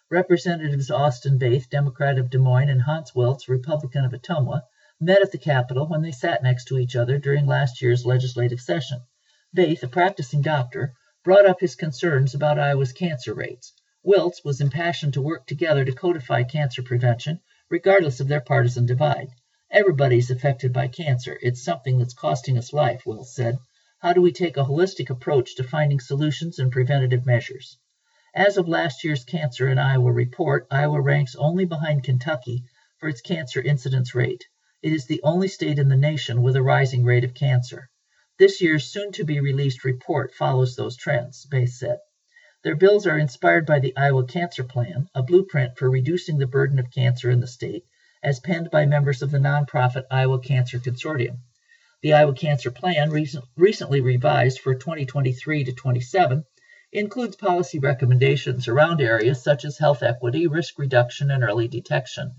Representatives 0.09 0.89
Austin 0.89 1.39
Baeth, 1.39 1.69
Democrat 1.69 2.17
of 2.17 2.29
Des 2.29 2.37
Moines, 2.37 2.69
and 2.69 2.83
Hans 2.83 3.11
Wilz, 3.13 3.49
Republican 3.49 4.05
of 4.05 4.13
Ottumwa, 4.13 4.61
met 4.97 5.21
at 5.21 5.33
the 5.33 5.37
Capitol 5.37 5.87
when 5.87 6.01
they 6.01 6.13
sat 6.13 6.41
next 6.41 6.69
to 6.69 6.77
each 6.77 6.95
other 6.95 7.17
during 7.17 7.47
last 7.47 7.81
year's 7.81 8.05
legislative 8.05 8.61
session. 8.61 9.01
Baeth, 9.53 9.83
a 9.83 9.89
practicing 9.89 10.41
doctor, 10.41 10.93
brought 11.25 11.45
up 11.45 11.59
his 11.59 11.75
concerns 11.75 12.33
about 12.33 12.57
Iowa's 12.57 12.93
cancer 12.93 13.33
rates. 13.33 13.73
Wilz 14.05 14.43
was 14.45 14.61
impassioned 14.61 15.13
to 15.15 15.21
work 15.21 15.45
together 15.45 15.83
to 15.83 15.91
codify 15.91 16.43
cancer 16.43 16.81
prevention, 16.81 17.41
regardless 17.69 18.19
of 18.19 18.27
their 18.27 18.39
partisan 18.39 18.85
divide. 18.85 19.29
Everybody's 19.69 20.31
affected 20.31 20.71
by 20.71 20.87
cancer. 20.87 21.37
It's 21.41 21.63
something 21.63 21.99
that's 21.99 22.13
costing 22.13 22.57
us 22.57 22.71
life, 22.71 23.03
Wilz 23.05 23.33
said. 23.33 23.57
How 23.99 24.13
do 24.13 24.21
we 24.21 24.31
take 24.31 24.55
a 24.55 24.63
holistic 24.63 25.09
approach 25.09 25.55
to 25.55 25.63
finding 25.63 25.99
solutions 25.99 26.59
and 26.59 26.71
preventative 26.71 27.25
measures? 27.25 27.77
As 28.33 28.55
of 28.55 28.69
last 28.69 29.03
year's 29.03 29.25
Cancer 29.25 29.67
in 29.67 29.77
Iowa 29.77 30.11
report, 30.13 30.67
Iowa 30.71 31.01
ranks 31.01 31.35
only 31.35 31.65
behind 31.65 32.05
Kentucky 32.05 32.63
for 32.99 33.09
its 33.09 33.19
cancer 33.19 33.61
incidence 33.61 34.15
rate. 34.15 34.45
It 34.81 34.93
is 34.93 35.07
the 35.07 35.21
only 35.23 35.49
state 35.49 35.77
in 35.77 35.89
the 35.89 35.97
nation 35.97 36.41
with 36.41 36.55
a 36.55 36.63
rising 36.63 37.03
rate 37.03 37.25
of 37.25 37.33
cancer. 37.33 37.89
This 38.37 38.61
year's 38.61 38.85
soon 38.85 39.11
to 39.11 39.25
be 39.25 39.41
released 39.41 39.83
report 39.83 40.33
follows 40.33 40.75
those 40.77 40.95
trends, 40.95 41.45
Baeth 41.51 41.73
said. 41.73 41.97
Their 42.61 42.75
bills 42.75 43.07
are 43.07 43.17
inspired 43.17 43.65
by 43.65 43.79
the 43.79 43.95
Iowa 43.95 44.25
Cancer 44.25 44.65
Plan, 44.65 45.07
a 45.15 45.23
blueprint 45.23 45.77
for 45.77 45.89
reducing 45.89 46.37
the 46.37 46.45
burden 46.45 46.77
of 46.77 46.91
cancer 46.91 47.31
in 47.31 47.39
the 47.39 47.47
state, 47.47 47.85
as 48.21 48.41
penned 48.41 48.69
by 48.69 48.85
members 48.85 49.21
of 49.21 49.31
the 49.31 49.37
nonprofit 49.37 50.03
Iowa 50.11 50.41
Cancer 50.41 50.77
Consortium. 50.77 51.37
The 52.01 52.11
Iowa 52.11 52.33
Cancer 52.33 52.69
Plan, 52.69 53.11
recent, 53.11 53.45
recently 53.55 54.01
revised 54.01 54.59
for 54.59 54.75
2023 54.75 55.63
to 55.63 55.71
27, 55.71 56.43
includes 56.91 57.37
policy 57.37 57.79
recommendations 57.79 58.67
around 58.67 58.99
areas 58.99 59.41
such 59.41 59.63
as 59.63 59.77
health 59.77 60.03
equity, 60.03 60.45
risk 60.45 60.77
reduction, 60.77 61.31
and 61.31 61.45
early 61.45 61.69
detection. 61.69 62.33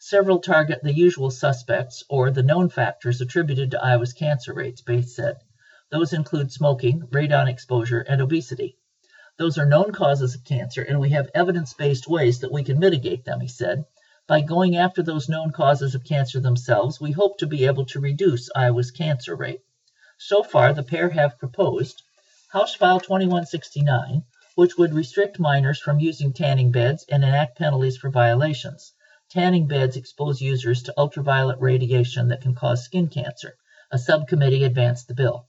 Several 0.00 0.38
target 0.38 0.82
the 0.82 0.94
usual 0.94 1.30
suspects 1.30 2.02
or 2.08 2.30
the 2.30 2.42
known 2.42 2.70
factors 2.70 3.20
attributed 3.20 3.72
to 3.72 3.84
Iowa's 3.84 4.14
cancer 4.14 4.54
rates, 4.54 4.80
Baeth 4.80 5.10
said. 5.10 5.36
Those 5.90 6.14
include 6.14 6.50
smoking, 6.50 7.02
radon 7.08 7.46
exposure, 7.46 8.00
and 8.00 8.22
obesity. 8.22 8.78
Those 9.38 9.58
are 9.58 9.66
known 9.66 9.92
causes 9.92 10.34
of 10.34 10.44
cancer, 10.44 10.82
and 10.82 10.98
we 10.98 11.10
have 11.10 11.30
evidence 11.34 11.74
based 11.74 12.08
ways 12.08 12.40
that 12.40 12.50
we 12.50 12.64
can 12.64 12.78
mitigate 12.78 13.26
them, 13.26 13.40
he 13.40 13.48
said. 13.48 13.84
By 14.26 14.40
going 14.40 14.76
after 14.76 15.02
those 15.02 15.28
known 15.28 15.52
causes 15.52 15.94
of 15.94 16.04
cancer 16.04 16.40
themselves, 16.40 17.00
we 17.00 17.12
hope 17.12 17.36
to 17.38 17.46
be 17.46 17.66
able 17.66 17.84
to 17.86 18.00
reduce 18.00 18.48
Iowa's 18.56 18.90
cancer 18.90 19.36
rate. 19.36 19.60
So 20.16 20.42
far, 20.42 20.72
the 20.72 20.82
pair 20.82 21.10
have 21.10 21.38
proposed 21.38 22.02
House 22.48 22.74
File 22.74 22.98
2169, 22.98 24.24
which 24.54 24.78
would 24.78 24.94
restrict 24.94 25.38
minors 25.38 25.78
from 25.78 26.00
using 26.00 26.32
tanning 26.32 26.72
beds 26.72 27.04
and 27.10 27.22
enact 27.22 27.58
penalties 27.58 27.98
for 27.98 28.08
violations. 28.08 28.94
Tanning 29.28 29.66
beds 29.66 29.98
expose 29.98 30.40
users 30.40 30.82
to 30.84 30.94
ultraviolet 30.96 31.60
radiation 31.60 32.28
that 32.28 32.40
can 32.40 32.54
cause 32.54 32.84
skin 32.84 33.08
cancer. 33.08 33.54
A 33.90 33.98
subcommittee 33.98 34.64
advanced 34.64 35.08
the 35.08 35.14
bill. 35.14 35.46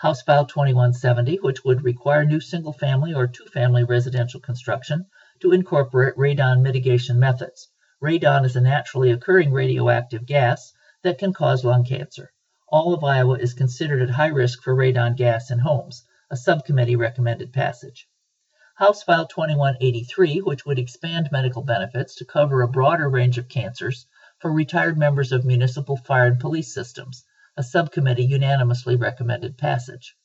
House 0.00 0.22
File 0.22 0.46
2170, 0.46 1.40
which 1.42 1.62
would 1.62 1.84
require 1.84 2.24
new 2.24 2.40
single 2.40 2.72
family 2.72 3.12
or 3.12 3.26
two 3.26 3.44
family 3.44 3.84
residential 3.84 4.40
construction 4.40 5.04
to 5.40 5.52
incorporate 5.52 6.16
radon 6.16 6.62
mitigation 6.62 7.20
methods. 7.20 7.68
Radon 8.02 8.46
is 8.46 8.56
a 8.56 8.62
naturally 8.62 9.10
occurring 9.10 9.52
radioactive 9.52 10.24
gas 10.24 10.72
that 11.02 11.18
can 11.18 11.34
cause 11.34 11.66
lung 11.66 11.84
cancer. 11.84 12.32
All 12.66 12.94
of 12.94 13.04
Iowa 13.04 13.34
is 13.34 13.52
considered 13.52 14.00
at 14.00 14.08
high 14.08 14.28
risk 14.28 14.62
for 14.62 14.74
radon 14.74 15.16
gas 15.16 15.50
in 15.50 15.58
homes. 15.58 16.02
A 16.30 16.36
subcommittee 16.38 16.96
recommended 16.96 17.52
passage. 17.52 18.08
House 18.76 19.02
File 19.02 19.26
2183, 19.26 20.38
which 20.38 20.64
would 20.64 20.78
expand 20.78 21.28
medical 21.30 21.62
benefits 21.62 22.14
to 22.14 22.24
cover 22.24 22.62
a 22.62 22.68
broader 22.68 23.10
range 23.10 23.36
of 23.36 23.50
cancers 23.50 24.06
for 24.38 24.50
retired 24.50 24.96
members 24.96 25.30
of 25.30 25.44
municipal 25.44 25.98
fire 25.98 26.28
and 26.28 26.40
police 26.40 26.72
systems. 26.72 27.22
A 27.60 27.62
subcommittee 27.62 28.24
unanimously 28.24 28.96
recommended 28.96 29.58
passage. 29.58 30.16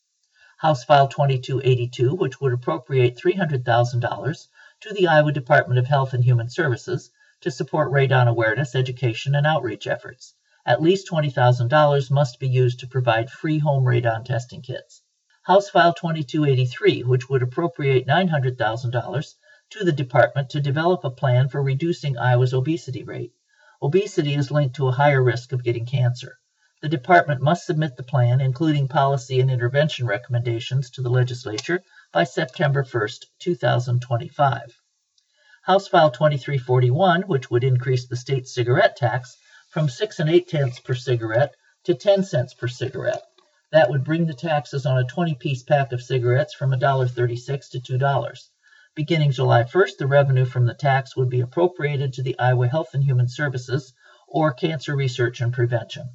House 0.60 0.86
File 0.86 1.10
2282, 1.10 2.16
which 2.16 2.40
would 2.40 2.54
appropriate 2.54 3.18
$300,000 3.18 4.48
to 4.80 4.94
the 4.94 5.08
Iowa 5.08 5.34
Department 5.34 5.78
of 5.78 5.86
Health 5.86 6.14
and 6.14 6.24
Human 6.24 6.48
Services 6.48 7.12
to 7.42 7.52
support 7.52 7.92
radon 7.92 8.30
awareness, 8.30 8.74
education, 8.74 9.36
and 9.36 9.46
outreach 9.46 9.86
efforts. 9.86 10.34
At 10.66 10.82
least 10.82 11.10
$20,000 11.10 12.10
must 12.10 12.40
be 12.40 12.48
used 12.48 12.80
to 12.80 12.88
provide 12.88 13.30
free 13.30 13.60
home 13.60 13.84
radon 13.84 14.24
testing 14.24 14.62
kits. 14.62 15.02
House 15.44 15.70
File 15.70 15.94
2283, 15.94 17.04
which 17.04 17.28
would 17.30 17.44
appropriate 17.44 18.08
$900,000 18.08 19.36
to 19.72 19.84
the 19.84 19.92
department 19.92 20.52
to 20.52 20.62
develop 20.62 21.04
a 21.04 21.10
plan 21.10 21.50
for 21.50 21.62
reducing 21.62 22.18
Iowa's 22.18 22.54
obesity 22.54 23.04
rate. 23.04 23.34
Obesity 23.82 24.36
is 24.36 24.52
linked 24.52 24.78
to 24.78 24.88
a 24.88 24.94
higher 24.94 25.22
risk 25.22 25.52
of 25.52 25.66
getting 25.66 25.86
cancer. 25.86 26.38
The 26.86 26.90
department 26.90 27.42
must 27.42 27.66
submit 27.66 27.98
the 27.98 28.04
plan, 28.04 28.40
including 28.40 28.88
policy 28.88 29.40
and 29.40 29.50
intervention 29.50 30.06
recommendations, 30.06 30.92
to 30.92 31.02
the 31.02 31.10
legislature 31.10 31.82
by 32.12 32.26
September 32.26 32.84
1, 32.84 33.10
2025. 33.40 34.62
House 35.64 35.88
File 35.88 36.12
2341, 36.12 37.24
which 37.24 37.50
would 37.50 37.64
increase 37.64 38.06
the 38.06 38.16
state 38.16 38.48
cigarette 38.48 38.96
tax 38.98 39.36
from 39.72 39.90
6 39.90 40.20
and 40.20 40.30
8 40.30 40.48
tenths 40.48 40.80
per 40.80 40.94
cigarette 40.94 41.56
to 41.86 41.96
10 41.96 42.24
cents 42.24 42.54
per 42.54 42.68
cigarette. 42.68 43.24
That 43.72 43.90
would 43.90 44.04
bring 44.04 44.28
the 44.28 44.36
taxes 44.36 44.86
on 44.86 45.00
a 45.00 45.06
20 45.06 45.34
piece 45.34 45.64
pack 45.64 45.92
of 45.92 46.04
cigarettes 46.04 46.54
from 46.54 46.70
$1.36 46.70 47.70
to 47.72 47.80
$2. 47.80 48.40
Beginning 48.94 49.32
July 49.32 49.64
1st, 49.64 49.98
the 49.98 50.06
revenue 50.06 50.46
from 50.46 50.68
the 50.68 50.76
tax 50.76 51.18
would 51.18 51.30
be 51.30 51.42
appropriated 51.42 52.14
to 52.14 52.22
the 52.22 52.38
Iowa 52.38 52.68
Health 52.68 52.94
and 52.94 53.04
Human 53.04 53.28
Services 53.28 53.92
or 54.28 54.54
Cancer 54.54 54.96
Research 54.96 55.42
and 55.42 55.52
Prevention. 55.52 56.10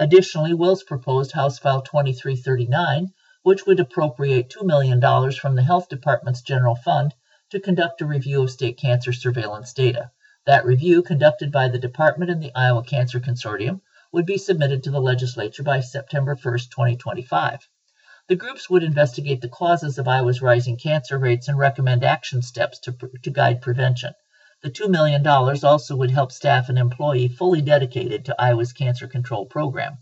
Additionally, 0.00 0.54
Wills 0.54 0.84
proposed 0.84 1.32
House 1.32 1.58
File 1.58 1.82
2339, 1.82 3.12
which 3.42 3.66
would 3.66 3.80
appropriate 3.80 4.48
$2 4.48 4.64
million 4.64 5.00
from 5.32 5.56
the 5.56 5.62
Health 5.64 5.88
Department's 5.88 6.40
general 6.40 6.76
fund 6.76 7.12
to 7.50 7.58
conduct 7.58 8.00
a 8.00 8.06
review 8.06 8.40
of 8.40 8.48
state 8.48 8.78
cancer 8.78 9.12
surveillance 9.12 9.72
data. 9.72 10.12
That 10.46 10.64
review, 10.64 11.02
conducted 11.02 11.50
by 11.50 11.66
the 11.66 11.80
department 11.80 12.30
and 12.30 12.40
the 12.40 12.54
Iowa 12.54 12.84
Cancer 12.84 13.18
Consortium, 13.18 13.80
would 14.12 14.24
be 14.24 14.38
submitted 14.38 14.84
to 14.84 14.92
the 14.92 15.00
legislature 15.00 15.64
by 15.64 15.80
September 15.80 16.36
1, 16.36 16.58
2025. 16.70 17.68
The 18.28 18.36
groups 18.36 18.70
would 18.70 18.84
investigate 18.84 19.40
the 19.40 19.48
causes 19.48 19.98
of 19.98 20.06
Iowa's 20.06 20.40
rising 20.40 20.76
cancer 20.76 21.18
rates 21.18 21.48
and 21.48 21.58
recommend 21.58 22.04
action 22.04 22.42
steps 22.42 22.78
to, 22.80 22.96
to 23.24 23.30
guide 23.30 23.62
prevention. 23.62 24.14
The 24.60 24.70
$2 24.70 24.90
million 24.90 25.24
also 25.24 25.94
would 25.94 26.10
help 26.10 26.32
staff 26.32 26.68
an 26.68 26.78
employee 26.78 27.28
fully 27.28 27.62
dedicated 27.62 28.24
to 28.24 28.34
Iowa's 28.40 28.72
cancer 28.72 29.06
control 29.06 29.46
program. 29.46 29.98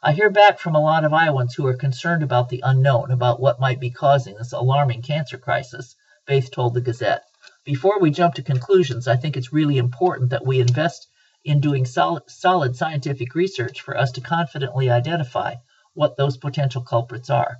I 0.00 0.12
hear 0.12 0.30
back 0.30 0.60
from 0.60 0.76
a 0.76 0.80
lot 0.80 1.04
of 1.04 1.12
Iowans 1.12 1.54
who 1.54 1.66
are 1.66 1.74
concerned 1.74 2.22
about 2.22 2.50
the 2.50 2.62
unknown, 2.64 3.10
about 3.10 3.40
what 3.40 3.58
might 3.58 3.80
be 3.80 3.90
causing 3.90 4.36
this 4.36 4.52
alarming 4.52 5.02
cancer 5.02 5.38
crisis, 5.38 5.96
Baeth 6.24 6.52
told 6.52 6.74
the 6.74 6.80
Gazette. 6.80 7.24
Before 7.64 7.98
we 7.98 8.12
jump 8.12 8.34
to 8.34 8.42
conclusions, 8.42 9.08
I 9.08 9.16
think 9.16 9.36
it's 9.36 9.52
really 9.52 9.76
important 9.76 10.30
that 10.30 10.46
we 10.46 10.60
invest 10.60 11.08
in 11.44 11.60
doing 11.60 11.84
solid, 11.84 12.30
solid 12.30 12.76
scientific 12.76 13.34
research 13.34 13.80
for 13.80 13.98
us 13.98 14.12
to 14.12 14.20
confidently 14.20 14.88
identify 14.88 15.56
what 15.94 16.16
those 16.16 16.36
potential 16.36 16.82
culprits 16.82 17.28
are. 17.28 17.58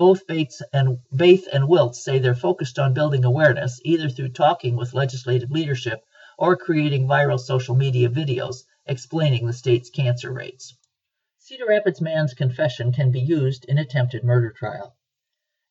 Both 0.00 0.26
Bates 0.26 0.62
and 0.72 1.00
Baeth 1.14 1.46
and 1.52 1.68
Wilz 1.68 1.96
say 1.96 2.18
they're 2.18 2.34
focused 2.34 2.78
on 2.78 2.94
building 2.94 3.22
awareness, 3.26 3.82
either 3.84 4.08
through 4.08 4.30
talking 4.30 4.74
with 4.74 4.94
legislative 4.94 5.50
leadership 5.50 6.00
or 6.38 6.56
creating 6.56 7.06
viral 7.06 7.38
social 7.38 7.74
media 7.74 8.08
videos 8.08 8.64
explaining 8.86 9.46
the 9.46 9.52
state's 9.52 9.90
cancer 9.90 10.32
rates. 10.32 10.74
Cedar 11.36 11.66
Rapids 11.66 12.00
man's 12.00 12.32
confession 12.32 12.92
can 12.92 13.10
be 13.10 13.20
used 13.20 13.66
in 13.66 13.76
attempted 13.76 14.24
murder 14.24 14.50
trial. 14.50 14.96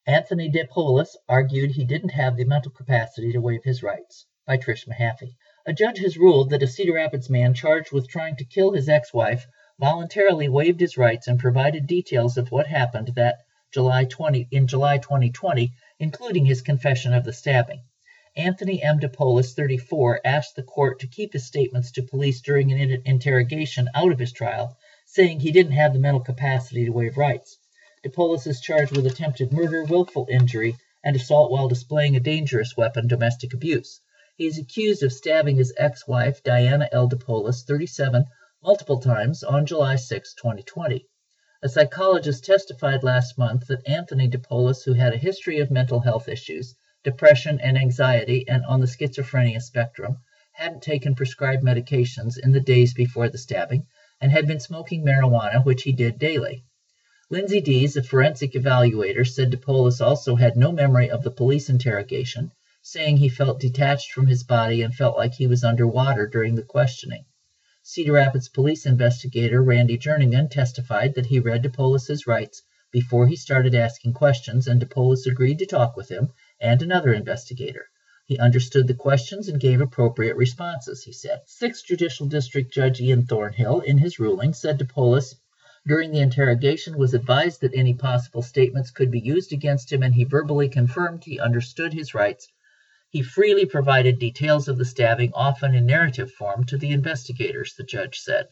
Anthony 0.05 0.47
DePolis 0.47 1.15
argued 1.27 1.71
he 1.71 1.83
didn't 1.83 2.09
have 2.09 2.37
the 2.37 2.45
mental 2.45 2.71
capacity 2.71 3.31
to 3.31 3.41
waive 3.41 3.63
his 3.63 3.81
rights. 3.81 4.27
By 4.45 4.57
Trish 4.57 4.87
Mahaffey. 4.87 5.37
A 5.65 5.73
judge 5.73 5.97
has 5.97 6.17
ruled 6.17 6.51
that 6.51 6.61
a 6.61 6.67
Cedar 6.67 6.93
Rapids 6.93 7.31
man 7.31 7.55
charged 7.55 7.91
with 7.91 8.07
trying 8.07 8.35
to 8.35 8.45
kill 8.45 8.73
his 8.73 8.89
ex-wife 8.89 9.47
voluntarily 9.79 10.49
waived 10.49 10.81
his 10.81 10.99
rights 10.99 11.27
and 11.27 11.39
provided 11.39 11.87
details 11.87 12.37
of 12.37 12.51
what 12.51 12.67
happened 12.67 13.13
that 13.15 13.39
July 13.71 14.05
20, 14.05 14.47
in 14.51 14.65
July 14.65 14.97
2020, 14.97 15.71
including 15.99 16.45
his 16.45 16.62
confession 16.63 17.13
of 17.13 17.23
the 17.23 17.34
stabbing. 17.34 17.84
Anthony 18.36 18.82
M. 18.82 18.99
DePolis, 18.99 19.53
34, 19.53 20.21
asked 20.23 20.55
the 20.55 20.63
court 20.63 20.99
to 20.99 21.08
keep 21.08 21.34
his 21.34 21.45
statements 21.45 21.91
to 21.91 22.03
police 22.03 22.41
during 22.41 22.71
an 22.71 23.01
interrogation 23.05 23.89
out 23.93 24.12
of 24.12 24.19
his 24.19 24.32
trial, 24.32 24.77
saying 25.05 25.39
he 25.39 25.51
didn't 25.51 25.73
have 25.73 25.93
the 25.93 25.99
mental 25.99 26.21
capacity 26.21 26.86
to 26.86 26.91
waive 26.91 27.17
rights. 27.17 27.58
DePolis 28.03 28.47
is 28.47 28.62
charged 28.62 28.95
with 28.95 29.05
attempted 29.05 29.51
murder, 29.51 29.84
willful 29.84 30.25
injury, 30.32 30.75
and 31.03 31.15
assault 31.15 31.51
while 31.51 31.67
displaying 31.67 32.15
a 32.15 32.19
dangerous 32.21 32.77
weapon, 32.77 33.08
domestic 33.08 33.53
abuse. 33.53 33.99
He 34.38 34.47
is 34.47 34.58
accused 34.58 35.03
of 35.03 35.12
stabbing 35.12 35.58
his 35.58 35.73
ex-wife, 35.75 36.41
Diana 36.43 36.88
L. 36.93 37.10
DePolis, 37.10 37.65
37, 37.65 38.25
multiple 38.63 38.99
times 38.99 39.43
on 39.43 39.65
July 39.65 39.97
6, 39.97 40.34
2020. 40.36 41.09
A 41.62 41.67
psychologist 41.67 42.45
testified 42.45 43.04
last 43.04 43.38
month 43.38 43.67
that 43.67 43.86
Anthony 43.86 44.30
DePolis, 44.30 44.86
who 44.86 44.93
had 44.93 45.13
a 45.13 45.17
history 45.17 45.60
of 45.60 45.69
mental 45.69 46.00
health 46.00 46.30
issues, 46.30 46.74
depression 47.04 47.60
and 47.60 47.78
anxiety, 47.78 48.48
and 48.48 48.63
on 48.63 48.80
the 48.80 48.88
schizophrenia 48.88 49.60
spectrum, 49.62 50.19
hadn't 50.54 50.82
taken 50.84 51.15
prescribed 51.15 51.62
medications 51.62 52.38
in 52.41 52.54
the 52.54 52.62
days 52.62 52.93
before 52.93 53.28
the 53.28 53.38
stabbing 53.38 53.86
and 54.22 54.32
had 54.32 54.48
been 54.48 54.62
smoking 54.62 55.04
marijuana, 55.04 55.65
which 55.65 55.84
he 55.84 55.91
did 55.91 56.17
daily. 56.17 56.63
Lindsay 57.30 57.60
Dees, 57.60 57.98
a 57.98 58.04
forensic 58.04 58.54
evaluator, 58.54 59.28
said 59.28 59.52
DePolis 59.52 60.00
also 60.00 60.38
had 60.38 60.56
no 60.56 60.72
memory 60.72 61.12
of 61.12 61.24
the 61.24 61.32
police 61.32 61.67
interrogation, 61.67 62.54
saying 62.82 63.17
he 63.17 63.28
felt 63.28 63.60
detached 63.60 64.13
from 64.13 64.28
his 64.28 64.45
body 64.45 64.82
and 64.82 64.95
felt 64.95 65.17
like 65.17 65.34
he 65.34 65.48
was 65.48 65.65
underwater 65.65 66.26
during 66.26 66.56
the 66.56 66.63
questioning. 66.63 67.26
Cedar 67.91 68.12
Rapids 68.12 68.49
police 68.49 68.86
investigator 68.86 69.63
Randy 69.63 69.97
Jernigan 69.97 70.52
testified 70.52 71.15
that 71.15 71.25
he 71.25 71.39
read 71.39 71.63
DePolis's 71.63 72.28
rights 72.28 72.62
before 72.91 73.25
he 73.25 73.36
started 73.36 73.73
asking 73.73 74.13
questions, 74.13 74.67
and 74.67 74.80
DePolis 74.80 75.25
agreed 75.25 75.58
to 75.58 75.65
talk 75.65 75.97
with 75.97 76.08
him 76.08 76.30
and 76.62 76.84
another 76.84 77.12
investigator. 77.12 77.88
He 78.28 78.38
understood 78.38 78.86
the 78.86 78.93
questions 78.93 79.47
and 79.47 79.60
gave 79.60 79.82
appropriate 79.82 80.36
responses, 80.36 81.04
he 81.04 81.12
said. 81.12 81.39
Sixth 81.47 81.84
Judicial 81.84 82.28
District 82.28 82.71
Judge 82.71 83.02
Ian 83.02 83.25
Thornhill, 83.25 83.80
in 83.80 83.97
his 83.97 84.19
ruling, 84.19 84.54
said 84.54 84.78
DePolis 84.78 85.34
during 85.88 86.12
the 86.12 86.19
interrogation 86.19 86.95
was 86.95 87.15
advised 87.15 87.62
that 87.62 87.73
any 87.73 87.95
possible 87.95 88.43
statements 88.43 88.91
could 88.91 89.10
be 89.10 89.19
used 89.19 89.52
against 89.52 89.91
him, 89.91 90.04
and 90.04 90.13
he 90.13 90.25
verbally 90.25 90.69
confirmed 90.69 91.23
he 91.23 91.39
understood 91.39 91.93
his 91.93 92.13
rights 92.13 92.47
he 93.12 93.24
freely 93.24 93.65
provided 93.65 94.19
details 94.19 94.67
of 94.67 94.78
the 94.78 94.86
stabbing, 94.86 95.32
often 95.34 95.74
in 95.74 95.84
narrative 95.84 96.32
form, 96.32 96.63
to 96.63 96.78
the 96.78 96.91
investigators, 96.91 97.74
the 97.74 97.84
judge 97.84 98.19
said. 98.19 98.48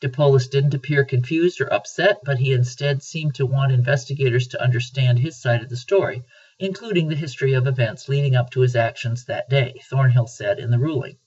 DePolis 0.00 0.48
didn't 0.48 0.72
appear 0.72 1.04
confused 1.04 1.60
or 1.60 1.70
upset, 1.70 2.20
but 2.24 2.38
he 2.38 2.52
instead 2.52 3.02
seemed 3.02 3.34
to 3.34 3.44
want 3.44 3.70
investigators 3.70 4.46
to 4.46 4.62
understand 4.62 5.18
his 5.18 5.38
side 5.38 5.60
of 5.60 5.68
the 5.68 5.76
story, 5.76 6.22
including 6.58 7.08
the 7.08 7.16
history 7.16 7.52
of 7.52 7.66
events 7.66 8.08
leading 8.08 8.34
up 8.34 8.48
to 8.50 8.60
his 8.60 8.74
actions 8.74 9.24
that 9.24 9.50
day, 9.50 9.74
Thornhill 9.90 10.26
said 10.26 10.58
in 10.58 10.70
the 10.70 10.78
ruling. 10.78 11.18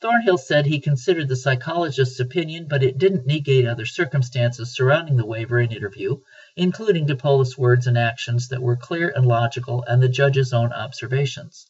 Thornhill 0.00 0.38
said 0.38 0.66
he 0.66 0.80
considered 0.80 1.28
the 1.28 1.36
psychologist's 1.36 2.18
opinion, 2.18 2.66
but 2.66 2.82
it 2.82 2.98
didn't 2.98 3.26
negate 3.26 3.66
other 3.66 3.86
circumstances 3.86 4.72
surrounding 4.74 5.16
the 5.16 5.26
waiver 5.26 5.58
and 5.58 5.72
interview, 5.72 6.16
including 6.56 7.06
DePolis' 7.06 7.58
words 7.58 7.86
and 7.86 7.98
actions 7.98 8.48
that 8.48 8.62
were 8.62 8.76
clear 8.76 9.12
and 9.14 9.26
logical 9.26 9.84
and 9.86 10.02
the 10.02 10.08
judge's 10.08 10.52
own 10.52 10.72
observations. 10.72 11.66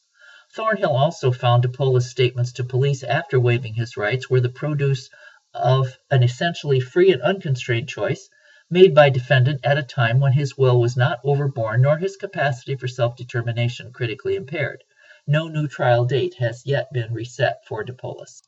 Thornhill 0.51 0.95
also 0.95 1.31
found 1.31 1.63
DePolis' 1.63 2.09
statements 2.09 2.53
to 2.53 2.63
police 2.63 3.03
after 3.03 3.39
waiving 3.39 3.75
his 3.75 3.95
rights 3.97 4.31
were 4.31 4.41
the 4.41 4.49
produce 4.49 5.09
of 5.53 5.95
an 6.09 6.23
essentially 6.23 6.79
free 6.79 7.11
and 7.11 7.21
unconstrained 7.21 7.87
choice 7.87 8.29
made 8.67 8.95
by 8.95 9.09
defendant 9.09 9.61
at 9.63 9.77
a 9.77 9.83
time 9.83 10.19
when 10.19 10.33
his 10.33 10.57
will 10.57 10.79
was 10.79 10.97
not 10.97 11.19
overborne 11.23 11.81
nor 11.81 11.97
his 11.97 12.15
capacity 12.15 12.75
for 12.75 12.87
self-determination 12.87 13.93
critically 13.93 14.35
impaired. 14.35 14.83
No 15.27 15.47
new 15.47 15.67
trial 15.67 16.05
date 16.05 16.33
has 16.39 16.65
yet 16.65 16.91
been 16.91 17.13
reset 17.13 17.63
for 17.67 17.83
DePolis. 17.83 18.41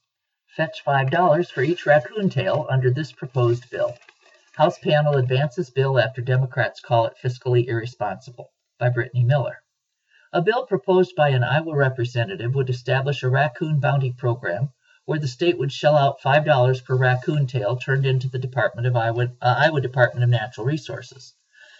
Fetch 0.47 0.83
$5 0.83 1.51
for 1.51 1.61
each 1.61 1.85
raccoon 1.85 2.29
tail 2.29 2.65
under 2.67 2.89
this 2.89 3.11
proposed 3.11 3.69
bill. 3.69 3.95
House 4.53 4.79
panel 4.79 5.17
advances 5.17 5.69
bill 5.69 5.99
after 5.99 6.21
Democrats 6.21 6.81
call 6.81 7.05
it 7.05 7.13
fiscally 7.23 7.67
irresponsible. 7.67 8.51
By 8.79 8.89
Brittany 8.89 9.23
Miller. 9.23 9.61
A 10.33 10.41
bill 10.41 10.65
proposed 10.65 11.13
by 11.17 11.27
an 11.31 11.43
Iowa 11.43 11.75
representative 11.75 12.55
would 12.55 12.69
establish 12.69 13.21
a 13.21 13.27
raccoon 13.29 13.81
bounty 13.81 14.13
program 14.13 14.71
where 15.03 15.19
the 15.19 15.27
state 15.27 15.57
would 15.57 15.73
shell 15.73 15.97
out 15.97 16.21
$5 16.21 16.85
per 16.85 16.95
raccoon 16.95 17.47
tail 17.47 17.75
turned 17.75 18.05
into 18.05 18.29
the 18.29 18.39
Department 18.39 18.87
of 18.87 18.95
Iowa, 18.95 19.25
uh, 19.41 19.55
Iowa 19.57 19.81
Department 19.81 20.23
of 20.23 20.29
Natural 20.29 20.65
Resources. 20.65 21.33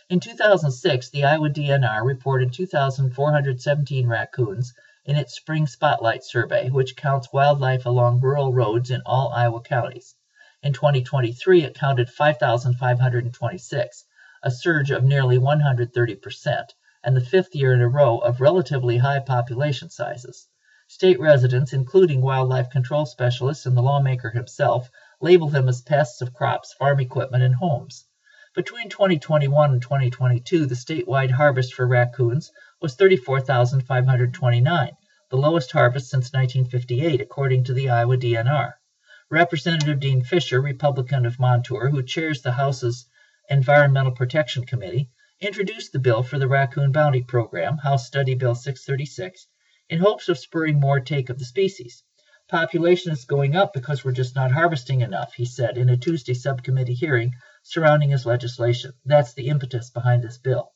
In 0.09 0.19
2006, 0.19 1.11
the 1.11 1.23
Iowa 1.23 1.49
DNR 1.49 2.03
reported 2.05 2.51
2,417 2.51 4.05
raccoons 4.05 4.73
in 5.05 5.15
its 5.15 5.33
Spring 5.33 5.65
Spotlight 5.65 6.25
survey, 6.25 6.69
which 6.69 6.97
counts 6.97 7.31
wildlife 7.31 7.85
along 7.85 8.19
rural 8.19 8.51
roads 8.51 8.91
in 8.91 9.01
all 9.05 9.31
Iowa 9.31 9.61
counties. 9.61 10.13
In 10.61 10.73
2023, 10.73 11.63
it 11.63 11.75
counted 11.75 12.09
5,526, 12.09 14.05
a 14.43 14.51
surge 14.51 14.91
of 14.91 15.05
nearly 15.05 15.37
130 15.37 16.15
percent 16.15 16.73
and 17.03 17.15
the 17.15 17.21
fifth 17.25 17.55
year 17.55 17.73
in 17.73 17.81
a 17.81 17.87
row 17.87 18.17
of 18.19 18.41
relatively 18.41 18.97
high 18.97 19.19
population 19.19 19.89
sizes. 19.89 20.47
State 20.87 21.19
residents, 21.19 21.73
including 21.73 22.21
wildlife 22.21 22.69
control 22.69 23.05
specialists 23.05 23.65
and 23.65 23.77
the 23.77 23.81
lawmaker 23.81 24.29
himself, 24.29 24.91
label 25.21 25.47
them 25.47 25.69
as 25.69 25.81
pests 25.81 26.21
of 26.21 26.33
crops, 26.33 26.73
farm 26.73 26.99
equipment, 26.99 27.43
and 27.43 27.55
homes. 27.55 28.05
Between 28.53 28.89
2021 28.89 29.71
and 29.71 29.81
2022, 29.81 30.65
the 30.65 30.75
statewide 30.75 31.31
harvest 31.31 31.73
for 31.73 31.87
raccoons 31.87 32.51
was 32.81 32.95
34,529, 32.95 34.91
the 35.29 35.37
lowest 35.37 35.71
harvest 35.71 36.09
since 36.09 36.33
1958, 36.33 37.21
according 37.21 37.63
to 37.63 37.73
the 37.73 37.89
Iowa 37.89 38.17
DNR. 38.17 38.73
Representative 39.29 40.01
Dean 40.01 40.21
Fisher, 40.21 40.59
Republican 40.59 41.25
of 41.25 41.39
Montour, 41.39 41.87
who 41.87 42.03
chairs 42.03 42.41
the 42.41 42.51
House's 42.51 43.05
Environmental 43.49 44.11
Protection 44.11 44.65
Committee, 44.65 45.09
introduced 45.41 45.91
the 45.91 45.97
bill 45.97 46.21
for 46.21 46.37
the 46.37 46.47
Raccoon 46.47 46.91
Bounty 46.91 47.23
Program, 47.23 47.79
House 47.79 48.05
Study 48.05 48.35
Bill 48.35 48.53
636, 48.53 49.47
in 49.89 49.97
hopes 49.97 50.29
of 50.29 50.37
spurring 50.37 50.79
more 50.79 50.99
take 50.99 51.31
of 51.31 51.39
the 51.39 51.45
species. 51.45 52.03
Population 52.47 53.11
is 53.11 53.25
going 53.25 53.55
up 53.55 53.73
because 53.73 54.05
we're 54.05 54.11
just 54.11 54.35
not 54.35 54.51
harvesting 54.51 55.01
enough, 55.01 55.33
he 55.33 55.45
said 55.45 55.79
in 55.79 55.89
a 55.89 55.97
Tuesday 55.97 56.35
subcommittee 56.35 56.93
hearing 56.93 57.33
surrounding 57.63 58.11
his 58.11 58.23
legislation. 58.23 58.91
That's 59.03 59.33
the 59.33 59.47
impetus 59.47 59.89
behind 59.89 60.23
this 60.23 60.37
bill. 60.37 60.73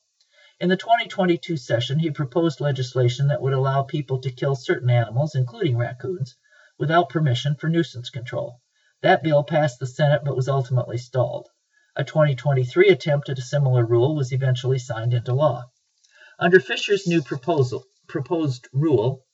In 0.58 0.68
the 0.68 0.76
2022 0.76 1.56
session, 1.56 2.00
he 2.00 2.10
proposed 2.10 2.60
legislation 2.60 3.28
that 3.28 3.40
would 3.40 3.52
allow 3.52 3.84
people 3.84 4.18
to 4.22 4.32
kill 4.32 4.56
certain 4.56 4.90
animals, 4.90 5.36
including 5.36 5.76
raccoons, 5.76 6.34
without 6.76 7.08
permission 7.08 7.54
for 7.54 7.68
nuisance 7.68 8.10
control. 8.10 8.60
That 9.02 9.22
bill 9.22 9.44
passed 9.44 9.78
the 9.78 9.86
Senate 9.86 10.22
but 10.24 10.34
was 10.34 10.48
ultimately 10.48 10.98
stalled. 10.98 11.50
A 11.98 12.04
2023 12.04 12.90
attempt 12.90 13.30
at 13.30 13.38
a 13.38 13.40
similar 13.42 13.82
rule 13.82 14.14
was 14.14 14.30
eventually 14.30 14.78
signed 14.78 15.14
into 15.14 15.32
law. 15.32 15.70
Under 16.38 16.60
Fisher's 16.60 17.06
new 17.06 17.22
proposal, 17.22 17.86
proposed 18.06 18.68
rule, 18.70 19.24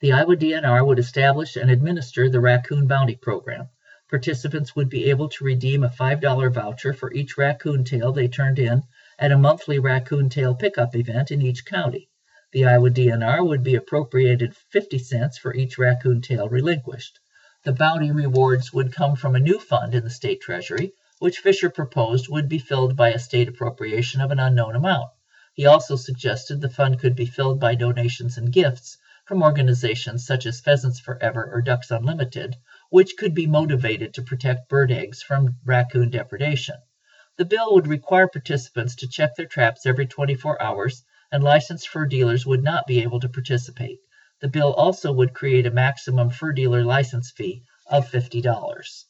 the 0.00 0.12
Iowa 0.12 0.36
DNR 0.36 0.86
would 0.86 0.98
establish 0.98 1.56
and 1.56 1.70
administer 1.70 2.28
the 2.28 2.38
Raccoon 2.38 2.86
Bounty 2.86 3.16
Program. 3.16 3.70
Participants 4.10 4.76
would 4.76 4.90
be 4.90 5.08
able 5.08 5.30
to 5.30 5.44
redeem 5.44 5.82
a 5.82 5.88
$5 5.88 6.52
voucher 6.52 6.92
for 6.92 7.10
each 7.14 7.38
raccoon 7.38 7.84
tail 7.84 8.12
they 8.12 8.28
turned 8.28 8.58
in 8.58 8.82
at 9.18 9.32
a 9.32 9.38
monthly 9.38 9.78
raccoon 9.78 10.28
tail 10.28 10.54
pickup 10.54 10.94
event 10.94 11.30
in 11.30 11.40
each 11.40 11.64
county. 11.64 12.10
The 12.52 12.66
Iowa 12.66 12.90
DNR 12.90 13.48
would 13.48 13.62
be 13.62 13.76
appropriated 13.76 14.54
50 14.54 14.98
cents 14.98 15.38
for 15.38 15.54
each 15.54 15.78
raccoon 15.78 16.20
tail 16.20 16.50
relinquished. 16.50 17.18
The 17.64 17.72
bounty 17.72 18.10
rewards 18.10 18.74
would 18.74 18.92
come 18.92 19.16
from 19.16 19.36
a 19.36 19.40
new 19.40 19.58
fund 19.58 19.94
in 19.94 20.04
the 20.04 20.10
state 20.10 20.42
treasury, 20.42 20.92
which 21.20 21.40
Fisher 21.40 21.68
proposed 21.68 22.28
would 22.30 22.48
be 22.48 22.58
filled 22.58 22.96
by 22.96 23.10
a 23.10 23.18
state 23.18 23.46
appropriation 23.46 24.22
of 24.22 24.30
an 24.30 24.40
unknown 24.40 24.74
amount. 24.74 25.10
He 25.52 25.66
also 25.66 25.94
suggested 25.94 26.60
the 26.60 26.70
fund 26.70 26.98
could 26.98 27.14
be 27.14 27.26
filled 27.26 27.60
by 27.60 27.74
donations 27.74 28.38
and 28.38 28.50
gifts 28.50 28.96
from 29.26 29.42
organizations 29.42 30.26
such 30.26 30.46
as 30.46 30.62
Pheasants 30.62 30.98
Forever 30.98 31.50
or 31.52 31.60
Ducks 31.60 31.90
Unlimited, 31.90 32.56
which 32.88 33.18
could 33.18 33.34
be 33.34 33.46
motivated 33.46 34.14
to 34.14 34.22
protect 34.22 34.70
bird 34.70 34.90
eggs 34.90 35.22
from 35.22 35.58
raccoon 35.66 36.08
depredation. 36.08 36.76
The 37.36 37.44
bill 37.44 37.74
would 37.74 37.86
require 37.86 38.26
participants 38.26 38.96
to 38.96 39.08
check 39.08 39.34
their 39.34 39.44
traps 39.44 39.84
every 39.84 40.06
24 40.06 40.62
hours, 40.62 41.04
and 41.30 41.44
licensed 41.44 41.88
fur 41.88 42.06
dealers 42.06 42.46
would 42.46 42.62
not 42.62 42.86
be 42.86 43.02
able 43.02 43.20
to 43.20 43.28
participate. 43.28 44.00
The 44.40 44.48
bill 44.48 44.72
also 44.72 45.12
would 45.12 45.34
create 45.34 45.66
a 45.66 45.70
maximum 45.70 46.30
fur 46.30 46.52
dealer 46.52 46.82
license 46.82 47.30
fee 47.30 47.62
of 47.86 48.10
$50. 48.10 49.04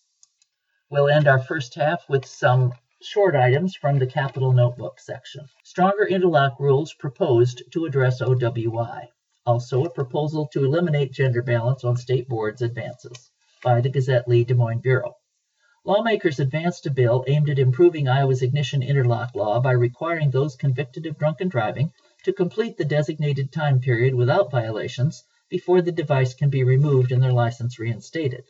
We'll 0.93 1.09
end 1.09 1.29
our 1.29 1.39
first 1.39 1.77
half 1.77 2.09
with 2.09 2.27
some 2.27 2.73
short 3.01 3.37
items 3.37 3.77
from 3.77 4.01
the 4.01 4.09
Capital 4.09 4.53
Notebook 4.53 4.99
section. 4.99 5.49
Stronger 5.63 6.05
interlock 6.05 6.59
rules 6.59 6.93
proposed 6.95 7.63
to 7.71 7.85
address 7.85 8.21
OWI. 8.21 9.07
Also, 9.47 9.85
a 9.85 9.91
proposal 9.91 10.49
to 10.49 10.65
eliminate 10.65 11.13
gender 11.13 11.43
balance 11.43 11.85
on 11.85 11.97
state 11.97 12.29
boards 12.29 12.61
advances 12.61 13.31
by 13.63 13.81
the 13.81 13.89
Gazette 13.89 14.27
Lee 14.27 14.43
Des 14.43 14.55
Moines 14.55 14.81
Bureau. 14.81 15.15
Lawmakers 15.85 16.41
advanced 16.41 16.85
a 16.87 16.91
bill 16.91 17.25
aimed 17.29 17.49
at 17.49 17.61
improving 17.61 18.09
Iowa's 18.09 18.43
ignition 18.43 18.83
interlock 18.83 19.37
law 19.37 19.61
by 19.61 19.71
requiring 19.71 20.33
those 20.33 20.57
convicted 20.57 21.07
of 21.07 21.17
drunken 21.17 21.49
driving 21.49 21.93
to 22.25 22.33
complete 22.33 22.77
the 22.77 22.85
designated 22.85 23.53
time 23.53 23.79
period 23.79 24.17
without 24.17 24.51
violations 24.51 25.23
before 25.49 25.83
the 25.83 25.93
device 25.93 26.35
can 26.35 26.51
be 26.51 26.65
removed 26.65 27.13
and 27.13 27.23
their 27.23 27.33
license 27.33 27.79
reinstated. 27.79 28.43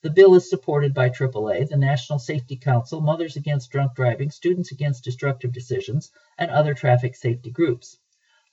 The 0.00 0.10
bill 0.10 0.36
is 0.36 0.48
supported 0.48 0.94
by 0.94 1.10
AAA, 1.10 1.68
the 1.68 1.76
National 1.76 2.20
Safety 2.20 2.54
Council, 2.54 3.00
Mothers 3.00 3.34
Against 3.34 3.72
Drunk 3.72 3.96
Driving, 3.96 4.30
Students 4.30 4.70
Against 4.70 5.02
Destructive 5.02 5.52
Decisions, 5.52 6.12
and 6.38 6.52
other 6.52 6.72
traffic 6.72 7.16
safety 7.16 7.50
groups. 7.50 7.98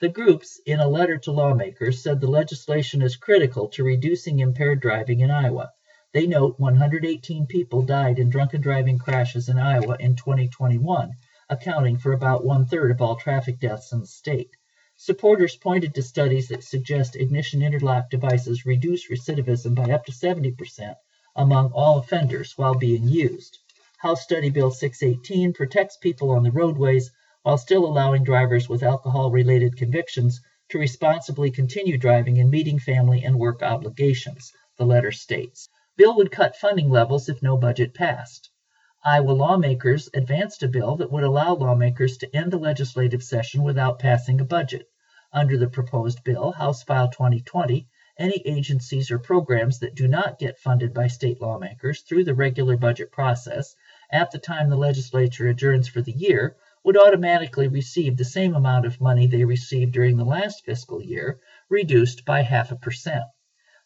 The 0.02 0.10
groups, 0.10 0.60
in 0.66 0.80
a 0.80 0.88
letter 0.88 1.20
to 1.20 1.32
lawmakers, 1.32 2.02
said 2.02 2.20
the 2.20 2.28
legislation 2.28 3.04
is 3.04 3.16
critical 3.16 3.68
to 3.68 3.84
reducing 3.84 4.40
impaired 4.40 4.82
driving 4.82 5.20
in 5.20 5.30
Iowa. 5.30 5.72
They 6.14 6.26
note 6.26 6.60
118 6.60 7.46
people 7.46 7.84
died 7.84 8.18
in 8.18 8.32
drunken 8.32 8.62
driving 8.62 8.98
crashes 8.98 9.48
in 9.48 9.60
Iowa 9.60 9.98
in 10.00 10.16
2021, 10.16 11.12
accounting 11.48 12.00
for 12.00 12.14
about 12.14 12.44
one 12.44 12.66
third 12.66 12.90
of 12.90 13.04
all 13.04 13.18
traffic 13.18 13.60
deaths 13.60 13.94
in 13.94 14.00
the 14.00 14.08
state. 14.08 14.50
Supporters 14.96 15.56
pointed 15.56 15.94
to 15.94 16.02
studies 16.02 16.48
that 16.48 16.64
suggest 16.64 17.16
ignition 17.16 17.62
interlock 17.62 18.10
devices 18.10 18.66
reduce 18.66 19.12
recidivism 19.12 19.76
by 19.76 19.92
up 19.92 20.06
to 20.06 20.12
70% 20.12 20.96
among 21.36 21.72
all 21.74 21.98
offenders 21.98 22.58
while 22.58 22.76
being 22.76 23.08
used. 23.08 23.60
House 23.98 24.24
Study 24.24 24.50
Bill 24.50 24.72
618 24.72 25.54
protects 25.54 25.98
people 25.98 26.32
on 26.32 26.44
the 26.44 26.52
roadways 26.52 27.12
while 27.44 27.58
still 27.58 27.86
allowing 27.86 28.24
drivers 28.24 28.70
with 28.70 28.84
alcohol 28.84 29.32
related 29.32 29.78
convictions 29.78 30.42
to 30.70 30.80
responsibly 30.80 31.52
continue 31.52 31.98
driving 31.98 32.40
and 32.40 32.50
meeting 32.50 32.80
family 32.80 33.24
and 33.24 33.38
work 33.38 33.62
obligations, 33.62 34.52
the 34.78 34.86
letter 34.86 35.12
states. 35.12 35.70
Bill 35.98 36.16
would 36.18 36.32
cut 36.32 36.56
funding 36.56 36.90
levels 36.90 37.30
if 37.30 37.44
no 37.44 37.58
budget 37.58 37.94
passed. 37.94 38.50
Iowa 39.04 39.32
lawmakers 39.32 40.10
advanced 40.14 40.64
a 40.64 40.68
bill 40.68 40.96
that 40.96 41.12
would 41.12 41.24
allow 41.24 41.54
lawmakers 41.54 42.18
to 42.18 42.36
end 42.36 42.52
the 42.52 42.58
legislative 42.58 43.22
session 43.22 43.62
without 43.62 44.00
passing 44.00 44.42
a 44.42 44.46
budget. 44.46 44.90
Under 45.32 45.58
the 45.58 45.68
proposed 45.68 46.24
bill, 46.24 46.52
House 46.52 46.82
File 46.82 47.10
2020, 47.10 47.88
any 48.18 48.42
agencies 48.46 49.12
or 49.12 49.20
programs 49.20 49.80
that 49.80 49.96
do 49.96 50.08
not 50.08 50.40
get 50.40 50.58
funded 50.60 50.94
by 50.94 51.08
state 51.08 51.42
lawmakers 51.42 52.02
through 52.02 52.24
the 52.24 52.34
regular 52.34 52.78
budget 52.78 53.12
process 53.12 53.76
at 54.12 54.32
the 54.32 54.40
time 54.40 54.70
the 54.70 54.78
legislature 54.78 55.48
adjourns 55.50 55.88
for 55.88 56.02
the 56.02 56.12
year 56.12 56.56
would 56.86 56.98
automatically 56.98 57.68
receive 57.68 58.16
the 58.16 58.24
same 58.24 58.54
amount 58.54 58.86
of 58.86 59.02
money 59.02 59.26
they 59.26 59.44
received 59.44 59.92
during 59.92 60.16
the 60.18 60.24
last 60.24 60.64
fiscal 60.64 61.02
year, 61.02 61.40
reduced 61.68 62.24
by 62.24 62.42
half 62.42 62.72
a 62.72 62.76
percent. 62.76 63.24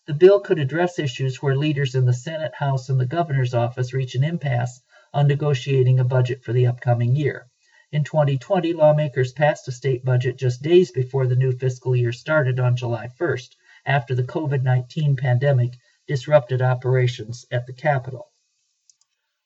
The 0.06 0.14
bill 0.14 0.42
could 0.42 0.60
address 0.60 1.00
issues 1.00 1.42
where 1.42 1.56
leaders 1.56 1.96
in 1.96 2.06
the 2.06 2.14
Senate, 2.14 2.54
House, 2.54 2.90
and 2.90 3.00
the 3.00 3.06
governor's 3.06 3.54
office 3.54 3.94
reach 3.94 4.16
an 4.16 4.24
impasse 4.24 4.82
on 5.14 5.28
negotiating 5.28 6.00
a 6.00 6.04
budget 6.04 6.44
for 6.44 6.52
the 6.52 6.68
upcoming 6.68 7.16
year. 7.16 7.48
In 7.92 8.04
2020, 8.04 8.74
lawmakers 8.74 9.34
passed 9.34 9.68
a 9.68 9.72
state 9.72 10.04
budget 10.04 10.38
just 10.38 10.62
days 10.62 10.92
before 10.92 11.26
the 11.26 11.36
new 11.36 11.54
fiscal 11.54 11.96
year 11.96 12.12
started 12.12 12.60
on 12.60 12.76
July 12.76 13.08
1st, 13.20 13.56
after 13.86 14.14
the 14.16 14.24
COVID 14.24 14.64
19 14.64 15.16
pandemic 15.16 15.74
disrupted 16.08 16.62
operations 16.62 17.46
at 17.52 17.66
the 17.66 17.74
Capitol. 17.74 18.32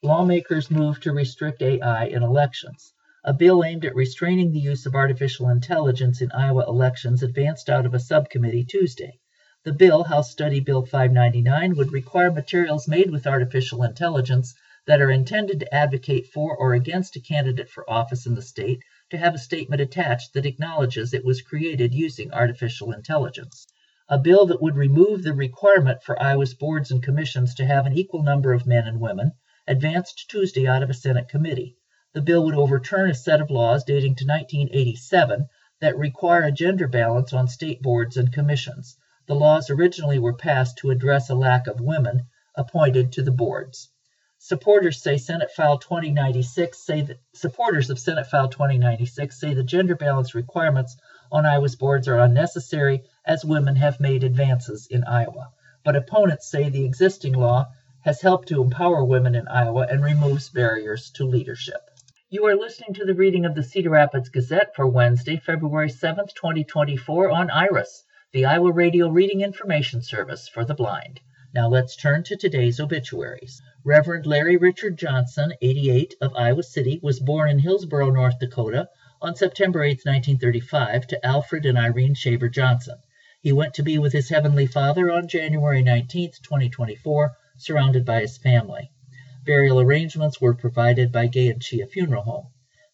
Lawmakers 0.02 0.72
moved 0.72 1.04
to 1.04 1.14
restrict 1.14 1.62
AI 1.62 2.06
in 2.06 2.24
elections. 2.24 2.94
A 3.24 3.34
bill 3.34 3.64
aimed 3.64 3.86
at 3.86 3.96
restraining 3.96 4.52
the 4.52 4.60
use 4.60 4.86
of 4.86 4.96
artificial 4.96 5.48
intelligence 5.48 6.22
in 6.22 6.32
Iowa 6.32 6.66
elections 6.68 7.24
advanced 7.24 7.70
out 7.70 7.86
of 7.86 7.94
a 7.94 8.00
subcommittee 8.00 8.66
Tuesday. 8.66 9.20
The 9.64 9.72
bill, 9.72 10.04
House 10.04 10.30
Study 10.30 10.60
Bill 10.60 10.86
599, 10.86 11.76
would 11.78 11.94
require 11.94 12.32
materials 12.32 12.86
made 12.86 13.12
with 13.12 13.26
artificial 13.26 13.82
intelligence 13.84 14.54
that 14.88 15.00
are 15.00 15.10
intended 15.10 15.62
to 15.62 15.74
advocate 15.74 16.28
for 16.28 16.54
or 16.58 16.74
against 16.74 17.16
a 17.16 17.22
candidate 17.22 17.70
for 17.70 17.90
office 17.90 18.26
in 18.26 18.36
the 18.36 18.42
state 18.42 18.84
to 19.10 19.18
have 19.18 19.36
a 19.36 19.38
statement 19.38 19.82
attached 19.82 20.34
that 20.34 20.46
acknowledges 20.46 21.14
it 21.14 21.24
was 21.24 21.42
created 21.42 21.94
using 21.94 22.34
artificial 22.34 22.92
intelligence. 22.92 23.66
A 24.10 24.20
bill 24.20 24.48
that 24.48 24.62
would 24.62 24.76
remove 24.76 25.24
the 25.24 25.34
requirement 25.34 26.04
for 26.04 26.22
Iowa's 26.22 26.54
boards 26.54 26.92
and 26.92 27.02
commissions 27.02 27.56
to 27.56 27.66
have 27.66 27.86
an 27.86 27.98
equal 27.98 28.22
number 28.22 28.52
of 28.52 28.68
men 28.68 28.86
and 28.86 29.00
women 29.00 29.32
advanced 29.66 30.30
Tuesday 30.30 30.68
out 30.68 30.84
of 30.84 30.90
a 30.90 30.94
Senate 30.94 31.30
committee. 31.30 31.78
The 32.12 32.22
bill 32.22 32.44
would 32.44 32.54
overturn 32.54 33.10
a 33.10 33.14
set 33.14 33.40
of 33.40 33.50
laws 33.50 33.86
dating 33.86 34.16
to 34.16 34.26
1987 34.26 35.48
that 35.80 35.98
require 35.98 36.44
a 36.44 36.52
gender 36.52 36.90
balance 36.90 37.32
on 37.32 37.48
state 37.48 37.82
boards 37.82 38.18
and 38.18 38.34
commissions. 38.34 38.98
The 39.26 39.36
laws 39.36 39.70
originally 39.70 40.20
were 40.20 40.36
passed 40.36 40.80
to 40.80 40.92
address 40.92 41.30
a 41.30 41.36
lack 41.36 41.68
of 41.68 41.80
women 41.80 42.28
appointed 42.56 43.14
to 43.14 43.22
the 43.22 43.32
boards. 43.32 43.90
Supporters 44.38 45.02
say 45.02 45.18
Senate 45.18 45.52
File 45.52 45.78
2096 45.78 46.78
say 46.78 47.04
that 47.04 47.22
supporters 47.34 47.90
of 47.90 47.98
Senate 47.98 48.28
File 48.28 48.50
2096 48.50 49.40
say 49.40 49.54
the 49.54 49.64
gender 49.64 49.96
balance 49.96 50.36
requirements 50.36 50.98
on 51.32 51.46
Iowa's 51.46 51.78
boards 51.78 52.10
are 52.10 52.20
unnecessary 52.20 53.04
as 53.26 53.46
women 53.46 53.76
have 53.76 54.00
made 54.00 54.24
advances 54.24 54.88
in 54.88 55.04
Iowa. 55.06 55.50
But 55.84 55.96
opponents 55.96 56.50
say 56.50 56.70
the 56.70 56.86
existing 56.86 57.34
law 57.34 57.68
has 58.02 58.22
helped 58.22 58.50
to 58.50 58.62
empower 58.62 59.04
women 59.04 59.36
in 59.36 59.48
Iowa 59.48 59.88
and 59.90 60.04
removes 60.04 60.50
barriers 60.50 61.10
to 61.12 61.26
leadership. 61.26 61.90
You 62.30 62.46
are 62.48 62.56
listening 62.56 62.94
to 62.96 63.06
the 63.06 63.14
reading 63.14 63.46
of 63.46 63.56
the 63.56 63.64
Cedar 63.64 63.92
Rapids 63.92 64.30
Gazette 64.30 64.76
for 64.76 64.88
Wednesday, 64.88 65.38
February 65.38 65.90
7th, 65.90 66.34
2024 66.34 67.30
on 67.30 67.50
IRIS, 67.50 68.04
the 68.32 68.46
Iowa 68.46 68.72
Radio 68.72 69.08
Reading 69.08 69.42
Information 69.42 70.02
Service 70.02 70.48
for 70.48 70.66
the 70.66 70.74
Blind. 70.74 71.22
Now 71.54 71.70
let's 71.70 71.96
turn 71.96 72.24
to 72.24 72.36
today's 72.36 72.80
obituaries. 72.80 73.62
Reverend 73.84 74.26
Larry 74.26 74.58
Richard 74.58 74.98
Johnson, 74.98 75.54
88, 75.62 76.16
of 76.20 76.34
Iowa 76.36 76.64
City, 76.64 77.00
was 77.04 77.20
born 77.20 77.52
in 77.52 77.60
Hillsboro, 77.60 78.10
North 78.10 78.40
Dakota, 78.40 78.90
on 79.22 79.36
September 79.36 79.84
8, 79.84 80.02
1935, 80.04 81.08
to 81.08 81.26
Alfred 81.26 81.68
and 81.68 81.78
Irene 81.78 82.16
Shaver 82.16 82.50
Johnson. 82.50 82.98
He 83.44 83.52
went 83.52 83.74
to 83.74 83.84
be 83.84 83.98
with 83.98 84.14
his 84.14 84.30
Heavenly 84.30 84.68
Father 84.68 85.12
on 85.12 85.28
January 85.28 85.84
19, 85.84 86.32
2024, 86.44 87.36
surrounded 87.58 88.06
by 88.06 88.22
his 88.22 88.38
family. 88.38 88.90
Burial 89.46 89.82
arrangements 89.82 90.40
were 90.40 90.54
provided 90.54 91.12
by 91.12 91.28
Gay 91.28 91.50
and 91.50 91.60
Ciha 91.62 91.90
Funeral 91.90 92.24
Home. 92.24 92.48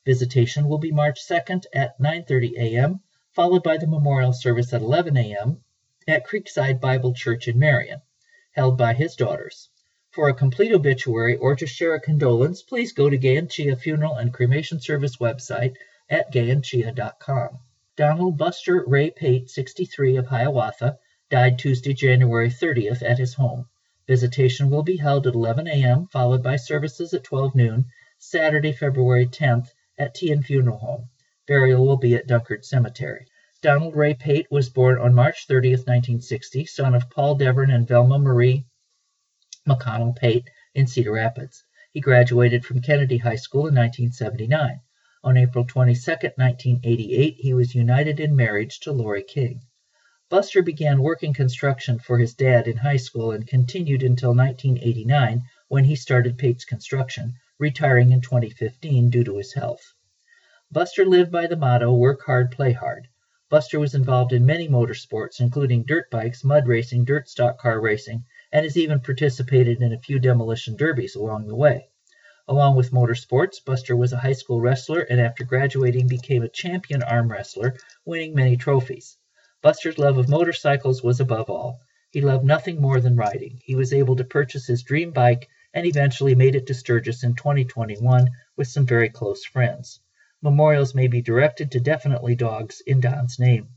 Visitation 0.08 0.68
will 0.68 0.80
be 0.80 0.92
March 0.92 1.22
2nd 1.22 1.66
at 1.72 2.00
9:30 2.00 2.58
a.m., 2.58 3.02
followed 3.36 3.62
by 3.62 3.78
the 3.78 3.86
memorial 3.86 4.34
service 4.34 4.74
at 4.74 4.82
11 4.82 5.18
a.m. 5.18 5.64
at 6.08 6.26
Creekside 6.26 6.82
Bible 6.82 7.14
Church 7.14 7.48
in 7.48 7.60
Marion, 7.60 8.02
held 8.54 8.76
by 8.76 8.96
his 8.96 9.16
daughters. 9.16 9.70
For 10.10 10.30
a 10.30 10.34
complete 10.34 10.72
obituary 10.74 11.38
or 11.38 11.56
to 11.58 11.68
share 11.68 11.94
a 11.94 12.02
condolence, 12.02 12.64
please 12.64 12.94
go 12.94 13.08
to 13.08 13.18
Gay 13.20 13.38
and 13.38 13.50
Ciha 13.50 13.80
Funeral 13.80 14.16
and 14.16 14.34
Cremation 14.34 14.82
Service 14.82 15.18
website 15.18 15.76
at 16.10 16.34
gayandciha.com. 16.34 17.60
Donald 18.00 18.38
Buster 18.38 18.86
Ray 18.88 19.12
Pate, 19.12 19.50
63, 19.50 20.16
of 20.16 20.28
Hiawatha, 20.28 20.98
died 21.30 21.60
Tuesday, 21.60 21.94
January 21.94 22.48
30th 22.48 23.04
at 23.04 23.18
his 23.18 23.34
home. 23.34 23.66
Visitation 24.08 24.70
will 24.70 24.84
be 24.84 24.96
held 24.96 25.28
at 25.28 25.34
11 25.34 25.68
a.m., 25.68 26.08
followed 26.08 26.42
by 26.42 26.56
services 26.56 27.14
at 27.14 27.26
12 27.26 27.56
noon, 27.56 27.88
Saturday, 28.18 28.72
February 28.72 29.28
10th, 29.28 29.74
at 29.98 30.16
Teahen 30.16 30.46
Funeral 30.46 30.78
Home. 30.78 31.10
Burial 31.46 31.86
will 31.86 31.98
be 31.98 32.16
at 32.16 32.26
Dunkard 32.26 32.64
Cemetery. 32.64 33.26
Donald 33.62 33.94
Ray 33.98 34.14
Pate 34.14 34.48
was 34.50 34.70
born 34.70 34.98
on 34.98 35.14
March 35.14 35.46
30th, 35.46 35.86
1960, 35.86 36.68
son 36.68 36.96
of 36.96 37.10
Paul 37.10 37.38
Devern 37.38 37.70
and 37.70 37.86
Velma 37.86 38.18
Marie 38.18 38.66
McConnell 39.68 40.16
Pate 40.16 40.50
in 40.74 40.88
Cedar 40.88 41.12
Rapids. 41.12 41.66
He 41.92 42.00
graduated 42.00 42.64
from 42.64 42.82
Kennedy 42.82 43.18
High 43.18 43.36
School 43.36 43.68
in 43.68 43.76
1979. 43.76 44.80
On 45.22 45.36
April 45.36 45.66
22, 45.66 46.12
1988, 46.12 47.36
he 47.40 47.54
was 47.54 47.76
united 47.76 48.22
in 48.22 48.38
marriage 48.38 48.80
to 48.80 48.94
Lori 48.94 49.22
King. 49.22 49.62
Buster 50.30 50.62
began 50.62 51.02
working 51.02 51.34
construction 51.34 52.00
for 52.00 52.18
his 52.18 52.34
dad 52.34 52.70
in 52.70 52.78
high 52.78 52.96
school 52.96 53.32
and 53.32 53.46
continued 53.46 54.02
until 54.02 54.34
1989 54.34 55.44
when 55.68 55.84
he 55.84 55.98
started 55.98 56.38
Pate's 56.38 56.64
Construction, 56.64 57.34
retiring 57.58 58.14
in 58.14 58.22
2015 58.22 59.10
due 59.10 59.26
to 59.26 59.36
his 59.36 59.52
health. 59.52 59.94
Buster 60.72 61.06
lived 61.06 61.34
by 61.34 61.48
the 61.48 61.58
motto 61.58 61.92
work 61.92 62.22
hard, 62.22 62.52
play 62.52 62.72
hard. 62.72 63.10
Buster 63.50 63.78
was 63.78 63.96
involved 63.96 64.32
in 64.32 64.46
many 64.46 64.70
motorsports, 64.70 65.42
including 65.42 65.84
dirt 65.84 66.10
bikes, 66.10 66.46
mud 66.46 66.66
racing, 66.66 67.04
dirt 67.04 67.28
stock 67.28 67.58
car 67.58 67.82
racing, 67.82 68.24
and 68.54 68.64
has 68.64 68.78
even 68.78 69.02
participated 69.02 69.82
in 69.82 69.92
a 69.92 70.00
few 70.00 70.18
demolition 70.18 70.78
derbies 70.78 71.16
along 71.16 71.48
the 71.48 71.56
way. 71.58 71.90
Along 72.50 72.76
with 72.76 72.90
motorsports, 72.90 73.64
Buster 73.64 73.96
was 73.96 74.12
a 74.12 74.18
high 74.18 74.34
school 74.34 74.60
wrestler 74.60 75.02
and 75.02 75.22
after 75.22 75.44
graduating 75.44 76.08
became 76.08 76.42
a 76.42 76.50
champion 76.50 77.04
arm 77.04 77.30
wrestler, 77.32 77.76
winning 78.06 78.34
many 78.34 78.58
trophies. 78.58 79.18
Buster's 79.62 80.00
love 80.00 80.18
of 80.18 80.30
motorcycles 80.30 81.04
was 81.04 81.20
above 81.20 81.52
all. 81.52 81.82
He 82.10 82.22
loved 82.22 82.44
nothing 82.44 82.82
more 82.82 83.00
than 83.00 83.16
riding. 83.16 83.62
He 83.64 83.76
was 83.76 83.94
able 83.94 84.16
to 84.16 84.24
purchase 84.24 84.66
his 84.66 84.82
dream 84.82 85.12
bike 85.12 85.48
and 85.76 85.86
eventually 85.86 86.34
made 86.34 86.56
it 86.56 86.66
to 86.66 86.74
Sturgis 86.74 87.24
in 87.24 87.36
2021 87.36 88.32
with 88.58 88.68
some 88.68 88.88
very 88.88 89.10
close 89.10 89.46
friends. 89.46 90.00
Memorials 90.42 90.96
may 90.96 91.06
be 91.06 91.22
directed 91.22 91.70
to 91.74 91.80
Definitely 91.80 92.36
Dogs 92.36 92.82
in 92.88 93.00
Don's 93.00 93.38
name. 93.38 93.68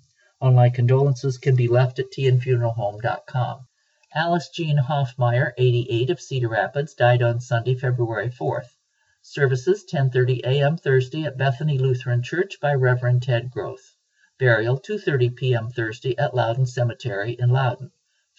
Online 0.40 0.70
condolences 0.70 1.36
can 1.36 1.56
be 1.56 1.68
left 1.68 1.98
at 1.98 2.10
teahenfuneralhome.com. 2.10 3.66
Alice 4.14 4.50
Jean 4.50 4.76
Hoffmeyer, 4.76 5.54
88, 5.56 6.10
of 6.10 6.20
Cedar 6.20 6.48
Rapids, 6.48 6.92
died 6.92 7.22
on 7.22 7.40
Sunday, 7.40 7.74
February 7.74 8.28
4th. 8.28 8.76
Services 9.22 9.86
10:30 9.90 10.40
a.m. 10.44 10.76
Thursday 10.76 11.24
at 11.24 11.38
Bethany 11.38 11.78
Lutheran 11.78 12.22
Church 12.22 12.60
by 12.60 12.74
Reverend 12.74 13.22
Ted 13.22 13.50
Groth. 13.50 13.96
Burial 14.38 14.78
2:30 14.78 15.34
p.m. 15.34 15.70
Thursday 15.70 16.14
at 16.18 16.34
Loudon 16.34 16.66
Cemetery 16.66 17.36
in 17.38 17.48
Loudon. 17.48 17.90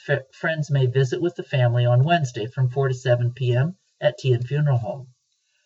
F- 0.08 0.32
friends 0.32 0.70
may 0.70 0.86
visit 0.86 1.20
with 1.20 1.36
the 1.38 1.42
family 1.42 1.88
on 1.88 2.04
Wednesday 2.04 2.46
from 2.46 2.70
4 2.70 2.90
to 2.90 2.94
7 2.94 3.34
p.m. 3.34 3.76
at 4.00 4.20
Teahen 4.20 4.46
Funeral 4.46 4.78
Home. 4.78 5.08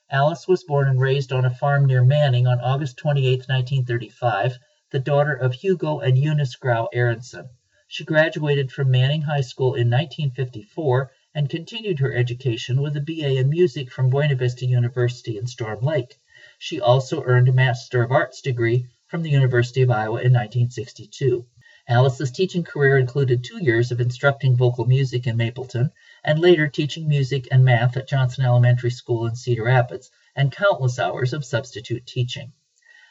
Alice 0.10 0.48
was 0.48 0.63
born 0.63 0.88
and 0.88 1.02
raised 1.02 1.34
on 1.34 1.43
a 1.43 1.50
farm 1.50 1.86
near 1.86 2.02
Manning 2.02 2.48
on 2.48 2.62
August 2.62 2.96
28, 2.96 3.39
1935, 3.50 4.58
the 4.91 5.00
daughter 5.00 5.34
of 5.34 5.54
Hugo 5.54 6.00
and 6.00 6.17
Eunice 6.17 6.56
Grau 6.56 6.88
Aronson. 6.93 7.50
She 7.89 8.04
graduated 8.04 8.69
from 8.69 8.91
Manning 8.91 9.21
High 9.21 9.39
School 9.39 9.73
in 9.73 9.89
1954 9.89 11.10
and 11.34 11.50
continued 11.50 12.00
her 12.00 12.13
education 12.13 12.82
with 12.82 12.97
a 12.97 13.00
BA 13.00 13.38
in 13.38 13.50
music 13.50 13.93
from 13.93 14.10
Buena 14.10 14.36
Vista 14.36 14.65
University 14.65 15.38
in 15.38 15.47
Storm 15.47 15.80
Lake. 15.82 16.19
She 16.60 16.82
also 16.82 17.23
earned 17.23 17.47
a 17.47 17.54
Master 17.54 18.04
of 18.04 18.12
Arts 18.12 18.41
degree 18.41 18.88
from 19.08 19.23
the 19.23 19.30
University 19.30 19.84
of 19.84 19.89
Iowa 19.89 20.19
in 20.19 20.34
1962. 20.34 21.45
Alice's 21.88 22.32
teaching 22.32 22.65
career 22.65 22.97
included 22.97 23.41
two 23.41 23.63
years 23.63 23.93
of 23.93 24.02
instructing 24.02 24.58
vocal 24.58 24.84
music 24.84 25.26
in 25.26 25.38
Mapleton 25.38 25.91
and 26.26 26.39
later 26.39 26.67
teaching 26.67 27.08
music 27.08 27.47
and 27.52 27.63
math 27.63 27.95
at 27.95 28.10
Johnson 28.10 28.43
Elementary 28.43 28.91
School 28.91 29.28
in 29.28 29.36
Cedar 29.38 29.63
Rapids 29.63 30.12
and 30.36 30.52
countless 30.52 31.00
hours 31.00 31.32
of 31.32 31.45
substitute 31.45 32.06
teaching. 32.06 32.52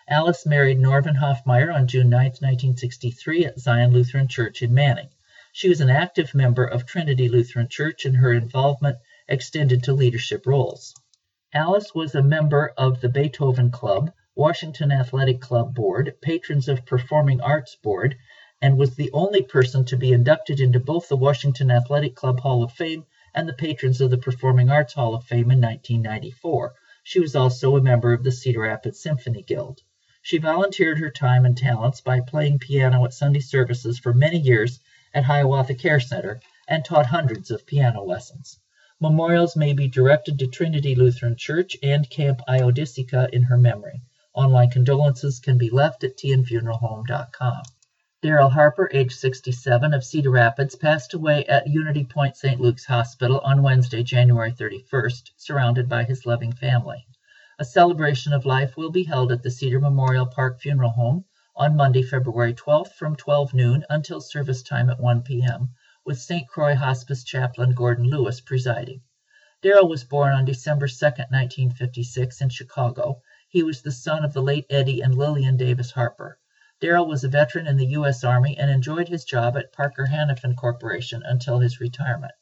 Alice 0.08 0.46
married 0.46 0.78
Norman 0.78 1.16
Hoffmeyer 1.16 1.74
on 1.74 1.88
June 1.88 2.08
9, 2.08 2.26
1963, 2.26 3.44
at 3.44 3.58
Zion 3.58 3.90
Lutheran 3.90 4.28
Church 4.28 4.62
in 4.62 4.72
Manning. 4.72 5.08
She 5.52 5.68
was 5.68 5.80
an 5.80 5.90
active 5.90 6.32
member 6.32 6.64
of 6.64 6.86
Trinity 6.86 7.28
Lutheran 7.28 7.66
Church, 7.68 8.04
and 8.04 8.16
her 8.16 8.32
involvement 8.32 8.98
extended 9.26 9.82
to 9.82 9.92
leadership 9.92 10.46
roles. 10.46 10.94
Alice 11.52 11.92
was 11.92 12.14
a 12.14 12.22
member 12.22 12.72
of 12.78 13.00
the 13.00 13.08
Beethoven 13.08 13.72
Club, 13.72 14.12
Washington 14.36 14.92
Athletic 14.92 15.40
Club 15.40 15.74
Board, 15.74 16.14
Patrons 16.22 16.68
of 16.68 16.86
Performing 16.86 17.40
Arts 17.40 17.74
Board, 17.74 18.16
and 18.62 18.78
was 18.78 18.94
the 18.94 19.10
only 19.12 19.42
person 19.42 19.84
to 19.86 19.96
be 19.96 20.12
inducted 20.12 20.60
into 20.60 20.78
both 20.78 21.08
the 21.08 21.16
Washington 21.16 21.68
Athletic 21.68 22.14
Club 22.14 22.38
Hall 22.38 22.62
of 22.62 22.70
Fame 22.70 23.06
and 23.34 23.48
the 23.48 23.52
Patrons 23.52 24.00
of 24.00 24.12
the 24.12 24.18
Performing 24.18 24.70
Arts 24.70 24.94
Hall 24.94 25.16
of 25.16 25.24
Fame 25.24 25.50
in 25.50 25.60
1994. 25.60 26.74
She 27.02 27.18
was 27.18 27.34
also 27.34 27.76
a 27.76 27.82
member 27.82 28.12
of 28.12 28.22
the 28.22 28.30
Cedar 28.30 28.60
Rapids 28.60 29.02
Symphony 29.02 29.42
Guild. 29.42 29.80
She 30.28 30.38
volunteered 30.38 30.98
her 30.98 31.10
time 31.10 31.44
and 31.44 31.56
talents 31.56 32.00
by 32.00 32.18
playing 32.18 32.58
piano 32.58 33.04
at 33.04 33.14
Sunday 33.14 33.38
services 33.38 34.00
for 34.00 34.12
many 34.12 34.40
years 34.40 34.80
at 35.14 35.22
Hiawatha 35.22 35.76
Care 35.76 36.00
Center 36.00 36.40
and 36.66 36.84
taught 36.84 37.06
hundreds 37.06 37.52
of 37.52 37.64
piano 37.64 38.02
lessons. 38.02 38.58
Memorials 39.00 39.54
may 39.54 39.72
be 39.72 39.86
directed 39.86 40.40
to 40.40 40.48
Trinity 40.48 40.96
Lutheran 40.96 41.36
Church 41.36 41.76
and 41.80 42.10
Camp 42.10 42.40
Io-DISE-Ca 42.48 43.28
in 43.32 43.44
her 43.44 43.56
memory. 43.56 44.02
Online 44.34 44.68
condolences 44.68 45.38
can 45.38 45.58
be 45.58 45.70
left 45.70 46.02
at 46.02 46.16
teahenfuneralhome.com. 46.16 47.62
Daryl 48.20 48.50
Harper, 48.50 48.90
age 48.92 49.14
67, 49.14 49.94
of 49.94 50.02
Cedar 50.02 50.30
Rapids, 50.30 50.74
passed 50.74 51.14
away 51.14 51.44
at 51.44 51.68
Unity 51.68 52.02
Point 52.02 52.36
St. 52.36 52.60
Luke's 52.60 52.86
Hospital 52.86 53.38
on 53.44 53.62
Wednesday, 53.62 54.02
January 54.02 54.50
31st, 54.50 55.30
surrounded 55.36 55.88
by 55.88 56.02
his 56.02 56.26
loving 56.26 56.50
family. 56.52 57.06
A 57.58 57.64
celebration 57.64 58.34
of 58.34 58.44
life 58.44 58.76
will 58.76 58.90
be 58.90 59.04
held 59.04 59.32
at 59.32 59.42
the 59.42 59.50
Cedar 59.50 59.80
Memorial 59.80 60.26
Park 60.26 60.60
Funeral 60.60 60.90
Home 60.90 61.24
on 61.54 61.74
Monday, 61.74 62.02
February 62.02 62.52
12th 62.52 62.92
from 62.92 63.16
12 63.16 63.54
noon 63.54 63.82
until 63.88 64.20
service 64.20 64.62
time 64.62 64.90
at 64.90 65.00
1 65.00 65.22
p.m., 65.22 65.70
with 66.04 66.20
St. 66.20 66.46
Croix 66.46 66.74
Hospice 66.74 67.24
Chaplain 67.24 67.72
Gordon 67.72 68.10
Lewis 68.10 68.42
presiding. 68.42 69.00
Darrell 69.62 69.88
was 69.88 70.04
born 70.04 70.34
on 70.34 70.44
December 70.44 70.86
2, 70.86 70.92
1956, 70.92 72.42
in 72.42 72.50
Chicago. 72.50 73.22
He 73.48 73.62
was 73.62 73.80
the 73.80 73.90
son 73.90 74.22
of 74.22 74.34
the 74.34 74.42
late 74.42 74.66
Eddie 74.68 75.00
and 75.00 75.14
Lillian 75.16 75.56
Davis 75.56 75.92
Harper. 75.92 76.38
Darrell 76.78 77.06
was 77.06 77.24
a 77.24 77.28
veteran 77.28 77.66
in 77.66 77.78
the 77.78 77.86
U.S. 77.86 78.22
Army 78.22 78.58
and 78.58 78.70
enjoyed 78.70 79.08
his 79.08 79.24
job 79.24 79.56
at 79.56 79.72
Parker 79.72 80.04
Hannifin 80.04 80.56
Corporation 80.56 81.22
until 81.24 81.60
his 81.60 81.80
retirement. 81.80 82.34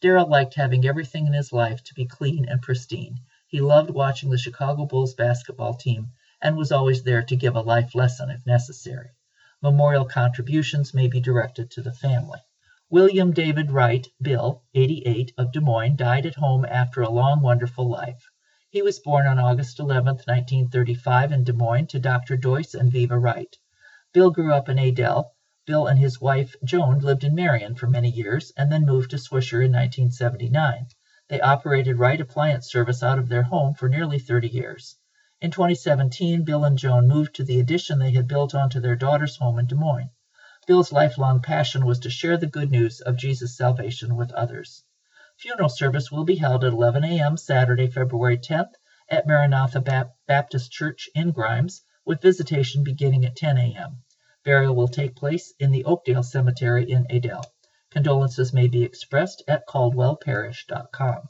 Darrell 0.00 0.26
liked 0.26 0.54
having 0.54 0.86
everything 0.86 1.26
in 1.26 1.34
his 1.34 1.52
life 1.52 1.84
to 1.84 1.92
be 1.92 2.06
clean 2.06 2.46
and 2.48 2.62
pristine. 2.62 3.18
He 3.54 3.60
loved 3.60 3.90
watching 3.90 4.30
the 4.30 4.36
Chicago 4.36 4.84
Bulls 4.84 5.14
basketball 5.14 5.74
team 5.74 6.10
and 6.42 6.56
was 6.56 6.72
always 6.72 7.04
there 7.04 7.22
to 7.22 7.36
give 7.36 7.54
a 7.54 7.60
life 7.60 7.94
lesson 7.94 8.28
if 8.28 8.44
necessary. 8.44 9.10
Memorial 9.62 10.06
contributions 10.06 10.92
may 10.92 11.06
be 11.06 11.20
directed 11.20 11.70
to 11.70 11.80
the 11.80 11.92
family. 11.92 12.40
William 12.90 13.32
David 13.32 13.70
Wright, 13.70 14.08
Bill, 14.20 14.64
88, 14.74 15.34
of 15.38 15.52
Des 15.52 15.60
Moines, 15.60 15.94
died 15.94 16.26
at 16.26 16.34
home 16.34 16.64
after 16.64 17.00
a 17.00 17.08
long, 17.08 17.42
wonderful 17.42 17.88
life. 17.88 18.28
He 18.70 18.82
was 18.82 18.98
born 18.98 19.24
on 19.24 19.38
August 19.38 19.78
11, 19.78 20.06
1935, 20.26 21.30
in 21.30 21.44
Des 21.44 21.52
Moines 21.52 21.86
to 21.86 22.00
Dr. 22.00 22.36
Doyce 22.36 22.74
and 22.74 22.90
Viva 22.90 23.16
Wright. 23.16 23.56
Bill 24.12 24.32
grew 24.32 24.52
up 24.52 24.68
in 24.68 24.80
Adel. 24.80 25.32
Bill 25.64 25.86
and 25.86 26.00
his 26.00 26.20
wife, 26.20 26.56
Joan, 26.64 26.98
lived 26.98 27.22
in 27.22 27.36
Marion 27.36 27.76
for 27.76 27.86
many 27.86 28.10
years 28.10 28.52
and 28.56 28.72
then 28.72 28.84
moved 28.84 29.10
to 29.10 29.16
Swisher 29.16 29.64
in 29.64 29.70
1979. 29.70 30.88
They 31.34 31.40
operated 31.40 31.98
Wright 31.98 32.20
Appliance 32.20 32.70
Service 32.70 33.02
out 33.02 33.18
of 33.18 33.28
their 33.28 33.42
home 33.42 33.74
for 33.74 33.88
nearly 33.88 34.20
30 34.20 34.46
years. 34.46 34.94
In 35.40 35.50
2017, 35.50 36.44
Bill 36.44 36.64
and 36.64 36.78
Joan 36.78 37.08
moved 37.08 37.34
to 37.34 37.42
the 37.42 37.58
addition 37.58 37.98
they 37.98 38.12
had 38.12 38.28
built 38.28 38.54
onto 38.54 38.78
their 38.78 38.94
daughter's 38.94 39.34
home 39.34 39.58
in 39.58 39.66
Des 39.66 39.74
Moines. 39.74 40.10
Bill's 40.68 40.92
lifelong 40.92 41.42
passion 41.42 41.86
was 41.86 41.98
to 41.98 42.08
share 42.08 42.36
the 42.36 42.46
good 42.46 42.70
news 42.70 43.00
of 43.00 43.16
Jesus' 43.16 43.56
salvation 43.56 44.14
with 44.14 44.30
others. 44.30 44.84
Funeral 45.36 45.68
service 45.68 46.08
will 46.08 46.22
be 46.22 46.36
held 46.36 46.62
at 46.62 46.72
11 46.72 47.02
a.m. 47.02 47.36
Saturday, 47.36 47.88
February 47.88 48.38
10th 48.38 48.74
at 49.08 49.26
Maranatha 49.26 50.12
Baptist 50.28 50.70
Church 50.70 51.08
in 51.16 51.32
Grimes, 51.32 51.82
with 52.04 52.22
visitation 52.22 52.84
beginning 52.84 53.24
at 53.24 53.34
10 53.34 53.58
a.m. 53.58 54.04
Burial 54.44 54.76
will 54.76 54.86
take 54.86 55.16
place 55.16 55.52
in 55.58 55.72
the 55.72 55.84
Oakdale 55.84 56.22
Cemetery 56.22 56.88
in 56.88 57.08
Adel. 57.10 57.42
Condolences 57.94 58.52
may 58.52 58.66
be 58.66 58.82
expressed 58.82 59.44
at 59.46 59.68
caldwellparrish.com. 59.68 61.28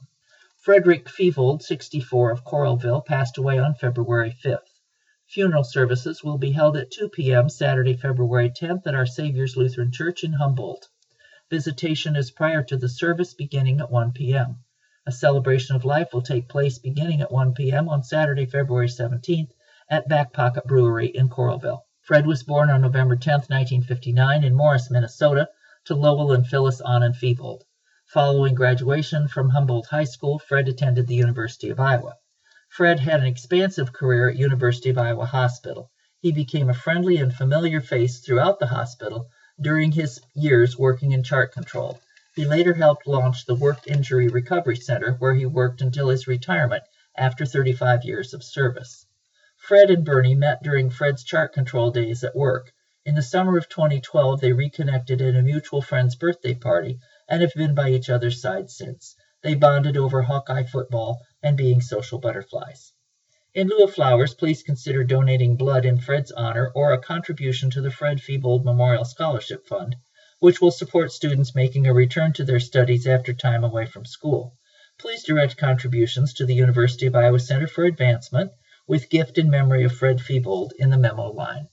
Frederick 0.57 1.07
Fevold, 1.07 1.61
64, 1.61 2.31
of 2.31 2.43
Coralville, 2.43 3.05
passed 3.05 3.37
away 3.37 3.59
on 3.59 3.75
February 3.75 4.35
5th. 4.43 4.81
Funeral 5.27 5.63
services 5.63 6.23
will 6.23 6.39
be 6.39 6.53
held 6.53 6.75
at 6.75 6.89
2 6.89 7.09
p.m. 7.09 7.49
Saturday, 7.49 7.93
February 7.93 8.49
10th 8.49 8.87
at 8.87 8.95
Our 8.95 9.05
Savior's 9.05 9.55
Lutheran 9.55 9.91
Church 9.91 10.23
in 10.23 10.33
Humboldt. 10.33 10.89
Visitation 11.51 12.15
is 12.15 12.31
prior 12.31 12.63
to 12.63 12.77
the 12.77 12.89
service 12.89 13.35
beginning 13.35 13.79
at 13.79 13.91
1 13.91 14.13
p.m. 14.13 14.63
A 15.05 15.11
celebration 15.11 15.75
of 15.75 15.85
life 15.85 16.13
will 16.13 16.23
take 16.23 16.49
place 16.49 16.79
beginning 16.79 17.21
at 17.21 17.31
1 17.31 17.53
p.m. 17.53 17.89
on 17.89 18.01
Saturday, 18.01 18.47
February 18.47 18.87
17th 18.87 19.51
at 19.87 20.09
Back 20.09 20.33
Pocket 20.33 20.65
Brewery 20.65 21.09
in 21.09 21.29
Coralville. 21.29 21.83
Fred 22.01 22.25
was 22.25 22.41
born 22.41 22.71
on 22.71 22.81
November 22.81 23.15
10, 23.15 23.33
1959 23.33 24.43
in 24.43 24.55
Morris, 24.55 24.89
Minnesota 24.89 25.47
to 25.85 25.93
Lowell 25.93 26.31
and 26.31 26.47
Phyllis 26.47 26.81
Annan 26.81 27.13
Fevold. 27.13 27.61
Following 28.07 28.55
graduation 28.55 29.27
from 29.27 29.49
Humboldt 29.49 29.85
High 29.85 30.05
School, 30.05 30.39
Fred 30.39 30.67
attended 30.67 31.05
the 31.05 31.15
University 31.15 31.69
of 31.69 31.79
Iowa. 31.79 32.15
Fred 32.69 32.99
had 32.99 33.19
an 33.19 33.27
expansive 33.27 33.93
career 33.93 34.29
at 34.29 34.35
University 34.35 34.89
of 34.89 34.97
Iowa 34.97 35.25
Hospital. 35.25 35.91
He 36.19 36.31
became 36.31 36.69
a 36.69 36.73
friendly 36.73 37.17
and 37.17 37.31
familiar 37.31 37.81
face 37.81 38.19
throughout 38.19 38.59
the 38.59 38.65
hospital 38.65 39.29
during 39.61 39.91
his 39.91 40.19
years 40.33 40.75
working 40.75 41.11
in 41.11 41.21
chart 41.21 41.51
control. 41.51 41.99
He 42.35 42.45
later 42.45 42.73
helped 42.73 43.05
launch 43.05 43.45
the 43.45 43.53
Work 43.53 43.87
Injury 43.87 44.27
Recovery 44.27 44.77
Center, 44.77 45.13
where 45.19 45.35
he 45.35 45.45
worked 45.45 45.81
until 45.81 46.09
his 46.09 46.27
retirement 46.27 46.83
after 47.15 47.45
35 47.45 48.03
years 48.03 48.33
of 48.33 48.43
service. 48.43 49.05
Fred 49.55 49.91
and 49.91 50.03
Bernie 50.03 50.35
met 50.35 50.63
during 50.63 50.89
Fred's 50.89 51.23
chart 51.23 51.53
control 51.53 51.91
days 51.91 52.23
at 52.23 52.35
work. 52.35 52.73
In 53.05 53.15
the 53.15 53.21
summer 53.21 53.57
of 53.57 53.69
2012, 53.69 54.41
they 54.41 54.51
reconnected 54.51 55.21
at 55.21 55.35
a 55.35 55.41
mutual 55.41 55.81
friend's 55.81 56.15
birthday 56.15 56.53
party 56.55 56.99
and 57.29 57.41
have 57.41 57.53
been 57.53 57.75
by 57.75 57.91
each 57.91 58.09
other's 58.09 58.41
side 58.41 58.69
since. 58.69 59.15
They 59.41 59.55
bonded 59.55 59.95
over 59.95 60.21
Hawkeye 60.21 60.63
football 60.63 61.21
and 61.41 61.55
being 61.55 61.81
social 61.81 62.19
butterflies. 62.19 62.91
In 63.53 63.67
lieu 63.67 63.83
of 63.83 63.93
flowers, 63.93 64.33
please 64.33 64.63
consider 64.63 65.03
donating 65.03 65.55
blood 65.55 65.85
in 65.85 65.99
Fred's 65.99 66.31
honor 66.31 66.71
or 66.75 66.91
a 66.91 67.01
contribution 67.01 67.69
to 67.71 67.81
the 67.81 67.91
Fred 67.91 68.19
Fevold 68.19 68.65
Memorial 68.65 69.05
Scholarship 69.05 69.67
Fund 69.67 69.95
which 70.39 70.59
will 70.59 70.71
support 70.71 71.13
students 71.13 71.55
making 71.55 71.87
a 71.87 71.93
return 71.93 72.33
to 72.33 72.43
their 72.43 72.59
studies 72.59 73.07
after 73.07 73.33
time 73.33 73.63
away 73.63 73.85
from 73.85 74.03
school. 74.03 74.53
Please 74.97 75.23
direct 75.23 75.55
contributions 75.55 76.33
to 76.33 76.45
the 76.45 76.53
University 76.53 77.05
of 77.05 77.15
Iowa 77.15 77.39
Center 77.39 77.67
for 77.67 77.85
Advancement 77.85 78.51
with 78.85 79.09
gift 79.09 79.37
in 79.37 79.49
memory 79.49 79.85
of 79.85 79.95
Fred 79.95 80.17
Fevold 80.19 80.73
in 80.77 80.89
the 80.89 80.97
memo 80.97 81.31
line. 81.31 81.69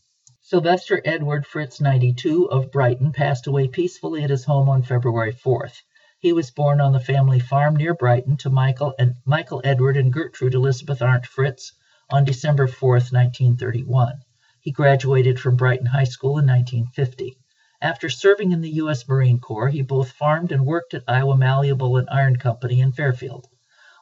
Sylvester 0.53 1.01
Edward 1.07 1.47
Fritz, 1.47 1.81
92, 1.81 2.45
of 2.51 2.71
Brighton, 2.71 3.13
passed 3.13 3.47
away 3.47 3.69
peacefully 3.69 4.23
at 4.23 4.29
his 4.29 4.45
home 4.45 4.69
on 4.69 4.83
February 4.83 5.33
4th. 5.33 5.81
He 6.19 6.35
was 6.35 6.51
born 6.51 6.79
on 6.79 6.93
the 6.93 7.01
family 7.01 7.41
farm 7.41 7.75
near 7.75 7.95
Brighton 7.95 8.37
to 8.37 8.51
Michael 8.51 8.95
and 8.99 9.15
Michael 9.25 9.63
Edward 9.65 9.97
and 9.97 10.13
Gertrude 10.13 10.53
Elizabeth 10.53 11.01
Arndt 11.01 11.25
Fritz 11.25 11.73
on 12.11 12.27
December 12.27 12.67
4, 12.67 12.97
1931. 12.97 14.21
He 14.61 14.73
graduated 14.73 15.41
from 15.41 15.57
Brighton 15.57 15.87
High 15.87 16.05
School 16.05 16.39
in 16.39 16.47
1950. 16.47 17.39
After 17.81 18.11
serving 18.11 18.53
in 18.53 18.61
the 18.61 18.73
U.S. 18.73 19.09
Marine 19.09 19.41
Corps, 19.41 19.71
he 19.71 19.81
both 19.81 20.13
farmed 20.13 20.53
and 20.53 20.67
worked 20.67 20.93
at 20.93 21.05
Iowa 21.09 21.35
Malleable 21.35 21.97
and 21.97 22.11
Iron 22.11 22.37
Company 22.37 22.83
in 22.83 22.93
Fairfield. 22.93 23.49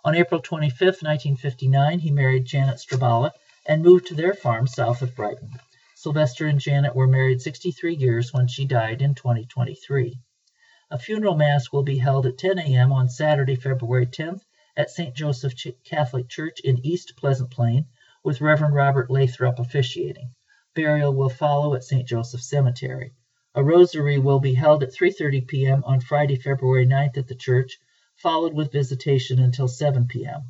On 0.05 0.16
April 0.16 0.40
25, 0.40 0.80
1959, 0.80 2.01
he 2.01 2.11
married 2.11 2.44
Janet 2.44 2.78
Strabala 2.78 3.30
and 3.66 3.84
moved 3.84 4.09
to 4.09 4.16
their 4.16 4.34
farm 4.34 4.66
south 4.66 5.01
of 5.01 5.14
Brighton. 5.14 5.53
Sylvester 6.03 6.46
and 6.46 6.59
Janet 6.59 6.96
were 6.96 7.07
married 7.07 7.42
63 7.42 7.94
years 7.94 8.32
when 8.32 8.48
she 8.48 8.64
died 8.64 9.03
in 9.03 9.14
2023. 9.14 10.18
A 10.90 10.98
funeral 10.98 11.36
mass 11.36 11.70
will 11.70 11.82
be 11.82 11.98
held 11.98 12.24
at 12.24 12.38
10 12.38 12.59
a.m. 12.59 12.90
on 12.90 13.11
Saturday, 13.11 13.55
February 13.55 14.07
10th 14.07 14.40
at 14.74 14.88
St. 14.88 15.14
Joseph 15.14 15.53
Catholic 15.84 16.26
Church 16.30 16.61
in 16.61 16.86
East 16.86 17.16
Pleasant 17.18 17.51
Plain, 17.51 17.84
with 18.24 18.40
Reverend 18.40 18.74
Robert 18.74 19.11
Lathrop 19.11 19.59
officiating. 19.59 20.34
Burial 20.74 21.12
will 21.12 21.28
follow 21.28 21.74
at 21.74 21.84
St. 21.84 22.09
Joseph 22.09 22.40
Cemetery. 22.40 23.12
A 23.55 23.62
rosary 23.62 24.18
will 24.18 24.40
be 24.40 24.55
held 24.55 24.82
at 24.82 24.94
3:30 24.94 25.46
p.m. 25.48 25.84
on 25.84 26.01
Friday, 26.01 26.36
February 26.36 26.86
9th 26.86 27.18
at 27.18 27.28
the 27.28 27.34
church, 27.34 27.78
followed 28.16 28.55
with 28.55 28.72
visitation 28.72 29.38
until 29.38 29.68
7 29.68 30.07
p.m. 30.07 30.44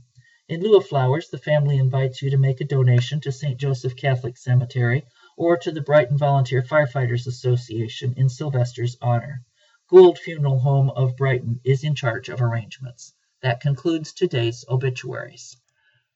In 0.48 0.61
lieu 0.61 0.76
of 0.76 0.86
flowers, 0.86 1.28
the 1.28 1.38
family 1.38 1.76
invites 1.76 2.22
you 2.22 2.30
to 2.30 2.36
make 2.36 2.61
a 2.61 2.64
donation 2.64 3.20
to 3.22 3.32
St. 3.32 3.59
Joseph 3.59 3.96
Catholic 3.96 4.36
Cemetery 4.36 5.05
or 5.41 5.57
to 5.57 5.72
the 5.72 5.80
Brighton 5.80 6.18
Volunteer 6.18 6.61
Firefighters 6.61 7.26
Association 7.26 8.12
in 8.18 8.28
Sylvester's 8.28 8.99
honor. 9.01 9.43
Gould 9.88 10.18
Funeral 10.18 10.59
Home 10.59 10.91
of 10.91 11.16
Brighton 11.16 11.61
is 11.64 11.82
in 11.82 11.95
charge 11.95 12.28
of 12.28 12.43
arrangements. 12.43 13.14
That 13.41 13.62
concludes 13.62 14.12
today's 14.12 14.66
obituaries. 14.68 15.57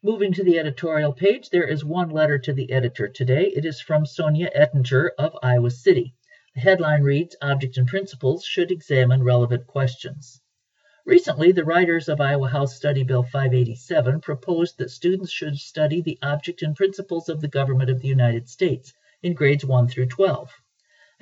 Moving 0.02 0.34
to 0.34 0.44
the 0.44 0.58
editorial 0.58 1.14
page, 1.14 1.48
there 1.48 1.66
is 1.66 1.82
one 1.82 2.10
letter 2.10 2.38
to 2.40 2.52
the 2.52 2.70
editor 2.70 3.08
today. 3.08 3.46
It 3.46 3.64
is 3.64 3.80
from 3.80 4.04
Sonia 4.04 4.50
Ettinger 4.54 5.12
of 5.18 5.38
Iowa 5.42 5.70
City. 5.70 6.14
The 6.54 6.60
headline 6.60 7.02
reads 7.02 7.34
Object 7.40 7.78
and 7.78 7.88
Principles 7.88 8.44
should 8.44 8.70
examine 8.70 9.22
relevant 9.22 9.66
questions. 9.66 10.42
Recently, 11.06 11.50
the 11.50 11.64
writers 11.64 12.10
of 12.10 12.20
Iowa 12.20 12.48
House 12.48 12.76
Study 12.76 13.04
Bill 13.04 13.22
587 13.22 14.20
proposed 14.20 14.76
that 14.76 14.90
students 14.90 15.32
should 15.32 15.56
study 15.56 16.02
the 16.02 16.18
object 16.20 16.60
and 16.60 16.76
principles 16.76 17.30
of 17.30 17.40
the 17.40 17.48
government 17.48 17.88
of 17.88 18.02
the 18.02 18.08
United 18.08 18.50
States 18.50 18.92
in 19.24 19.32
grades 19.32 19.64
1 19.64 19.88
through 19.88 20.04
12. 20.04 20.52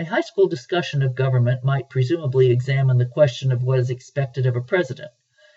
A 0.00 0.04
high 0.04 0.22
school 0.22 0.48
discussion 0.48 1.04
of 1.04 1.14
government 1.14 1.62
might 1.62 1.88
presumably 1.88 2.50
examine 2.50 2.98
the 2.98 3.06
question 3.06 3.52
of 3.52 3.62
what 3.62 3.78
is 3.78 3.90
expected 3.90 4.44
of 4.44 4.56
a 4.56 4.60
president. 4.60 5.12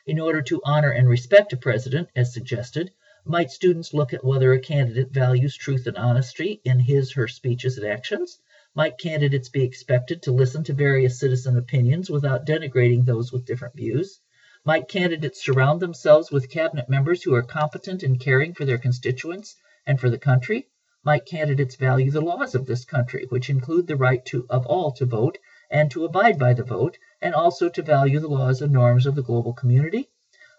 In 0.05 0.19
order 0.19 0.43
to 0.43 0.61
honor 0.63 0.91
and 0.91 1.09
respect 1.09 1.53
a 1.53 1.57
president, 1.57 2.07
as 2.15 2.35
suggested, 2.35 2.91
might 3.25 3.49
students 3.49 3.95
look 3.95 4.13
at 4.13 4.23
whether 4.23 4.53
a 4.53 4.59
candidate 4.59 5.09
values 5.09 5.57
truth 5.57 5.87
and 5.87 5.97
honesty 5.97 6.61
in 6.63 6.79
his 6.79 7.13
her 7.13 7.27
speeches 7.27 7.79
and 7.79 7.87
actions? 7.87 8.37
Might 8.75 8.99
candidates 8.99 9.49
be 9.49 9.63
expected 9.63 10.21
to 10.21 10.31
listen 10.31 10.63
to 10.65 10.73
various 10.73 11.19
citizen 11.19 11.57
opinions 11.57 12.11
without 12.11 12.45
denigrating 12.45 13.05
those 13.05 13.33
with 13.33 13.45
different 13.45 13.75
views? 13.75 14.19
Might 14.63 14.87
candidates 14.87 15.43
surround 15.43 15.79
themselves 15.79 16.29
with 16.29 16.51
cabinet 16.51 16.89
members 16.89 17.23
who 17.23 17.33
are 17.33 17.41
competent 17.41 18.03
in 18.03 18.19
caring 18.19 18.53
for 18.53 18.65
their 18.65 18.77
constituents 18.77 19.55
and 19.87 19.99
for 19.99 20.11
the 20.11 20.19
country? 20.19 20.67
Might 21.07 21.27
candidates 21.27 21.75
value 21.75 22.09
the 22.09 22.19
laws 22.19 22.55
of 22.55 22.65
this 22.65 22.83
country, 22.83 23.27
which 23.29 23.51
include 23.51 23.85
the 23.85 23.95
right 23.95 24.25
to, 24.25 24.47
of 24.49 24.65
all 24.65 24.91
to 24.93 25.05
vote 25.05 25.37
and 25.69 25.91
to 25.91 26.03
abide 26.03 26.39
by 26.39 26.55
the 26.55 26.63
vote, 26.63 26.97
and 27.21 27.35
also 27.35 27.69
to 27.69 27.83
value 27.83 28.19
the 28.19 28.27
laws 28.27 28.59
and 28.59 28.73
norms 28.73 29.05
of 29.05 29.13
the 29.13 29.21
global 29.21 29.53
community? 29.53 30.09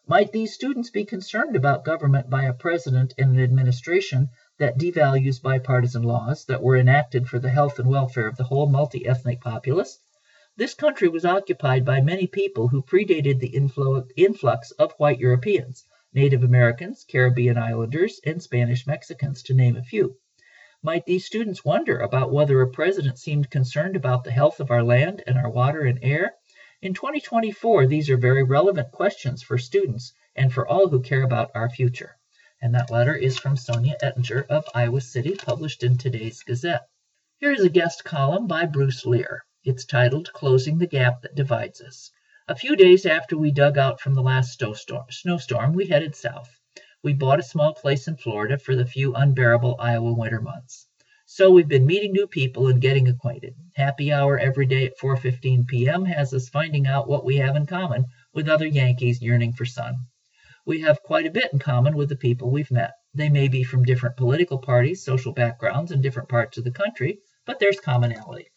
Might 0.07 0.31
these 0.31 0.55
students 0.55 0.89
be 0.89 1.05
concerned 1.05 1.57
about 1.57 1.85
government 1.85 2.31
by 2.31 2.45
a 2.45 2.53
president 2.53 3.13
and 3.19 3.35
an 3.35 3.43
administration 3.43 4.29
that 4.61 4.79
devalues 4.79 5.43
bipartisan 5.43 6.05
laws 6.05 6.45
that 6.45 6.63
were 6.63 6.77
enacted 6.77 7.27
for 7.27 7.41
the 7.41 7.51
health 7.51 7.81
and 7.81 7.89
welfare 7.89 8.29
of 8.29 8.37
the 8.37 8.45
whole 8.45 8.69
multi 8.69 9.05
ethnic 9.05 9.41
populace. 9.41 9.99
This 10.57 10.75
country 10.75 11.09
was 11.09 11.25
occupied 11.25 11.85
by 11.85 12.01
many 12.03 12.29
people 12.29 12.69
who 12.69 12.83
predated 12.83 13.41
the 13.41 14.09
influx 14.17 14.71
of 14.71 14.93
white 14.93 15.19
Europeans, 15.19 15.85
Native 16.15 16.45
Americans, 16.45 17.05
Caribbean 17.11 17.59
Islanders, 17.59 18.21
and 18.25 18.41
Spanish 18.41 18.87
Mexicans, 18.87 19.43
to 19.43 19.53
name 19.53 19.77
a 19.77 19.83
few. 19.83 20.17
Might 20.87 21.05
these 21.05 21.27
students 21.27 21.65
wonder 21.65 21.99
about 21.99 22.31
whether 22.31 22.63
a 22.63 22.71
president 22.71 23.19
seemed 23.19 23.51
concerned 23.51 23.97
about 23.97 24.23
the 24.23 24.31
health 24.31 24.61
of 24.61 24.71
our 24.71 24.85
land 24.85 25.21
and 25.27 25.37
our 25.37 25.51
water 25.51 25.81
and 25.81 25.99
air? 26.01 26.35
In 26.81 26.95
2024, 26.95 27.89
these 27.89 28.09
are 28.09 28.17
very 28.17 28.45
relevant 28.45 28.93
questions 28.93 29.43
for 29.43 29.59
students 29.59 30.13
and 30.37 30.53
for 30.53 30.65
all 30.65 30.89
who 30.89 31.03
care 31.03 31.25
about 31.25 31.51
our 31.57 31.69
future 31.69 32.17
and 32.63 32.75
that 32.75 32.91
letter 32.91 33.15
is 33.15 33.37
from 33.39 33.57
Sonia 33.57 33.97
Ettinger 34.01 34.47
of 34.49 34.65
Iowa 34.75 35.01
City, 35.01 35.35
published 35.35 35.83
in 35.83 35.99
today's 35.99 36.43
Gazette. 36.43 36.89
Here 37.39 37.53
is 37.53 37.65
a 37.65 37.69
guest 37.69 38.05
column 38.05 38.47
by 38.47 38.65
Bruce 38.65 39.05
Lear. 39.05 39.45
It's 39.65 39.85
titled 39.85 40.33
Closing 40.33 40.79
the 40.79 40.87
Gap 40.87 41.21
That 41.23 41.35
Divides 41.35 41.81
Us. 41.83 42.11
A 42.49 42.55
few 42.55 42.77
days 42.77 43.05
after 43.05 43.37
we 43.37 43.51
dug 43.51 43.77
out 43.77 44.01
from 44.01 44.15
the 44.15 44.23
last 44.23 44.59
snowstorm, 45.11 45.75
we 45.75 45.87
headed 45.87 46.15
south. 46.15 46.56
We 47.07 47.13
bought 47.13 47.39
a 47.39 47.45
small 47.45 47.73
place 47.73 48.09
in 48.09 48.17
Florida 48.17 48.59
for 48.59 48.75
the 48.75 48.85
few 48.85 49.15
unbearable 49.15 49.77
Iowa 49.79 50.13
winter 50.13 50.41
months. 50.41 50.89
So 51.25 51.53
we've 51.53 51.69
been 51.69 51.87
meeting 51.87 52.11
new 52.11 52.27
people 52.27 52.67
and 52.67 52.81
getting 52.81 53.07
acquainted. 53.07 53.55
Happy 53.77 54.13
hour 54.13 54.37
every 54.37 54.67
day 54.67 54.87
at 54.87 54.99
4:15 54.99 55.69
p.m. 55.69 56.05
has 56.07 56.35
us 56.35 56.49
finding 56.49 56.89
out 56.89 57.09
what 57.09 57.25
we 57.25 57.37
have 57.37 57.55
in 57.55 57.65
common 57.65 58.07
with 58.35 58.49
other 58.49 58.67
Yankees 58.67 59.23
yearning 59.23 59.53
for 59.53 59.65
sun 59.65 60.09
we 60.65 60.81
have 60.81 61.01
quite 61.05 61.27
a 61.27 61.31
bit 61.31 61.53
in 61.53 61.61
common 61.61 61.95
with 61.95 62.09
the 62.09 62.17
people 62.17 62.51
we've 62.51 62.73
met. 62.73 62.95
They 63.15 63.29
may 63.29 63.47
be 63.47 63.63
from 63.63 63.85
different 63.85 64.17
political 64.17 64.59
parties, 64.59 65.05
social 65.05 65.33
backgrounds, 65.33 65.93
and 65.93 66.03
different 66.03 66.29
parts 66.29 66.59
of 66.59 66.65
the 66.65 66.73
country, 66.73 67.21
but 67.45 67.61
there's 67.61 67.79
commonality. 67.79 68.49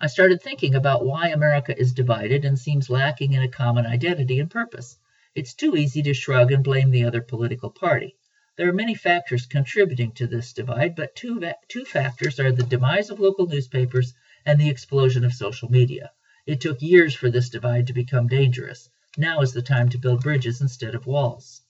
I 0.00 0.06
started 0.06 0.40
thinking 0.40 0.74
about 0.74 1.04
why 1.04 1.28
America 1.28 1.78
is 1.78 1.92
divided 1.92 2.46
and 2.46 2.58
seems 2.58 2.88
lacking 2.88 3.34
in 3.34 3.42
a 3.42 3.48
common 3.48 3.84
identity 3.84 4.40
and 4.40 4.50
purpose. 4.50 4.98
It's 5.38 5.54
too 5.54 5.76
easy 5.76 6.02
to 6.02 6.14
shrug 6.14 6.50
and 6.50 6.64
blame 6.64 6.90
the 6.90 7.04
other 7.04 7.20
political 7.20 7.70
party. 7.70 8.16
There 8.56 8.68
are 8.68 8.72
many 8.72 8.96
factors 8.96 9.46
contributing 9.46 10.10
to 10.14 10.26
this 10.26 10.52
divide, 10.52 10.96
but 10.96 11.14
two, 11.14 11.40
two 11.68 11.84
factors 11.84 12.40
are 12.40 12.50
the 12.50 12.64
demise 12.64 13.08
of 13.08 13.20
local 13.20 13.46
newspapers 13.46 14.14
and 14.44 14.60
the 14.60 14.68
explosion 14.68 15.24
of 15.24 15.32
social 15.32 15.70
media. 15.70 16.10
It 16.44 16.60
took 16.60 16.82
years 16.82 17.14
for 17.14 17.30
this 17.30 17.50
divide 17.50 17.86
to 17.86 17.92
become 17.92 18.26
dangerous. 18.26 18.90
Now 19.16 19.40
is 19.40 19.52
the 19.52 19.62
time 19.62 19.90
to 19.90 19.98
build 19.98 20.24
bridges 20.24 20.60
instead 20.60 20.96
of 20.96 21.06
walls. 21.06 21.62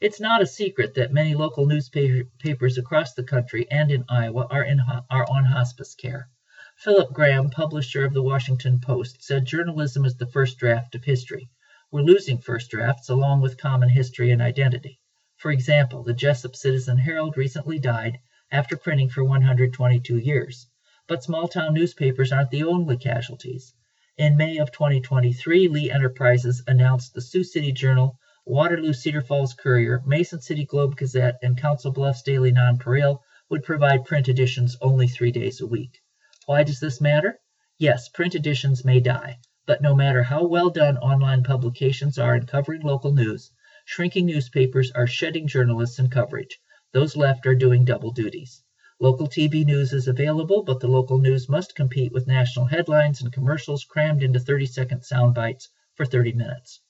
It's 0.00 0.20
not 0.20 0.40
a 0.40 0.46
secret 0.46 0.94
that 0.94 1.12
many 1.12 1.34
local 1.34 1.66
newspapers 1.66 2.78
across 2.78 3.14
the 3.14 3.24
country 3.24 3.68
and 3.68 3.90
in 3.90 4.04
Iowa 4.08 4.46
are, 4.48 4.62
in, 4.62 4.80
are 5.10 5.26
on 5.28 5.46
hospice 5.46 5.96
care. 5.96 6.28
Philip 6.76 7.12
Graham, 7.12 7.50
publisher 7.50 8.04
of 8.04 8.14
the 8.14 8.22
Washington 8.22 8.78
Post, 8.78 9.24
said 9.24 9.44
journalism 9.44 10.04
is 10.04 10.14
the 10.14 10.28
first 10.28 10.56
draft 10.56 10.94
of 10.94 11.02
history. 11.02 11.50
We're 11.92 12.00
losing 12.00 12.38
first 12.38 12.70
drafts 12.70 13.10
along 13.10 13.42
with 13.42 13.58
common 13.58 13.90
history 13.90 14.30
and 14.30 14.40
identity. 14.40 14.98
For 15.36 15.50
example, 15.52 16.02
the 16.02 16.14
Jesup 16.14 16.56
Citizen 16.56 16.96
Herald 16.96 17.36
recently 17.36 17.78
died 17.78 18.18
after 18.50 18.78
printing 18.78 19.10
for 19.10 19.22
122 19.22 20.16
years. 20.16 20.68
But 21.06 21.22
small 21.22 21.48
town 21.48 21.74
newspapers 21.74 22.32
aren't 22.32 22.50
the 22.50 22.62
only 22.62 22.96
casualties. 22.96 23.74
In 24.16 24.38
May 24.38 24.56
of 24.56 24.72
2023, 24.72 25.68
Lee 25.68 25.90
Enterprises 25.90 26.62
announced 26.66 27.12
the 27.12 27.20
Sioux 27.20 27.44
City 27.44 27.72
Journal, 27.72 28.18
Waterloo 28.46 28.94
Cedar 28.94 29.20
Falls 29.20 29.52
Courier, 29.52 30.00
Mason 30.06 30.40
City 30.40 30.64
Globe 30.64 30.96
Gazette, 30.96 31.40
and 31.42 31.60
Council 31.60 31.92
Bluffs 31.92 32.22
Daily 32.22 32.52
Nonpareil 32.52 33.20
would 33.50 33.64
provide 33.64 34.06
print 34.06 34.28
editions 34.28 34.78
only 34.80 35.08
three 35.08 35.30
days 35.30 35.60
a 35.60 35.66
week. 35.66 36.00
Why 36.46 36.62
does 36.62 36.80
this 36.80 37.02
matter? 37.02 37.38
Yes, 37.76 38.08
print 38.08 38.34
editions 38.34 38.82
may 38.82 39.00
die, 39.00 39.40
but 39.66 39.82
no 39.82 39.94
matter 39.94 40.22
how 40.22 40.46
well 40.46 40.70
done 40.70 40.96
online 40.98 41.42
publications 41.42 42.18
are 42.18 42.36
in 42.36 42.46
covering 42.46 42.82
local 42.82 43.12
news, 43.12 43.50
Shrinking 43.84 44.26
newspapers 44.26 44.92
are 44.92 45.08
shedding 45.08 45.48
journalists 45.48 45.98
and 45.98 46.08
coverage. 46.08 46.60
Those 46.92 47.16
left 47.16 47.48
are 47.48 47.56
doing 47.56 47.84
double 47.84 48.12
duties. 48.12 48.62
Local 49.00 49.26
TV 49.26 49.64
news 49.64 49.92
is 49.92 50.06
available, 50.06 50.62
but 50.62 50.78
the 50.78 50.86
local 50.86 51.18
news 51.18 51.48
must 51.48 51.74
compete 51.74 52.12
with 52.12 52.28
national 52.28 52.66
headlines 52.66 53.20
and 53.20 53.32
commercials 53.32 53.82
crammed 53.82 54.22
into 54.22 54.38
30 54.38 54.66
second 54.66 55.02
sound 55.02 55.34
bites 55.34 55.68
for 55.96 56.06
30 56.06 56.32
minutes. 56.34 56.80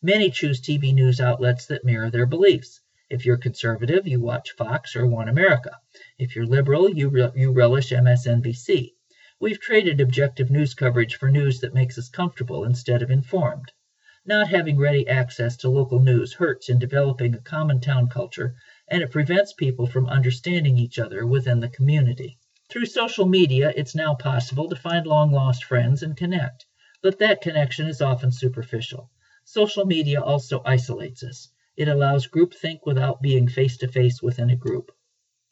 Many 0.00 0.30
choose 0.30 0.62
TV 0.62 0.94
news 0.94 1.20
outlets 1.20 1.66
that 1.66 1.84
mirror 1.84 2.10
their 2.10 2.24
beliefs. 2.24 2.80
If 3.10 3.26
you're 3.26 3.36
conservative, 3.36 4.08
you 4.08 4.18
watch 4.18 4.52
Fox 4.52 4.96
or 4.96 5.06
One 5.06 5.28
America. 5.28 5.78
If 6.18 6.34
you're 6.34 6.46
liberal, 6.46 6.88
you, 6.88 7.10
re- 7.10 7.32
you 7.36 7.52
relish 7.52 7.90
MSNBC. 7.90 8.94
We've 9.42 9.58
traded 9.58 10.02
objective 10.02 10.50
news 10.50 10.74
coverage 10.74 11.16
for 11.16 11.30
news 11.30 11.60
that 11.60 11.72
makes 11.72 11.96
us 11.96 12.10
comfortable 12.10 12.64
instead 12.64 13.00
of 13.00 13.10
informed. 13.10 13.72
Not 14.26 14.50
having 14.50 14.76
ready 14.76 15.08
access 15.08 15.56
to 15.58 15.70
local 15.70 15.98
news 15.98 16.34
hurts 16.34 16.68
in 16.68 16.78
developing 16.78 17.34
a 17.34 17.40
common 17.40 17.80
town 17.80 18.10
culture, 18.10 18.54
and 18.86 19.02
it 19.02 19.10
prevents 19.10 19.54
people 19.54 19.86
from 19.86 20.10
understanding 20.10 20.76
each 20.76 20.98
other 20.98 21.26
within 21.26 21.60
the 21.60 21.70
community. 21.70 22.36
Through 22.68 22.84
social 22.84 23.24
media, 23.24 23.72
it's 23.74 23.94
now 23.94 24.14
possible 24.14 24.68
to 24.68 24.76
find 24.76 25.06
long 25.06 25.32
lost 25.32 25.64
friends 25.64 26.02
and 26.02 26.14
connect, 26.14 26.66
but 27.02 27.18
that 27.20 27.40
connection 27.40 27.86
is 27.86 28.02
often 28.02 28.32
superficial. 28.32 29.10
Social 29.46 29.86
media 29.86 30.20
also 30.20 30.60
isolates 30.66 31.22
us. 31.22 31.48
It 31.78 31.88
allows 31.88 32.28
groupthink 32.28 32.80
without 32.84 33.22
being 33.22 33.48
face 33.48 33.78
to 33.78 33.88
face 33.88 34.20
within 34.20 34.50
a 34.50 34.56
group. 34.56 34.92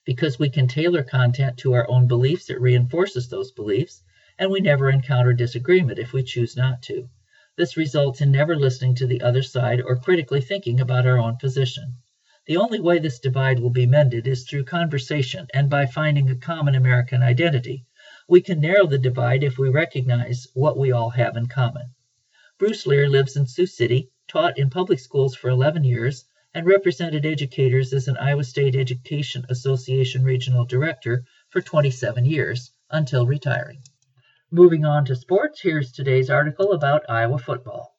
Because 0.08 0.38
we 0.38 0.48
can 0.48 0.68
tailor 0.68 1.02
content 1.02 1.58
to 1.58 1.74
our 1.74 1.86
own 1.90 2.06
beliefs, 2.06 2.48
it 2.48 2.62
reinforces 2.62 3.28
those 3.28 3.52
beliefs, 3.52 4.02
and 4.38 4.50
we 4.50 4.58
never 4.58 4.88
encounter 4.88 5.34
disagreement 5.34 5.98
if 5.98 6.14
we 6.14 6.22
choose 6.22 6.56
not 6.56 6.80
to. 6.84 7.10
This 7.56 7.76
results 7.76 8.22
in 8.22 8.32
never 8.32 8.56
listening 8.56 8.94
to 8.94 9.06
the 9.06 9.20
other 9.20 9.42
side 9.42 9.82
or 9.82 9.98
critically 9.98 10.40
thinking 10.40 10.80
about 10.80 11.06
our 11.06 11.18
own 11.18 11.36
position. 11.36 11.98
The 12.46 12.56
only 12.56 12.80
way 12.80 12.98
this 12.98 13.18
divide 13.18 13.60
will 13.60 13.68
be 13.68 13.84
mended 13.84 14.26
is 14.26 14.44
through 14.44 14.64
conversation 14.64 15.46
and 15.52 15.68
by 15.68 15.84
finding 15.84 16.30
a 16.30 16.36
common 16.36 16.74
American 16.74 17.22
identity. 17.22 17.84
We 18.26 18.40
can 18.40 18.62
narrow 18.62 18.86
the 18.86 18.96
divide 18.96 19.44
if 19.44 19.58
we 19.58 19.68
recognize 19.68 20.48
what 20.54 20.78
we 20.78 20.90
all 20.90 21.10
have 21.10 21.36
in 21.36 21.48
common. 21.48 21.90
Bruce 22.58 22.86
Lear 22.86 23.10
lives 23.10 23.36
in 23.36 23.46
Sioux 23.46 23.66
City, 23.66 24.10
taught 24.26 24.56
in 24.56 24.70
public 24.70 25.00
schools 25.00 25.34
for 25.34 25.50
11 25.50 25.84
years, 25.84 26.24
and 26.54 26.66
represented 26.66 27.26
educators 27.26 27.92
as 27.92 28.08
an 28.08 28.16
Iowa 28.16 28.44
State 28.44 28.74
Education 28.74 29.44
Association 29.48 30.24
regional 30.24 30.64
director 30.64 31.24
for 31.50 31.60
27 31.60 32.24
years 32.24 32.70
until 32.90 33.26
retiring. 33.26 33.82
Moving 34.50 34.84
on 34.84 35.04
to 35.04 35.14
sports, 35.14 35.60
here's 35.60 35.92
today's 35.92 36.30
article 36.30 36.72
about 36.72 37.08
Iowa 37.08 37.38
football. 37.38 37.94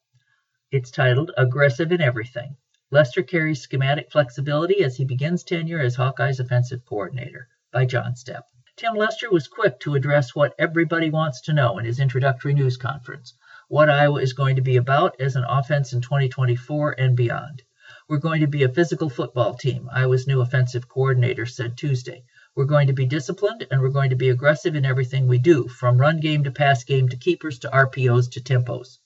It's 0.72 0.92
titled 0.92 1.32
Aggressive 1.38 1.92
in 1.92 2.02
Everything. 2.02 2.58
Lester 2.92 3.22
carries 3.22 3.62
schematic 3.62 4.12
flexibility 4.12 4.84
as 4.84 4.98
he 4.98 5.06
begins 5.06 5.44
tenure 5.44 5.80
as 5.80 5.96
Hawkeyes 5.96 6.40
offensive 6.40 6.86
coordinator 6.86 7.48
by 7.72 7.86
John 7.86 8.16
Steppe. 8.16 8.46
Tim 8.76 8.96
Lester 8.96 9.30
was 9.30 9.48
quick 9.48 9.80
to 9.82 9.94
address 9.94 10.34
what 10.34 10.56
everybody 10.58 11.12
wants 11.12 11.42
to 11.42 11.54
know 11.54 11.78
in 11.78 11.86
his 11.86 12.00
introductory 12.00 12.54
news 12.54 12.78
conference 12.78 13.34
what 13.68 13.90
Iowa 13.90 14.22
is 14.22 14.34
going 14.34 14.56
to 14.56 14.64
be 14.64 14.78
about 14.78 15.22
as 15.22 15.36
an 15.36 15.44
offense 15.48 15.94
in 15.94 16.02
2024 16.02 16.96
and 16.98 17.16
beyond. 17.16 17.62
We're 18.10 18.18
going 18.18 18.42
to 18.42 18.48
be 18.48 18.64
a 18.64 18.70
physical 18.70 19.08
football 19.08 19.54
team, 19.54 19.88
Iowa's 19.94 20.26
new 20.26 20.42
offensive 20.42 20.90
coordinator 20.90 21.46
said 21.46 21.78
Tuesday. 21.78 22.24
We're 22.56 22.66
going 22.66 22.88
to 22.88 22.94
be 22.94 23.06
disciplined 23.06 23.68
and 23.70 23.80
we're 23.82 23.90
going 23.90 24.10
to 24.10 24.16
be 24.16 24.30
aggressive 24.30 24.76
in 24.76 24.84
everything 24.84 25.28
we 25.28 25.38
do, 25.38 25.68
from 25.68 26.00
run 26.00 26.20
game 26.20 26.44
to 26.46 26.52
pass 26.52 26.84
game 26.84 27.10
to 27.10 27.18
keepers 27.18 27.60
to 27.60 27.70
RPOs 27.70 28.32
to 28.32 28.42
tempos. 28.42 28.98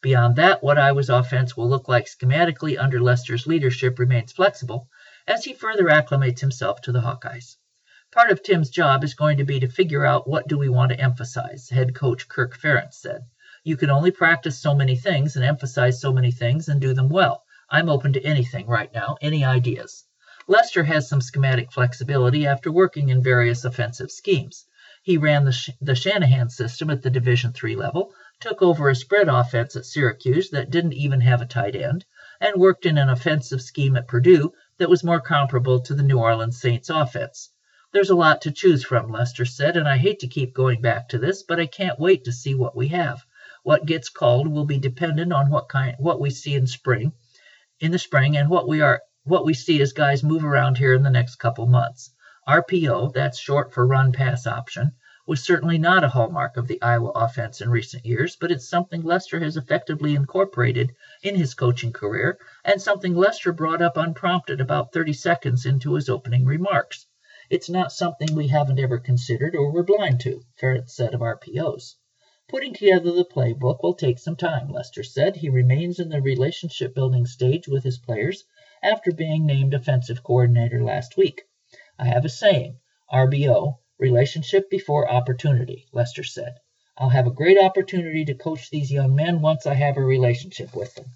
Beyond 0.00 0.36
that, 0.36 0.62
what 0.62 0.78
Iowa's 0.78 1.10
offense 1.10 1.56
will 1.56 1.68
look 1.68 1.88
like 1.88 2.06
schematically 2.06 2.78
under 2.78 3.00
Lester's 3.00 3.48
leadership 3.48 3.98
remains 3.98 4.30
flexible 4.30 4.88
as 5.26 5.42
he 5.44 5.54
further 5.54 5.86
acclimates 5.86 6.38
himself 6.38 6.82
to 6.82 6.92
the 6.92 7.00
Hawkeyes. 7.00 7.56
Part 8.12 8.30
of 8.30 8.44
Tim's 8.44 8.70
job 8.70 9.02
is 9.02 9.14
going 9.14 9.38
to 9.38 9.44
be 9.44 9.58
to 9.58 9.66
figure 9.66 10.06
out 10.06 10.28
what 10.28 10.46
do 10.46 10.56
we 10.56 10.68
want 10.68 10.92
to 10.92 11.00
emphasize, 11.00 11.68
head 11.68 11.96
coach 11.96 12.28
Kirk 12.28 12.56
Ferentz 12.56 12.94
said. 12.94 13.22
You 13.64 13.76
can 13.76 13.90
only 13.90 14.12
practice 14.12 14.56
so 14.56 14.72
many 14.72 14.94
things 14.94 15.34
and 15.34 15.44
emphasize 15.44 16.00
so 16.00 16.12
many 16.12 16.30
things 16.30 16.68
and 16.68 16.80
do 16.80 16.94
them 16.94 17.08
well. 17.08 17.42
I'm 17.74 17.88
open 17.88 18.12
to 18.12 18.22
anything 18.22 18.66
right 18.66 18.92
now, 18.92 19.16
any 19.22 19.46
ideas. 19.46 20.04
Lester 20.46 20.84
has 20.84 21.08
some 21.08 21.22
schematic 21.22 21.72
flexibility 21.72 22.46
after 22.46 22.70
working 22.70 23.08
in 23.08 23.22
various 23.22 23.64
offensive 23.64 24.10
schemes. 24.10 24.66
He 25.02 25.16
ran 25.16 25.46
the, 25.46 25.52
Sh- 25.52 25.70
the 25.80 25.94
Shanahan 25.94 26.50
system 26.50 26.90
at 26.90 27.00
the 27.00 27.08
Division 27.08 27.54
III 27.64 27.76
level, 27.76 28.12
took 28.40 28.60
over 28.60 28.90
a 28.90 28.94
spread 28.94 29.30
offense 29.30 29.74
at 29.74 29.86
Syracuse 29.86 30.50
that 30.50 30.68
didn't 30.68 30.92
even 30.92 31.22
have 31.22 31.40
a 31.40 31.46
tight 31.46 31.74
end, 31.74 32.04
and 32.42 32.60
worked 32.60 32.84
in 32.84 32.98
an 32.98 33.08
offensive 33.08 33.62
scheme 33.62 33.96
at 33.96 34.06
Purdue 34.06 34.52
that 34.76 34.90
was 34.90 35.02
more 35.02 35.20
comparable 35.20 35.80
to 35.80 35.94
the 35.94 36.02
New 36.02 36.18
Orleans 36.18 36.60
Saints 36.60 36.90
offense. 36.90 37.48
There's 37.90 38.10
a 38.10 38.14
lot 38.14 38.42
to 38.42 38.50
choose 38.52 38.84
from, 38.84 39.10
Lester 39.10 39.46
said, 39.46 39.78
and 39.78 39.88
I 39.88 39.96
hate 39.96 40.18
to 40.18 40.28
keep 40.28 40.52
going 40.52 40.82
back 40.82 41.08
to 41.08 41.18
this, 41.18 41.42
but 41.42 41.58
I 41.58 41.64
can't 41.64 41.98
wait 41.98 42.24
to 42.24 42.32
see 42.32 42.54
what 42.54 42.76
we 42.76 42.88
have. 42.88 43.24
What 43.62 43.86
gets 43.86 44.10
called 44.10 44.46
will 44.46 44.66
be 44.66 44.78
dependent 44.78 45.32
on 45.32 45.48
what 45.48 45.70
kind 45.70 45.96
what 45.98 46.20
we 46.20 46.28
see 46.28 46.54
in 46.54 46.66
spring 46.66 47.12
in 47.82 47.90
the 47.90 47.98
spring 47.98 48.36
and 48.36 48.48
what 48.48 48.68
we 48.68 48.80
are 48.80 49.02
what 49.24 49.44
we 49.44 49.52
see 49.52 49.82
as 49.82 49.92
guys 49.92 50.22
move 50.22 50.44
around 50.44 50.78
here 50.78 50.94
in 50.94 51.02
the 51.02 51.10
next 51.10 51.36
couple 51.36 51.66
months. 51.66 52.14
RPO, 52.48 53.12
that's 53.12 53.40
short 53.40 53.72
for 53.72 53.84
run 53.84 54.12
pass 54.12 54.46
option, 54.46 54.92
was 55.26 55.42
certainly 55.42 55.78
not 55.78 56.04
a 56.04 56.08
hallmark 56.08 56.56
of 56.56 56.68
the 56.68 56.80
Iowa 56.80 57.10
offense 57.10 57.60
in 57.60 57.70
recent 57.70 58.06
years, 58.06 58.36
but 58.40 58.52
it's 58.52 58.68
something 58.68 59.02
Lester 59.02 59.40
has 59.40 59.56
effectively 59.56 60.14
incorporated 60.14 60.92
in 61.24 61.34
his 61.34 61.54
coaching 61.54 61.92
career 61.92 62.38
and 62.64 62.80
something 62.80 63.16
Lester 63.16 63.52
brought 63.52 63.82
up 63.82 63.96
unprompted 63.96 64.60
about 64.60 64.92
30 64.92 65.12
seconds 65.12 65.66
into 65.66 65.94
his 65.94 66.08
opening 66.08 66.44
remarks. 66.44 67.06
It's 67.50 67.68
not 67.68 67.90
something 67.90 68.32
we 68.36 68.46
haven't 68.46 68.78
ever 68.78 69.00
considered 69.00 69.56
or 69.56 69.72
were 69.72 69.82
blind 69.82 70.20
to, 70.20 70.42
Ferentz 70.56 70.94
said 70.94 71.14
of 71.14 71.20
RPOs. 71.20 71.96
Putting 72.52 72.74
together 72.74 73.12
the 73.12 73.24
playbook 73.24 73.82
will 73.82 73.94
take 73.94 74.18
some 74.18 74.36
time, 74.36 74.70
Lester 74.70 75.02
said. 75.02 75.36
He 75.36 75.48
remains 75.48 75.98
in 75.98 76.10
the 76.10 76.20
relationship 76.20 76.94
building 76.94 77.24
stage 77.24 77.66
with 77.66 77.82
his 77.82 77.96
players 77.96 78.44
after 78.82 79.10
being 79.10 79.46
named 79.46 79.72
offensive 79.72 80.22
coordinator 80.22 80.84
last 80.84 81.16
week. 81.16 81.44
I 81.98 82.04
have 82.08 82.26
a 82.26 82.28
saying, 82.28 82.76
RBO, 83.10 83.78
relationship 83.98 84.68
before 84.68 85.10
opportunity, 85.10 85.86
Lester 85.94 86.24
said. 86.24 86.56
I'll 86.98 87.08
have 87.08 87.26
a 87.26 87.30
great 87.30 87.58
opportunity 87.58 88.26
to 88.26 88.34
coach 88.34 88.68
these 88.68 88.92
young 88.92 89.14
men 89.14 89.40
once 89.40 89.66
I 89.66 89.72
have 89.72 89.96
a 89.96 90.02
relationship 90.02 90.76
with 90.76 90.94
them. 90.94 91.06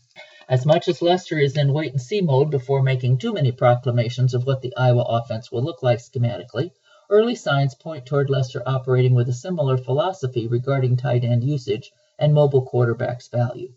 As 0.49 0.64
much 0.64 0.89
as 0.89 1.03
Lester 1.03 1.39
is 1.39 1.59
in 1.59 1.74
wait 1.74 1.93
and 1.93 2.01
see 2.01 2.22
mode 2.22 2.51
before 2.51 2.82
making 2.82 3.18
too 3.18 3.34
many 3.34 3.53
proclamations 3.53 4.32
of 4.32 4.47
what 4.47 4.62
the 4.62 4.74
Iowa 4.74 5.03
offense 5.03 5.53
will 5.53 5.62
look 5.62 5.82
like 5.82 5.99
schematically, 5.99 6.70
early 7.09 7.35
signs 7.35 7.75
point 7.75 8.05
toward 8.05 8.29
Lester 8.29 8.63
operating 8.67 9.15
with 9.15 9.29
a 9.29 9.33
similar 9.33 9.77
philosophy 9.77 10.47
regarding 10.47 10.97
tight 10.97 11.25
end 11.25 11.45
usage 11.45 11.93
and 12.19 12.35
mobile 12.35 12.67
quarterbacks' 12.67 13.31
value. 13.31 13.73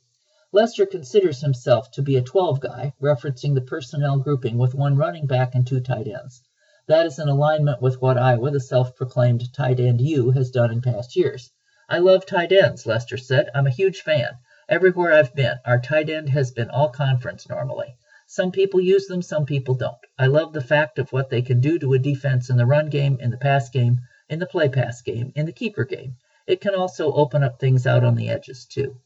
Lester 0.52 0.86
considers 0.86 1.42
himself 1.42 1.92
to 1.92 2.02
be 2.02 2.16
a 2.16 2.22
12 2.22 2.60
guy, 2.60 2.94
referencing 3.00 3.54
the 3.54 3.62
personnel 3.62 4.18
grouping 4.18 4.58
with 4.58 4.74
one 4.74 4.98
running 4.98 5.28
back 5.28 5.54
and 5.54 5.68
two 5.68 5.80
tight 5.80 6.08
ends. 6.08 6.42
That 6.88 7.06
is 7.06 7.20
in 7.20 7.30
alignment 7.30 7.84
with 7.84 8.02
what 8.02 8.18
Iowa, 8.18 8.50
the 8.50 8.60
self 8.60 8.96
proclaimed 8.96 9.54
tight 9.54 9.80
end 9.80 10.02
U, 10.02 10.32
has 10.32 10.50
done 10.50 10.72
in 10.72 10.82
past 10.82 11.16
years. 11.16 11.52
I 11.88 12.00
love 12.00 12.26
tight 12.26 12.52
ends, 12.52 12.88
Lester 12.88 13.18
said. 13.18 13.50
I'm 13.54 13.68
a 13.68 13.70
huge 13.70 14.02
fan. 14.02 14.40
Everywhere 14.68 15.14
I've 15.14 15.36
been, 15.36 15.60
our 15.66 15.80
tight 15.80 16.10
end 16.10 16.30
has 16.30 16.50
been 16.50 16.72
all 16.72 16.90
conference 16.90 17.48
normally. 17.48 17.96
Some 18.32 18.52
people 18.52 18.80
use 18.80 19.08
them, 19.08 19.24
some 19.24 19.48
people 19.48 19.74
don't. 19.74 19.98
I 20.16 20.28
love 20.28 20.54
the 20.54 20.62
fact 20.62 21.00
of 21.00 21.12
what 21.12 21.32
they 21.32 21.42
can 21.42 21.62
do 21.62 21.80
to 21.80 21.96
a 21.96 21.98
defense 21.98 22.52
in 22.52 22.58
the 22.58 22.66
run 22.68 22.90
game, 22.90 23.18
in 23.20 23.32
the 23.32 23.38
pass 23.38 23.72
game, 23.72 24.02
in 24.30 24.38
the 24.38 24.46
play 24.46 24.70
pass 24.70 25.02
game, 25.02 25.34
in 25.36 25.48
the 25.48 25.52
keeper 25.52 25.84
game. 25.84 26.16
It 26.46 26.62
can 26.62 26.76
also 26.76 27.12
open 27.12 27.42
up 27.42 27.60
things 27.60 27.88
out 27.88 28.04
on 28.04 28.14
the 28.14 28.30
edges, 28.30 28.66
too. 28.66 29.02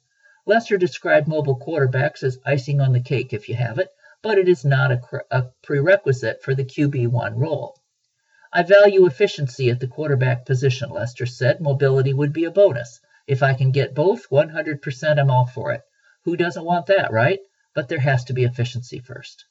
Lester 0.45 0.77
described 0.77 1.29
mobile 1.29 1.57
quarterbacks 1.57 2.21
as 2.21 2.37
icing 2.45 2.81
on 2.81 2.91
the 2.91 2.99
cake 2.99 3.31
if 3.31 3.47
you 3.47 3.55
have 3.55 3.79
it, 3.79 3.87
but 4.21 4.37
it 4.37 4.49
is 4.49 4.65
not 4.65 4.91
a, 4.91 4.99
a 5.31 5.43
prerequisite 5.61 6.43
for 6.43 6.53
the 6.53 6.65
QB1 6.65 7.37
role. 7.37 7.77
I 8.51 8.63
value 8.63 9.05
efficiency 9.05 9.69
at 9.69 9.79
the 9.79 9.87
quarterback 9.87 10.45
position, 10.45 10.89
Lester 10.89 11.27
said. 11.27 11.61
Mobility 11.61 12.11
would 12.11 12.33
be 12.33 12.43
a 12.43 12.51
bonus. 12.51 12.99
If 13.25 13.41
I 13.41 13.53
can 13.53 13.71
get 13.71 13.95
both, 13.95 14.29
100% 14.29 15.17
I'm 15.17 15.31
all 15.31 15.45
for 15.45 15.71
it. 15.71 15.81
Who 16.25 16.35
doesn't 16.35 16.65
want 16.65 16.87
that, 16.87 17.13
right? 17.13 17.39
But 17.75 17.87
there 17.87 17.99
has 17.99 18.23
to 18.25 18.33
be 18.33 18.43
efficiency 18.43 18.99
first. 18.99 19.45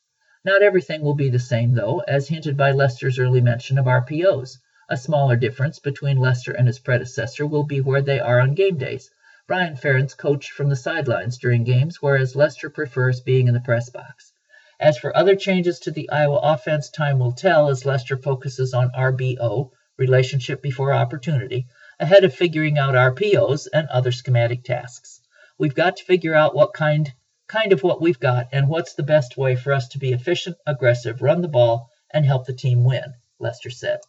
Not 0.44 0.62
everything 0.62 1.02
will 1.02 1.14
be 1.14 1.28
the 1.28 1.38
same, 1.38 1.74
though, 1.74 2.00
as 2.00 2.28
hinted 2.28 2.56
by 2.56 2.72
Lester's 2.72 3.18
early 3.18 3.40
mention 3.40 3.78
of 3.78 3.86
RPOs. 3.86 4.58
A 4.88 4.96
smaller 4.96 5.36
difference 5.36 5.78
between 5.78 6.18
Lester 6.18 6.52
and 6.52 6.66
his 6.66 6.78
predecessor 6.78 7.46
will 7.46 7.64
be 7.64 7.80
where 7.80 8.02
they 8.02 8.20
are 8.20 8.40
on 8.40 8.54
game 8.54 8.76
days. 8.76 9.10
Brian 9.46 9.76
Ferentz 9.76 10.16
coached 10.16 10.50
from 10.50 10.68
the 10.68 10.76
sidelines 10.76 11.38
during 11.38 11.64
games, 11.64 12.00
whereas 12.00 12.36
Lester 12.36 12.70
prefers 12.70 13.20
being 13.20 13.48
in 13.48 13.54
the 13.54 13.60
press 13.60 13.90
box. 13.90 14.32
As 14.78 14.98
for 14.98 15.16
other 15.16 15.36
changes 15.36 15.78
to 15.80 15.90
the 15.90 16.10
Iowa 16.10 16.38
offense, 16.42 16.90
time 16.90 17.18
will 17.18 17.32
tell 17.32 17.68
as 17.68 17.84
Lester 17.84 18.16
focuses 18.16 18.74
on 18.74 18.90
RBO, 18.90 19.70
relationship 19.96 20.62
before 20.62 20.92
opportunity, 20.92 21.66
ahead 22.00 22.24
of 22.24 22.34
figuring 22.34 22.78
out 22.78 22.94
RPOs 22.94 23.68
and 23.72 23.86
other 23.88 24.10
schematic 24.10 24.64
tasks. 24.64 25.20
We've 25.58 25.74
got 25.74 25.96
to 25.98 26.04
figure 26.04 26.34
out 26.34 26.54
what 26.54 26.72
kind 26.74 27.12
kind 27.52 27.74
of 27.74 27.82
what 27.82 28.00
we've 28.00 28.18
got 28.18 28.48
and 28.50 28.66
what's 28.66 28.94
the 28.94 29.02
best 29.02 29.36
way 29.36 29.54
for 29.54 29.74
us 29.74 29.86
to 29.88 29.98
be 29.98 30.10
efficient, 30.12 30.56
aggressive, 30.66 31.20
run 31.20 31.42
the 31.42 31.48
ball, 31.48 31.90
and 32.10 32.24
help 32.24 32.46
the 32.46 32.54
team 32.54 32.82
win, 32.82 33.12
Lester 33.38 33.68
said. 33.68 34.00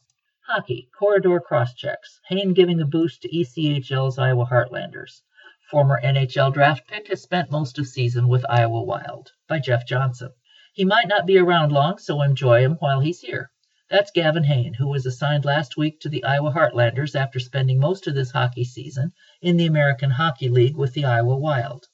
Hockey, 0.48 0.88
corridor 0.98 1.42
cross 1.42 1.74
checks. 1.74 2.22
Hain 2.30 2.54
giving 2.54 2.80
a 2.80 2.86
boost 2.86 3.22
to 3.22 3.30
ECHL's 3.30 4.18
Iowa 4.18 4.46
Heartlanders. 4.46 5.24
Former 5.70 6.00
NHL 6.02 6.54
draft 6.54 6.88
pick 6.88 7.10
has 7.10 7.22
spent 7.22 7.52
most 7.52 7.78
of 7.78 7.86
season 7.86 8.30
with 8.30 8.46
Iowa 8.48 8.82
Wild 8.82 9.34
by 9.50 9.60
Jeff 9.60 9.86
Johnson. 9.86 10.30
He 10.74 10.86
might 10.86 11.10
not 11.10 11.26
be 11.26 11.38
around 11.38 11.74
long, 11.74 11.98
so 11.98 12.22
enjoy 12.22 12.62
him 12.62 12.78
while 12.80 13.02
he's 13.02 13.20
here. 13.20 13.52
That's 13.90 14.12
Gavin 14.12 14.46
Hain, 14.46 14.76
who 14.76 14.88
was 14.88 15.06
assigned 15.06 15.44
last 15.44 15.76
week 15.76 16.00
to 16.00 16.10
the 16.10 16.24
Iowa 16.24 16.54
Heartlanders 16.54 17.14
after 17.14 17.40
spending 17.40 17.78
most 17.78 18.08
of 18.08 18.16
this 18.16 18.32
hockey 18.32 18.64
season 18.64 19.12
in 19.42 19.58
the 19.58 19.66
American 19.66 20.12
Hockey 20.12 20.48
League 20.48 20.78
with 20.78 20.94
the 20.94 21.04
Iowa 21.04 21.36
Wild. 21.36 21.88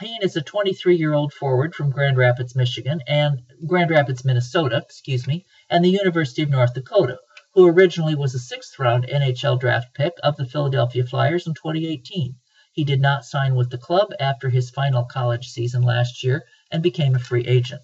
Hain 0.00 0.22
is 0.22 0.36
a 0.36 0.42
23-year-old 0.42 1.32
forward 1.32 1.74
from 1.74 1.90
Grand 1.90 2.16
Rapids, 2.16 2.54
Michigan, 2.54 3.00
and 3.08 3.42
Grand 3.66 3.90
Rapids, 3.90 4.24
Minnesota, 4.24 4.76
excuse 4.76 5.26
me, 5.26 5.44
and 5.68 5.84
the 5.84 5.90
University 5.90 6.44
of 6.44 6.50
North 6.50 6.72
Dakota, 6.72 7.18
who 7.54 7.66
originally 7.66 8.14
was 8.14 8.32
a 8.32 8.38
sixth-round 8.38 9.08
NHL 9.08 9.58
draft 9.58 9.94
pick 9.94 10.12
of 10.22 10.36
the 10.36 10.46
Philadelphia 10.46 11.04
Flyers 11.04 11.48
in 11.48 11.54
2018. 11.54 12.36
He 12.72 12.84
did 12.84 13.00
not 13.00 13.24
sign 13.24 13.56
with 13.56 13.70
the 13.70 13.76
club 13.76 14.12
after 14.20 14.48
his 14.48 14.70
final 14.70 15.02
college 15.02 15.48
season 15.48 15.82
last 15.82 16.22
year 16.22 16.44
and 16.70 16.80
became 16.80 17.16
a 17.16 17.18
free 17.18 17.44
agent. 17.48 17.82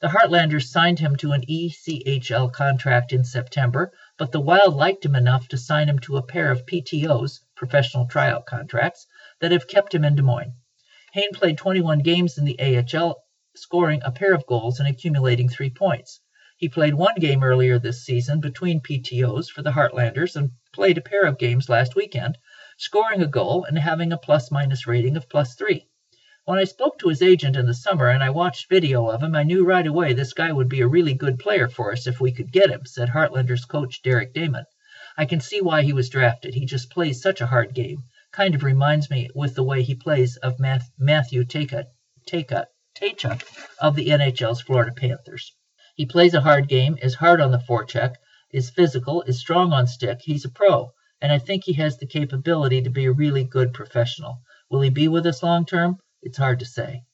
The 0.00 0.08
Heartlanders 0.08 0.70
signed 0.70 0.98
him 0.98 1.14
to 1.18 1.30
an 1.30 1.42
ECHL 1.42 2.52
contract 2.52 3.12
in 3.12 3.22
September, 3.22 3.92
but 4.18 4.32
the 4.32 4.40
Wild 4.40 4.74
liked 4.74 5.04
him 5.04 5.14
enough 5.14 5.46
to 5.50 5.56
sign 5.56 5.88
him 5.88 6.00
to 6.00 6.16
a 6.16 6.26
pair 6.26 6.50
of 6.50 6.66
PTOs, 6.66 7.38
professional 7.54 8.08
tryout 8.08 8.44
contracts, 8.44 9.06
that 9.38 9.52
have 9.52 9.68
kept 9.68 9.94
him 9.94 10.04
in 10.04 10.16
Des 10.16 10.22
Moines. 10.22 10.54
Hain 11.14 11.30
played 11.32 11.56
21 11.56 12.00
games 12.00 12.38
in 12.38 12.44
the 12.44 12.58
AHL, 12.58 13.22
scoring 13.54 14.02
a 14.02 14.10
pair 14.10 14.34
of 14.34 14.46
goals 14.46 14.80
and 14.80 14.88
accumulating 14.88 15.48
three 15.48 15.70
points. 15.70 16.18
He 16.56 16.68
played 16.68 16.94
one 16.94 17.14
game 17.20 17.44
earlier 17.44 17.78
this 17.78 18.04
season 18.04 18.40
between 18.40 18.80
PTOs 18.80 19.48
for 19.48 19.62
the 19.62 19.70
Heartlanders 19.70 20.34
and 20.34 20.50
played 20.72 20.98
a 20.98 21.02
pair 21.02 21.22
of 21.22 21.38
games 21.38 21.68
last 21.68 21.94
weekend, 21.94 22.36
scoring 22.78 23.22
a 23.22 23.28
goal 23.28 23.62
and 23.62 23.78
having 23.78 24.12
a 24.12 24.18
plus 24.18 24.50
minus 24.50 24.88
rating 24.88 25.16
of 25.16 25.28
plus 25.28 25.54
three. 25.54 25.86
When 26.46 26.58
I 26.58 26.64
spoke 26.64 26.98
to 26.98 27.10
his 27.10 27.22
agent 27.22 27.54
in 27.54 27.66
the 27.66 27.74
summer 27.74 28.08
and 28.08 28.20
I 28.20 28.30
watched 28.30 28.68
video 28.68 29.08
of 29.08 29.22
him, 29.22 29.36
I 29.36 29.44
knew 29.44 29.64
right 29.64 29.86
away 29.86 30.14
this 30.14 30.32
guy 30.32 30.50
would 30.50 30.68
be 30.68 30.80
a 30.80 30.88
really 30.88 31.14
good 31.14 31.38
player 31.38 31.68
for 31.68 31.92
us 31.92 32.08
if 32.08 32.20
we 32.20 32.32
could 32.32 32.50
get 32.50 32.70
him, 32.70 32.86
said 32.86 33.10
Heartlanders 33.10 33.68
coach 33.68 34.02
Derek 34.02 34.34
Damon. 34.34 34.64
I 35.16 35.26
can 35.26 35.38
see 35.38 35.60
why 35.60 35.82
he 35.82 35.92
was 35.92 36.10
drafted. 36.10 36.54
He 36.54 36.66
just 36.66 36.90
plays 36.90 37.22
such 37.22 37.40
a 37.40 37.46
hard 37.46 37.72
game. 37.72 38.02
Kind 38.34 38.56
of 38.56 38.64
reminds 38.64 39.10
me 39.10 39.30
with 39.32 39.54
the 39.54 39.62
way 39.62 39.84
he 39.84 39.94
plays 39.94 40.36
of 40.38 40.58
Matthew 40.58 41.44
Tkachuk 41.44 41.86
of 43.78 43.94
the 43.94 44.08
NHL's 44.08 44.60
Florida 44.60 44.90
Panthers. 44.92 45.54
He 45.94 46.04
plays 46.04 46.34
a 46.34 46.40
hard 46.40 46.66
game, 46.66 46.98
is 47.00 47.14
hard 47.14 47.40
on 47.40 47.52
the 47.52 47.60
forecheck, 47.60 48.16
is 48.50 48.70
physical, 48.70 49.22
is 49.22 49.38
strong 49.38 49.72
on 49.72 49.86
stick. 49.86 50.18
He's 50.20 50.44
a 50.44 50.48
pro, 50.48 50.90
and 51.20 51.30
I 51.30 51.38
think 51.38 51.62
he 51.62 51.74
has 51.74 51.96
the 51.96 52.08
capability 52.08 52.82
to 52.82 52.90
be 52.90 53.04
a 53.04 53.12
really 53.12 53.44
good 53.44 53.72
professional. 53.72 54.40
Will 54.68 54.80
he 54.80 54.90
be 54.90 55.06
with 55.06 55.26
us 55.26 55.44
long 55.44 55.64
term? 55.64 55.98
It's 56.20 56.38
hard 56.38 56.58
to 56.58 56.66
say. 56.66 57.04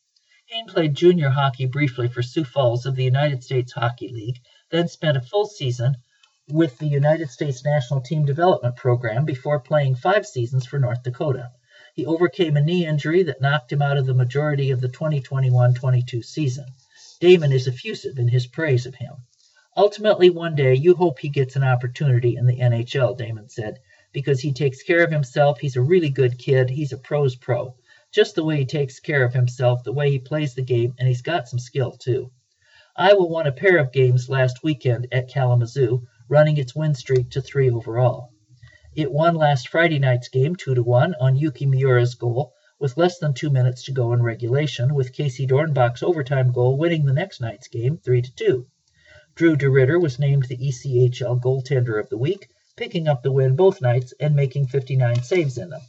Hain 0.46 0.68
played 0.68 0.94
junior 0.94 1.28
hockey 1.28 1.66
briefly 1.66 2.08
for 2.08 2.22
Sioux 2.22 2.44
Falls 2.44 2.86
of 2.86 2.96
the 2.96 3.04
United 3.04 3.44
States 3.44 3.72
Hockey 3.72 4.08
League, 4.10 4.40
then 4.70 4.88
spent 4.88 5.18
a 5.18 5.20
full 5.20 5.44
season 5.44 5.96
with 6.50 6.78
the 6.78 6.86
United 6.86 7.30
States 7.30 7.64
National 7.64 8.00
Team 8.00 8.24
Development 8.24 8.76
Program 8.76 9.24
before 9.24 9.60
playing 9.60 9.94
five 9.94 10.26
seasons 10.26 10.66
for 10.66 10.78
North 10.78 11.02
Dakota. 11.02 11.50
He 11.94 12.06
overcame 12.06 12.56
a 12.56 12.60
knee 12.60 12.86
injury 12.86 13.22
that 13.24 13.40
knocked 13.40 13.72
him 13.72 13.82
out 13.82 13.96
of 13.96 14.06
the 14.06 14.14
majority 14.14 14.70
of 14.70 14.80
the 14.80 14.88
2021 14.88 15.74
22 15.74 16.22
season. 16.22 16.66
Damon 17.20 17.52
is 17.52 17.68
effusive 17.68 18.18
in 18.18 18.28
his 18.28 18.46
praise 18.46 18.86
of 18.86 18.94
him. 18.94 19.14
Ultimately, 19.76 20.30
one 20.30 20.54
day, 20.54 20.74
you 20.74 20.94
hope 20.94 21.18
he 21.18 21.28
gets 21.28 21.56
an 21.56 21.64
opportunity 21.64 22.36
in 22.36 22.46
the 22.46 22.58
NHL, 22.58 23.16
Damon 23.16 23.48
said, 23.48 23.78
because 24.12 24.40
he 24.40 24.52
takes 24.52 24.82
care 24.82 25.04
of 25.04 25.10
himself. 25.10 25.60
He's 25.60 25.76
a 25.76 25.82
really 25.82 26.10
good 26.10 26.38
kid. 26.38 26.70
He's 26.70 26.92
a 26.92 26.98
pro's 26.98 27.36
pro 27.36 27.74
just 28.12 28.34
the 28.34 28.44
way 28.44 28.56
he 28.56 28.64
takes 28.64 28.98
care 28.98 29.22
of 29.24 29.32
himself, 29.32 29.84
the 29.84 29.92
way 29.92 30.10
he 30.10 30.18
plays 30.18 30.54
the 30.54 30.62
game, 30.62 30.94
and 30.98 31.06
he's 31.06 31.22
got 31.22 31.48
some 31.48 31.60
skill 31.60 31.92
too. 31.92 32.32
Iowa 32.96 33.24
won 33.24 33.46
a 33.46 33.52
pair 33.52 33.78
of 33.78 33.92
games 33.92 34.28
last 34.28 34.64
weekend 34.64 35.06
at 35.12 35.28
Kalamazoo, 35.28 36.08
running 36.30 36.56
its 36.56 36.74
win 36.74 36.94
streak 36.94 37.28
to 37.28 37.42
three 37.42 37.68
overall. 37.68 38.32
It 38.94 39.12
won 39.12 39.34
last 39.34 39.68
Friday 39.68 39.98
night's 39.98 40.28
game 40.28 40.54
2 40.54 40.76
to 40.76 40.82
1 40.82 41.16
on 41.20 41.34
Yuki 41.36 41.66
Miura's 41.66 42.14
goal 42.14 42.54
with 42.78 42.96
less 42.96 43.18
than 43.18 43.34
two 43.34 43.50
minutes 43.50 43.82
to 43.84 43.92
go 43.92 44.12
in 44.12 44.22
regulation, 44.22 44.94
with 44.94 45.12
Casey 45.12 45.46
Dornbach's 45.46 46.04
overtime 46.04 46.52
goal 46.52 46.78
winning 46.78 47.04
the 47.04 47.12
next 47.12 47.40
night's 47.40 47.66
game 47.66 47.98
3 47.98 48.22
to 48.22 48.34
2. 48.36 48.66
Drew 49.34 49.56
DeRidder 49.56 50.00
was 50.00 50.18
named 50.18 50.44
the 50.44 50.56
ECHL 50.56 51.40
goaltender 51.40 52.00
of 52.00 52.08
the 52.08 52.16
week, 52.16 52.48
picking 52.76 53.08
up 53.08 53.22
the 53.22 53.32
win 53.32 53.56
both 53.56 53.82
nights 53.82 54.14
and 54.20 54.36
making 54.36 54.68
59 54.68 55.22
saves 55.22 55.58
in 55.58 55.70
them. 55.70 55.82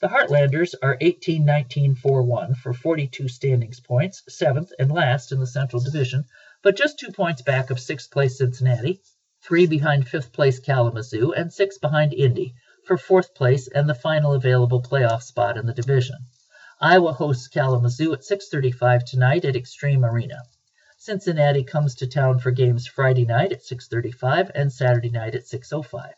The 0.00 0.08
Heartlanders 0.08 0.74
are 0.82 0.98
18-19-4-1 0.98 2.56
for 2.56 2.74
42 2.74 3.28
standings 3.28 3.80
points, 3.80 4.22
seventh 4.28 4.72
and 4.78 4.90
last 4.90 5.32
in 5.32 5.40
the 5.40 5.46
Central 5.46 5.80
Division, 5.80 6.24
but 6.62 6.76
just 6.76 6.98
two 6.98 7.12
points 7.12 7.40
back 7.40 7.70
of 7.70 7.80
sixth 7.80 8.10
place 8.10 8.36
Cincinnati, 8.36 9.00
three 9.46 9.66
behind 9.66 10.08
fifth 10.08 10.32
place 10.32 10.58
Kalamazoo, 10.58 11.32
and 11.32 11.52
six 11.52 11.78
behind 11.78 12.12
Indy 12.12 12.52
for 12.84 12.98
fourth 12.98 13.32
place 13.32 13.68
and 13.68 13.88
the 13.88 13.94
final 13.94 14.32
available 14.32 14.82
playoff 14.82 15.22
spot 15.22 15.56
in 15.56 15.66
the 15.66 15.72
division. 15.72 16.16
Iowa 16.80 17.12
hosts 17.12 17.46
Kalamazoo 17.46 18.12
at 18.12 18.24
6:35 18.24 19.04
tonight 19.04 19.44
at 19.44 19.54
Xtream 19.54 20.04
Arena. 20.04 20.42
Cincinnati 20.98 21.62
comes 21.62 21.94
to 21.94 22.08
town 22.08 22.40
for 22.40 22.50
games 22.50 22.88
Friday 22.88 23.24
night 23.24 23.52
at 23.52 23.62
6:35 23.62 24.50
and 24.52 24.72
Saturday 24.72 25.10
night 25.10 25.36
at 25.36 25.46
6:05. 25.46 26.14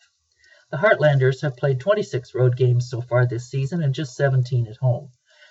The 0.71 0.79
Heartlanders 0.79 1.43
have 1.43 1.59
played 1.59 1.81
26 1.81 2.35
road 2.35 2.57
games 2.57 2.89
so 2.89 3.03
far 3.03 3.27
this 3.27 3.51
season 3.51 3.83
and 3.83 3.95
just 3.95 4.17
17 4.17 4.67
at 4.69 4.79
home. 4.79 5.11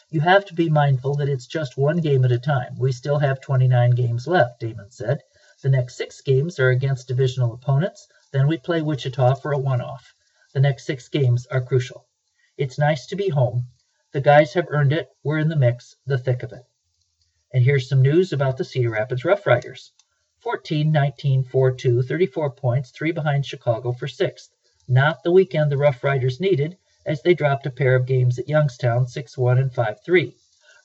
You 0.10 0.22
have 0.22 0.46
to 0.46 0.56
be 0.56 0.68
mindful 0.68 1.14
that 1.18 1.30
it's 1.30 1.46
just 1.46 1.78
one 1.78 1.98
game 1.98 2.26
at 2.26 2.32
a 2.32 2.40
time. 2.40 2.76
We 2.80 2.92
still 2.92 3.20
have 3.20 3.40
29 3.40 3.92
games 3.92 4.26
left, 4.26 4.62
Damon 4.62 4.90
said. 4.90 5.22
The 5.64 5.70
next 5.70 5.96
six 5.96 6.22
games 6.22 6.60
are 6.60 6.70
against 6.70 7.08
divisional 7.08 7.54
opponents, 7.54 8.08
then 8.32 8.48
we 8.48 8.58
play 8.60 8.82
Wichita 8.82 9.34
for 9.36 9.54
a 9.54 9.58
one 9.58 9.82
off. 9.82 10.14
The 10.54 10.60
next 10.60 10.86
six 10.86 11.08
games 11.08 11.48
are 11.48 11.62
crucial. 11.62 12.06
It's 12.58 12.78
nice 12.78 13.08
to 13.08 13.16
be 13.16 13.30
home. 13.30 13.68
The 14.12 14.22
guys 14.22 14.54
have 14.54 14.68
earned 14.70 14.94
it. 14.94 15.10
We're 15.24 15.40
in 15.40 15.50
the 15.50 15.56
mix, 15.56 15.96
the 16.06 16.20
thick 16.20 16.44
of 16.44 16.52
it. 16.52 16.64
And 17.52 17.64
here's 17.64 17.90
some 17.90 18.04
news 18.04 18.34
about 18.34 18.58
the 18.58 18.66
Cedar 18.66 18.92
Rapids 18.92 19.26
Rough 19.26 19.48
Riders 19.48 19.92
14 20.42 20.92
19 20.92 21.44
4 21.44 21.72
2, 21.72 22.04
34 22.04 22.52
points, 22.52 22.92
three 22.92 23.12
behind 23.12 23.46
Chicago 23.46 23.92
for 23.92 24.08
sixth. 24.08 24.52
Not 24.88 25.24
the 25.24 25.32
weekend 25.32 25.72
the 25.72 25.78
Rough 25.78 26.04
Riders 26.04 26.40
needed, 26.40 26.78
as 27.04 27.24
they 27.24 27.34
dropped 27.34 27.66
a 27.66 27.72
pair 27.72 27.96
of 27.96 28.06
games 28.06 28.38
at 28.38 28.48
Youngstown 28.48 29.08
6 29.08 29.38
1 29.38 29.58
and 29.58 29.74
5 29.74 30.04
3. 30.06 30.38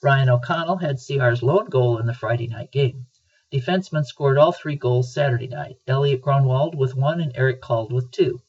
Ryan 0.03 0.31
O'Connell 0.31 0.79
had 0.79 0.99
CR's 0.99 1.43
lone 1.43 1.67
goal 1.67 1.99
in 1.99 2.07
the 2.07 2.15
Friday 2.15 2.47
night 2.47 2.73
game. 2.73 3.07
Defensemen 3.53 4.07
scored 4.07 4.39
all 4.39 4.53
three 4.53 4.77
goals 4.77 5.13
Saturday 5.13 5.47
night. 5.47 5.77
Elliot 5.87 6.23
Grunwald 6.23 6.75
with 6.75 6.97
one 6.97 7.21
and 7.21 7.33
Eric 7.35 7.61
Cald 7.61 7.93
with 7.93 8.11
two. 8.11 8.41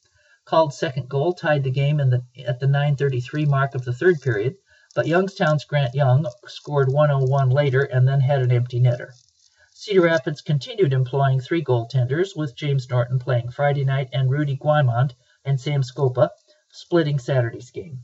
Cald's 0.45 0.77
second 0.77 1.09
goal 1.09 1.33
tied 1.33 1.65
the 1.65 1.71
game 1.71 1.97
the, 1.97 2.23
at 2.45 2.61
the 2.61 2.67
9:33 2.67 3.45
mark 3.45 3.75
of 3.75 3.83
the 3.83 3.91
third 3.91 4.21
period, 4.21 4.55
but 4.95 5.05
Youngstown's 5.05 5.65
Grant 5.65 5.93
Young 5.93 6.25
scored 6.47 6.87
101 6.87 7.49
later 7.49 7.81
and 7.81 8.07
then 8.07 8.21
had 8.21 8.41
an 8.41 8.51
empty 8.53 8.79
netter. 8.79 9.09
Cedar 9.73 10.03
Rapids 10.03 10.41
continued 10.41 10.93
employing 10.93 11.41
three 11.41 11.61
goaltenders, 11.61 12.33
with 12.33 12.55
James 12.55 12.89
Norton 12.89 13.19
playing 13.19 13.49
Friday 13.49 13.83
night 13.83 14.07
and 14.13 14.31
Rudy 14.31 14.55
Guimond 14.55 15.15
and 15.43 15.59
Sam 15.59 15.81
Scopa 15.81 16.29
splitting 16.71 17.19
Saturday's 17.19 17.71
game. 17.71 17.99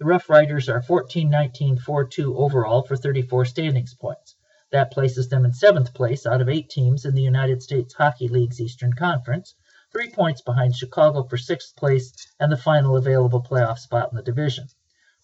The 0.00 0.04
Rough 0.04 0.28
Riders 0.28 0.68
are 0.68 0.82
14-19-4-2 0.82 2.34
overall 2.34 2.82
for 2.82 2.96
34 2.96 3.44
standings 3.44 3.94
points. 3.94 4.34
That 4.72 4.92
places 4.92 5.28
them 5.28 5.44
in 5.44 5.52
seventh 5.52 5.92
place 5.94 6.26
out 6.26 6.40
of 6.40 6.48
eight 6.48 6.70
teams 6.70 7.04
in 7.04 7.14
the 7.14 7.22
United 7.22 7.62
States 7.62 7.94
Hockey 7.94 8.28
League's 8.28 8.60
Eastern 8.60 8.92
Conference, 8.92 9.54
three 9.92 10.10
points 10.10 10.42
behind 10.42 10.76
Chicago 10.76 11.24
for 11.24 11.36
sixth 11.36 11.74
place 11.74 12.12
and 12.38 12.52
the 12.52 12.56
final 12.56 12.96
available 12.96 13.42
playoff 13.42 13.78
spot 13.78 14.10
in 14.12 14.16
the 14.16 14.22
division. 14.22 14.68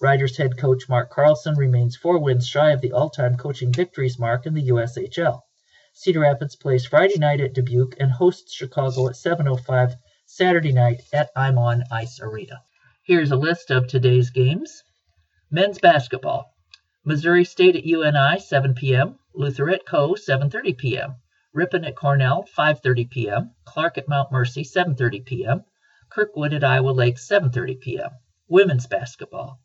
Riders 0.01 0.36
head 0.36 0.59
coach 0.59 0.88
Mark 0.88 1.11
Carlson 1.11 1.55
remains 1.55 1.97
four 1.97 2.18
wins 2.18 2.47
shy 2.47 2.72
of 2.72 2.80
the 2.80 2.92
all-time 2.92 3.36
coaching 3.36 3.72
victories 3.72 4.18
mark 4.18 4.47
in 4.47 4.55
the 4.55 4.68
USHL. 4.68 5.42
Cedar 5.94 6.20
Rapids 6.20 6.57
plays 6.57 6.84
Friday 6.84 7.18
night 7.18 7.40
at 7.40 7.55
Dubuque 7.55 7.94
and 8.01 8.11
hosts 8.11 8.53
Chicago 8.53 9.07
at 9.07 9.14
7.05 9.14 9.94
Saturday 10.26 10.72
night 10.72 11.03
at 11.12 11.30
Imon 11.36 11.84
Ice 11.92 12.20
Arena. 12.20 12.62
Here's 13.05 13.30
a 13.30 13.36
list 13.36 13.70
of 13.70 13.86
today's 13.86 14.30
games. 14.30 14.82
Men's 15.53 15.78
basketball. 15.78 16.56
Missouri 17.09 17.45
State 17.45 17.77
at 17.77 17.85
UNI, 17.87 18.41
7 18.41 18.75
p.m. 18.75 19.17
Luther 19.33 19.71
at 19.71 19.87
Coe, 19.87 20.15
7.30 20.15 20.77
p.m. 20.77 21.15
Ripon 21.53 21.85
at 21.85 21.95
Cornell, 21.95 22.45
5.30 22.59 23.09
p.m. 23.09 23.55
Clark 23.65 23.97
at 23.97 24.09
Mount 24.09 24.33
Mercy, 24.33 24.65
7.30 24.65 25.25
p.m. 25.25 25.65
Kirkwood 26.11 26.53
at 26.53 26.65
Iowa 26.65 26.91
Lake, 26.91 27.15
7.30 27.15 27.81
p.m. 27.81 28.11
Women's 28.49 28.89
basketball. 28.89 29.61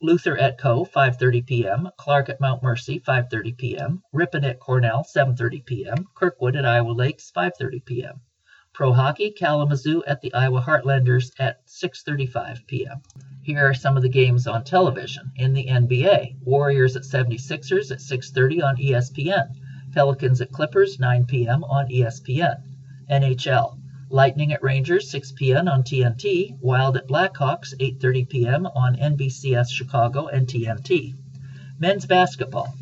Luther 0.00 0.38
at 0.38 0.56
Coe, 0.56 0.84
5.30 0.84 1.44
p.m. 1.44 1.88
Clark 1.98 2.28
at 2.28 2.40
Mount 2.40 2.62
Mercy, 2.62 3.00
5.30 3.00 3.58
p.m. 3.58 4.02
Ripon 4.12 4.44
at 4.44 4.60
Cornell, 4.60 5.02
7.30 5.02 5.66
p.m. 5.66 6.06
Kirkwood 6.14 6.54
at 6.54 6.64
Iowa 6.64 6.92
Lakes, 6.92 7.32
5.30 7.36 7.84
p.m. 7.84 8.20
Pro 8.74 8.92
Hockey 8.92 9.30
Kalamazoo 9.30 10.02
at 10.04 10.20
the 10.20 10.34
Iowa 10.34 10.60
Heartlanders 10.60 11.30
at 11.38 11.64
6:35 11.68 12.66
p.m. 12.66 13.02
Here 13.40 13.60
are 13.60 13.72
some 13.72 13.96
of 13.96 14.02
the 14.02 14.08
games 14.08 14.48
on 14.48 14.64
television. 14.64 15.30
In 15.36 15.52
the 15.52 15.66
NBA, 15.66 16.42
Warriors 16.42 16.96
at 16.96 17.04
76ers 17.04 17.92
at 17.92 18.00
6:30 18.00 18.64
on 18.64 18.76
ESPN. 18.76 19.50
Pelicans 19.92 20.40
at 20.40 20.50
Clippers 20.50 20.98
9 20.98 21.24
p.m. 21.26 21.62
on 21.62 21.86
ESPN. 21.86 22.62
NHL, 23.08 23.78
Lightning 24.10 24.52
at 24.52 24.64
Rangers 24.64 25.08
6 25.08 25.30
p.m. 25.36 25.68
on 25.68 25.84
TNT. 25.84 26.58
Wild 26.60 26.96
at 26.96 27.06
Blackhawks 27.06 27.74
8:30 27.78 28.28
p.m. 28.28 28.66
on 28.66 28.96
NBCS 28.96 29.70
Chicago 29.70 30.26
and 30.26 30.48
TNT. 30.48 31.14
Men's 31.78 32.06
basketball, 32.06 32.74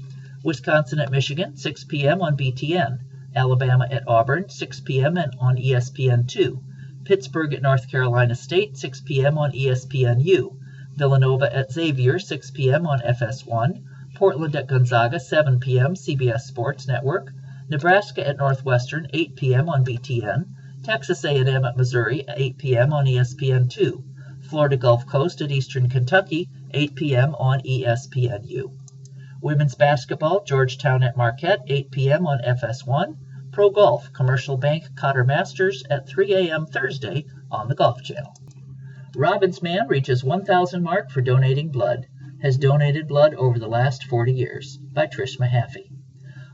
Wisconsin 0.42 1.00
at 1.00 1.10
Michigan 1.10 1.58
6 1.58 1.84
p.m. 1.84 2.22
on 2.22 2.34
BTN. 2.34 2.98
Alabama 3.34 3.88
at 3.90 4.06
Auburn, 4.06 4.48
6 4.48 4.80
p.m. 4.80 5.16
and 5.16 5.34
on 5.40 5.56
ESPN2. 5.56 6.62
Pittsburgh 7.04 7.54
at 7.54 7.62
North 7.62 7.90
Carolina 7.90 8.34
State, 8.34 8.76
6 8.76 9.00
p.m. 9.00 9.38
on 9.38 9.52
ESPNU. 9.52 10.56
Villanova 10.94 11.54
at 11.54 11.72
Xavier, 11.72 12.18
6 12.18 12.50
p.m. 12.50 12.86
on 12.86 13.00
FS1. 13.00 13.82
Portland 14.14 14.54
at 14.54 14.66
Gonzaga, 14.66 15.18
7 15.18 15.58
p.m. 15.58 15.94
CBS 15.94 16.42
Sports 16.42 16.86
Network. 16.86 17.32
Nebraska 17.68 18.26
at 18.26 18.36
Northwestern, 18.36 19.08
8 19.12 19.34
p.m. 19.36 19.68
on 19.68 19.84
BTN. 19.84 20.46
Texas 20.82 21.24
A&M 21.24 21.64
at 21.64 21.76
Missouri, 21.76 22.24
8 22.28 22.58
p.m. 22.58 22.92
on 22.92 23.06
ESPN2. 23.06 24.02
Florida 24.42 24.76
Gulf 24.76 25.06
Coast 25.06 25.40
at 25.40 25.50
Eastern 25.50 25.88
Kentucky, 25.88 26.50
8 26.72 26.94
p.m. 26.94 27.34
on 27.36 27.60
ESPNU. 27.60 28.70
Women's 29.42 29.74
basketball, 29.74 30.44
Georgetown 30.44 31.02
at 31.02 31.16
Marquette, 31.16 31.62
8 31.66 31.90
p.m. 31.90 32.28
on 32.28 32.38
FS1. 32.42 33.16
Pro 33.50 33.70
Golf, 33.70 34.12
Commercial 34.12 34.56
Bank 34.56 34.84
Qatar 34.94 35.26
Masters 35.26 35.82
at 35.90 36.08
3 36.08 36.32
a.m. 36.32 36.66
Thursday 36.66 37.26
on 37.50 37.66
the 37.66 37.74
Golf 37.74 38.00
Channel. 38.04 38.32
Robins 39.16 39.60
Man 39.60 39.88
reaches 39.88 40.22
1,000 40.22 40.80
mark 40.84 41.10
for 41.10 41.22
donating 41.22 41.70
blood. 41.70 42.06
Has 42.40 42.56
donated 42.56 43.08
blood 43.08 43.34
over 43.34 43.58
the 43.58 43.66
last 43.66 44.04
40 44.04 44.32
years. 44.32 44.76
By 44.76 45.08
Trish 45.08 45.40
Mahaffey. 45.40 45.90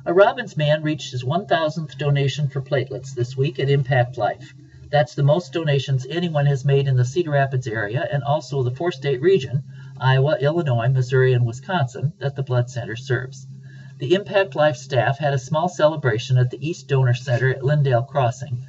A 0.07 0.14
Robins 0.14 0.57
Man 0.57 0.82
reached 0.82 1.12
his 1.12 1.22
1,000th 1.22 1.99
donation 1.99 2.49
for 2.49 2.62
platelets 2.62 3.14
this 3.14 3.36
week 3.36 3.59
at 3.61 3.68
Impact 3.68 4.16
Life. 4.16 4.55
That's 4.91 5.14
the 5.14 5.22
most 5.22 5.53
donations 5.53 6.07
anyone 6.09 6.47
has 6.47 6.64
made 6.64 6.89
in 6.89 6.97
the 6.97 7.05
Cedar 7.05 7.32
Rapids 7.32 7.66
area 7.66 8.09
and 8.11 8.24
also 8.24 8.62
the 8.62 8.74
four 8.74 8.93
state 8.93 9.20
region 9.20 9.64
Iowa, 10.01 10.36
Illinois, 10.40 10.88
Missouri, 10.88 11.32
and 11.32 11.46
Wisconsin 11.46 12.12
that 12.18 12.36
the 12.36 12.42
Blood 12.42 12.70
Center 12.70 12.96
serves. 12.96 13.46
The 13.99 14.14
Impact 14.14 14.55
Life 14.55 14.76
staff 14.76 15.18
had 15.18 15.34
a 15.34 15.38
small 15.38 15.68
celebration 15.68 16.38
at 16.38 16.51
the 16.51 16.68
East 16.68 16.86
Donor 16.88 17.14
Center 17.14 17.51
at 17.51 17.62
Lindale 17.62 18.07
Crossing, 18.07 18.64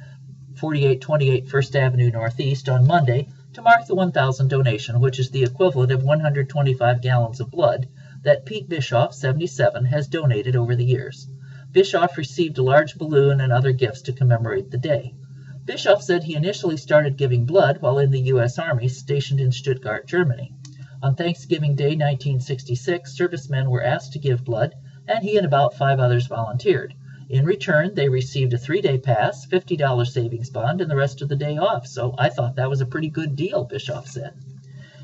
4828 0.56 1.48
First 1.48 1.76
Avenue 1.76 2.10
Northeast, 2.10 2.68
on 2.68 2.86
Monday 2.86 3.28
to 3.52 3.62
mark 3.62 3.86
the 3.86 3.94
1,000 3.94 4.48
donation, 4.48 5.00
which 5.00 5.18
is 5.18 5.30
the 5.30 5.44
equivalent 5.44 5.92
of 5.92 6.02
125 6.02 7.00
gallons 7.00 7.40
of 7.40 7.50
blood 7.50 7.88
that 8.22 8.44
Pete 8.44 8.68
Bischoff, 8.68 9.14
77, 9.14 9.84
has 9.86 10.08
donated 10.08 10.56
over 10.56 10.74
the 10.74 10.84
years. 10.84 11.28
Bischoff 11.72 12.18
received 12.18 12.58
a 12.58 12.62
large 12.62 12.98
balloon 12.98 13.40
and 13.40 13.52
other 13.52 13.72
gifts 13.72 14.02
to 14.02 14.12
commemorate 14.12 14.70
the 14.70 14.78
day. 14.78 15.14
Bischoff 15.64 16.02
said 16.02 16.24
he 16.24 16.34
initially 16.34 16.76
started 16.76 17.16
giving 17.16 17.46
blood 17.46 17.80
while 17.80 17.98
in 17.98 18.10
the 18.10 18.22
U.S. 18.22 18.58
Army 18.58 18.88
stationed 18.88 19.40
in 19.40 19.52
Stuttgart, 19.52 20.06
Germany. 20.08 20.52
On 21.02 21.14
Thanksgiving 21.14 21.76
Day 21.76 21.96
1966, 21.96 23.16
servicemen 23.16 23.70
were 23.70 23.82
asked 23.82 24.12
to 24.12 24.18
give 24.18 24.44
blood, 24.44 24.74
and 25.08 25.24
he 25.24 25.38
and 25.38 25.46
about 25.46 25.72
five 25.72 25.98
others 25.98 26.26
volunteered. 26.26 26.92
In 27.30 27.46
return, 27.46 27.94
they 27.94 28.10
received 28.10 28.52
a 28.52 28.58
three 28.58 28.82
day 28.82 28.98
pass, 28.98 29.46
$50 29.46 30.06
savings 30.06 30.50
bond, 30.50 30.82
and 30.82 30.90
the 30.90 30.96
rest 30.96 31.22
of 31.22 31.30
the 31.30 31.36
day 31.36 31.56
off, 31.56 31.86
so 31.86 32.14
I 32.18 32.28
thought 32.28 32.56
that 32.56 32.68
was 32.68 32.82
a 32.82 32.86
pretty 32.86 33.08
good 33.08 33.34
deal, 33.34 33.64
Bischoff 33.64 34.08
said. 34.08 34.34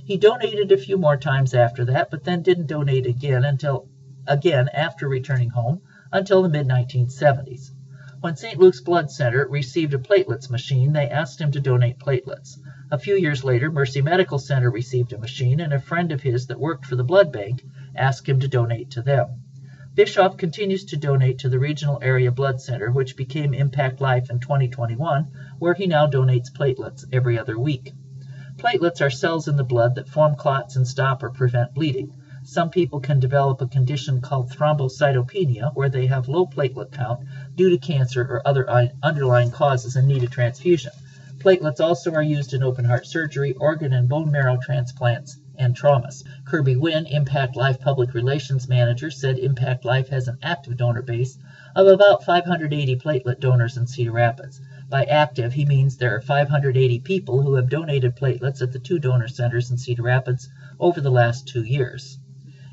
He 0.04 0.18
donated 0.18 0.70
a 0.70 0.76
few 0.76 0.98
more 0.98 1.16
times 1.16 1.54
after 1.54 1.86
that, 1.86 2.10
but 2.10 2.24
then 2.24 2.42
didn't 2.42 2.66
donate 2.66 3.06
again 3.06 3.44
until 3.44 3.88
again 4.26 4.68
after 4.74 5.08
returning 5.08 5.48
home 5.48 5.80
until 6.12 6.42
the 6.42 6.50
mid 6.50 6.68
1970s. 6.68 7.70
When 8.20 8.36
St. 8.36 8.58
Luke's 8.58 8.82
Blood 8.82 9.10
Center 9.10 9.48
received 9.48 9.94
a 9.94 9.98
platelets 9.98 10.50
machine, 10.50 10.92
they 10.92 11.08
asked 11.08 11.40
him 11.40 11.52
to 11.52 11.60
donate 11.60 11.98
platelets. 11.98 12.58
A 12.88 13.00
few 13.00 13.16
years 13.16 13.42
later, 13.42 13.68
Mercy 13.68 14.00
Medical 14.00 14.38
Center 14.38 14.70
received 14.70 15.12
a 15.12 15.18
machine, 15.18 15.58
and 15.58 15.72
a 15.72 15.80
friend 15.80 16.12
of 16.12 16.22
his 16.22 16.46
that 16.46 16.60
worked 16.60 16.86
for 16.86 16.94
the 16.94 17.02
blood 17.02 17.32
bank 17.32 17.64
asked 17.96 18.28
him 18.28 18.38
to 18.38 18.46
donate 18.46 18.92
to 18.92 19.02
them. 19.02 19.42
Bischoff 19.94 20.36
continues 20.36 20.84
to 20.84 20.96
donate 20.96 21.40
to 21.40 21.48
the 21.48 21.58
Regional 21.58 21.98
Area 22.00 22.30
Blood 22.30 22.60
Center, 22.60 22.92
which 22.92 23.16
became 23.16 23.54
Impact 23.54 24.00
Life 24.00 24.30
in 24.30 24.38
2021, 24.38 25.26
where 25.58 25.74
he 25.74 25.88
now 25.88 26.06
donates 26.06 26.52
platelets 26.52 27.04
every 27.12 27.36
other 27.36 27.58
week. 27.58 27.92
Platelets 28.56 29.00
are 29.00 29.10
cells 29.10 29.48
in 29.48 29.56
the 29.56 29.64
blood 29.64 29.96
that 29.96 30.08
form 30.08 30.36
clots 30.36 30.76
and 30.76 30.86
stop 30.86 31.24
or 31.24 31.30
prevent 31.30 31.74
bleeding. 31.74 32.14
Some 32.44 32.70
people 32.70 33.00
can 33.00 33.18
develop 33.18 33.60
a 33.60 33.66
condition 33.66 34.20
called 34.20 34.52
thrombocytopenia, 34.52 35.74
where 35.74 35.88
they 35.88 36.06
have 36.06 36.28
low 36.28 36.46
platelet 36.46 36.92
count 36.92 37.26
due 37.56 37.70
to 37.70 37.78
cancer 37.78 38.22
or 38.22 38.46
other 38.46 38.70
underlying 39.02 39.50
causes 39.50 39.96
and 39.96 40.06
need 40.06 40.22
a 40.22 40.28
transfusion. 40.28 40.92
Platelets 41.38 41.80
also 41.80 42.12
are 42.12 42.22
used 42.22 42.54
in 42.54 42.62
open 42.62 42.84
heart 42.86 43.06
surgery, 43.06 43.52
organ 43.52 43.92
and 43.92 44.08
bone 44.08 44.30
marrow 44.30 44.58
transplants, 44.60 45.38
and 45.58 45.76
traumas. 45.76 46.24
Kirby 46.44 46.76
Wynn, 46.76 47.06
Impact 47.06 47.56
Life 47.56 47.78
Public 47.80 48.14
Relations 48.14 48.68
Manager, 48.68 49.10
said 49.10 49.38
Impact 49.38 49.84
Life 49.84 50.08
has 50.08 50.28
an 50.28 50.38
active 50.42 50.76
donor 50.76 51.02
base 51.02 51.38
of 51.74 51.86
about 51.86 52.24
580 52.24 52.96
platelet 52.96 53.38
donors 53.38 53.76
in 53.76 53.86
Cedar 53.86 54.12
Rapids. 54.12 54.60
By 54.88 55.04
active, 55.04 55.52
he 55.52 55.64
means 55.64 55.96
there 55.96 56.14
are 56.14 56.20
580 56.20 57.00
people 57.00 57.42
who 57.42 57.54
have 57.54 57.68
donated 57.68 58.16
platelets 58.16 58.62
at 58.62 58.72
the 58.72 58.78
two 58.78 58.98
donor 58.98 59.28
centers 59.28 59.70
in 59.70 59.76
Cedar 59.76 60.02
Rapids 60.02 60.48
over 60.80 61.00
the 61.00 61.10
last 61.10 61.48
two 61.48 61.64
years. 61.64 62.18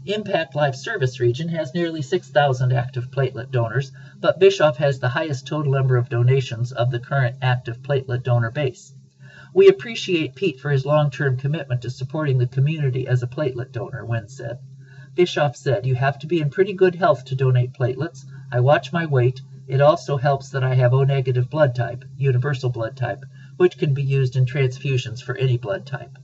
Impact 0.05 0.53
Life 0.53 0.75
Service 0.75 1.21
Region 1.21 1.47
has 1.47 1.73
nearly 1.73 2.01
6,000 2.01 2.73
active 2.73 3.09
platelet 3.09 3.51
donors, 3.51 3.93
but 4.19 4.37
Bischoff 4.37 4.75
has 4.75 4.99
the 4.99 5.07
highest 5.07 5.47
total 5.47 5.71
number 5.71 5.95
of 5.95 6.09
donations 6.09 6.73
of 6.73 6.91
the 6.91 6.99
current 6.99 7.37
active 7.41 7.81
platelet 7.81 8.21
donor 8.21 8.51
base. 8.51 8.93
We 9.53 9.69
appreciate 9.69 10.35
Pete 10.35 10.59
for 10.59 10.71
his 10.71 10.85
long-term 10.85 11.37
commitment 11.37 11.83
to 11.83 11.89
supporting 11.89 12.37
the 12.37 12.47
community 12.47 13.07
as 13.07 13.23
a 13.23 13.27
platelet 13.27 13.71
donor, 13.71 14.05
Wynn 14.05 14.27
said. 14.27 14.59
Bischoff 15.15 15.55
said, 15.55 15.85
You 15.85 15.95
have 15.95 16.19
to 16.19 16.27
be 16.27 16.41
in 16.41 16.49
pretty 16.49 16.73
good 16.73 16.95
health 16.95 17.23
to 17.25 17.35
donate 17.35 17.71
platelets. 17.71 18.25
I 18.51 18.59
watch 18.59 18.91
my 18.91 19.05
weight. 19.05 19.41
It 19.69 19.79
also 19.79 20.17
helps 20.17 20.49
that 20.49 20.65
I 20.65 20.75
have 20.75 20.93
O 20.93 21.05
negative 21.05 21.49
blood 21.49 21.75
type, 21.75 22.03
universal 22.17 22.69
blood 22.69 22.97
type, 22.97 23.23
which 23.55 23.77
can 23.77 23.93
be 23.93 24.03
used 24.03 24.35
in 24.35 24.45
transfusions 24.45 25.21
for 25.21 25.37
any 25.37 25.57
blood 25.57 25.85
type. 25.85 26.17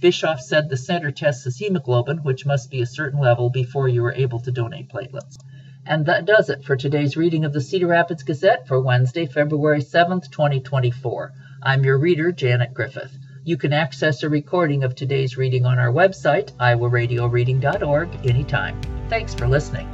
Bischoff 0.00 0.40
said 0.40 0.68
the 0.68 0.76
center 0.76 1.10
tests 1.10 1.44
his 1.44 1.58
hemoglobin, 1.58 2.18
which 2.18 2.44
must 2.44 2.70
be 2.70 2.82
a 2.82 2.86
certain 2.86 3.18
level 3.18 3.48
before 3.50 3.88
you 3.88 4.04
are 4.04 4.12
able 4.12 4.40
to 4.40 4.52
donate 4.52 4.88
platelets. 4.88 5.38
And 5.86 6.06
that 6.06 6.26
does 6.26 6.50
it 6.50 6.64
for 6.64 6.76
today's 6.76 7.16
reading 7.16 7.44
of 7.44 7.52
the 7.52 7.60
Cedar 7.60 7.86
Rapids 7.86 8.22
Gazette 8.22 8.66
for 8.66 8.80
Wednesday, 8.80 9.26
February 9.26 9.80
7th, 9.80 10.30
2024. 10.30 11.32
I'm 11.62 11.84
your 11.84 11.98
reader, 11.98 12.32
Janet 12.32 12.74
Griffith. 12.74 13.16
You 13.44 13.56
can 13.56 13.72
access 13.72 14.22
a 14.22 14.28
recording 14.28 14.82
of 14.82 14.94
today's 14.94 15.36
reading 15.36 15.64
on 15.64 15.78
our 15.78 15.92
website, 15.92 16.52
iowaradioreading.org, 16.54 18.26
anytime. 18.26 18.80
Thanks 19.08 19.34
for 19.34 19.46
listening. 19.46 19.88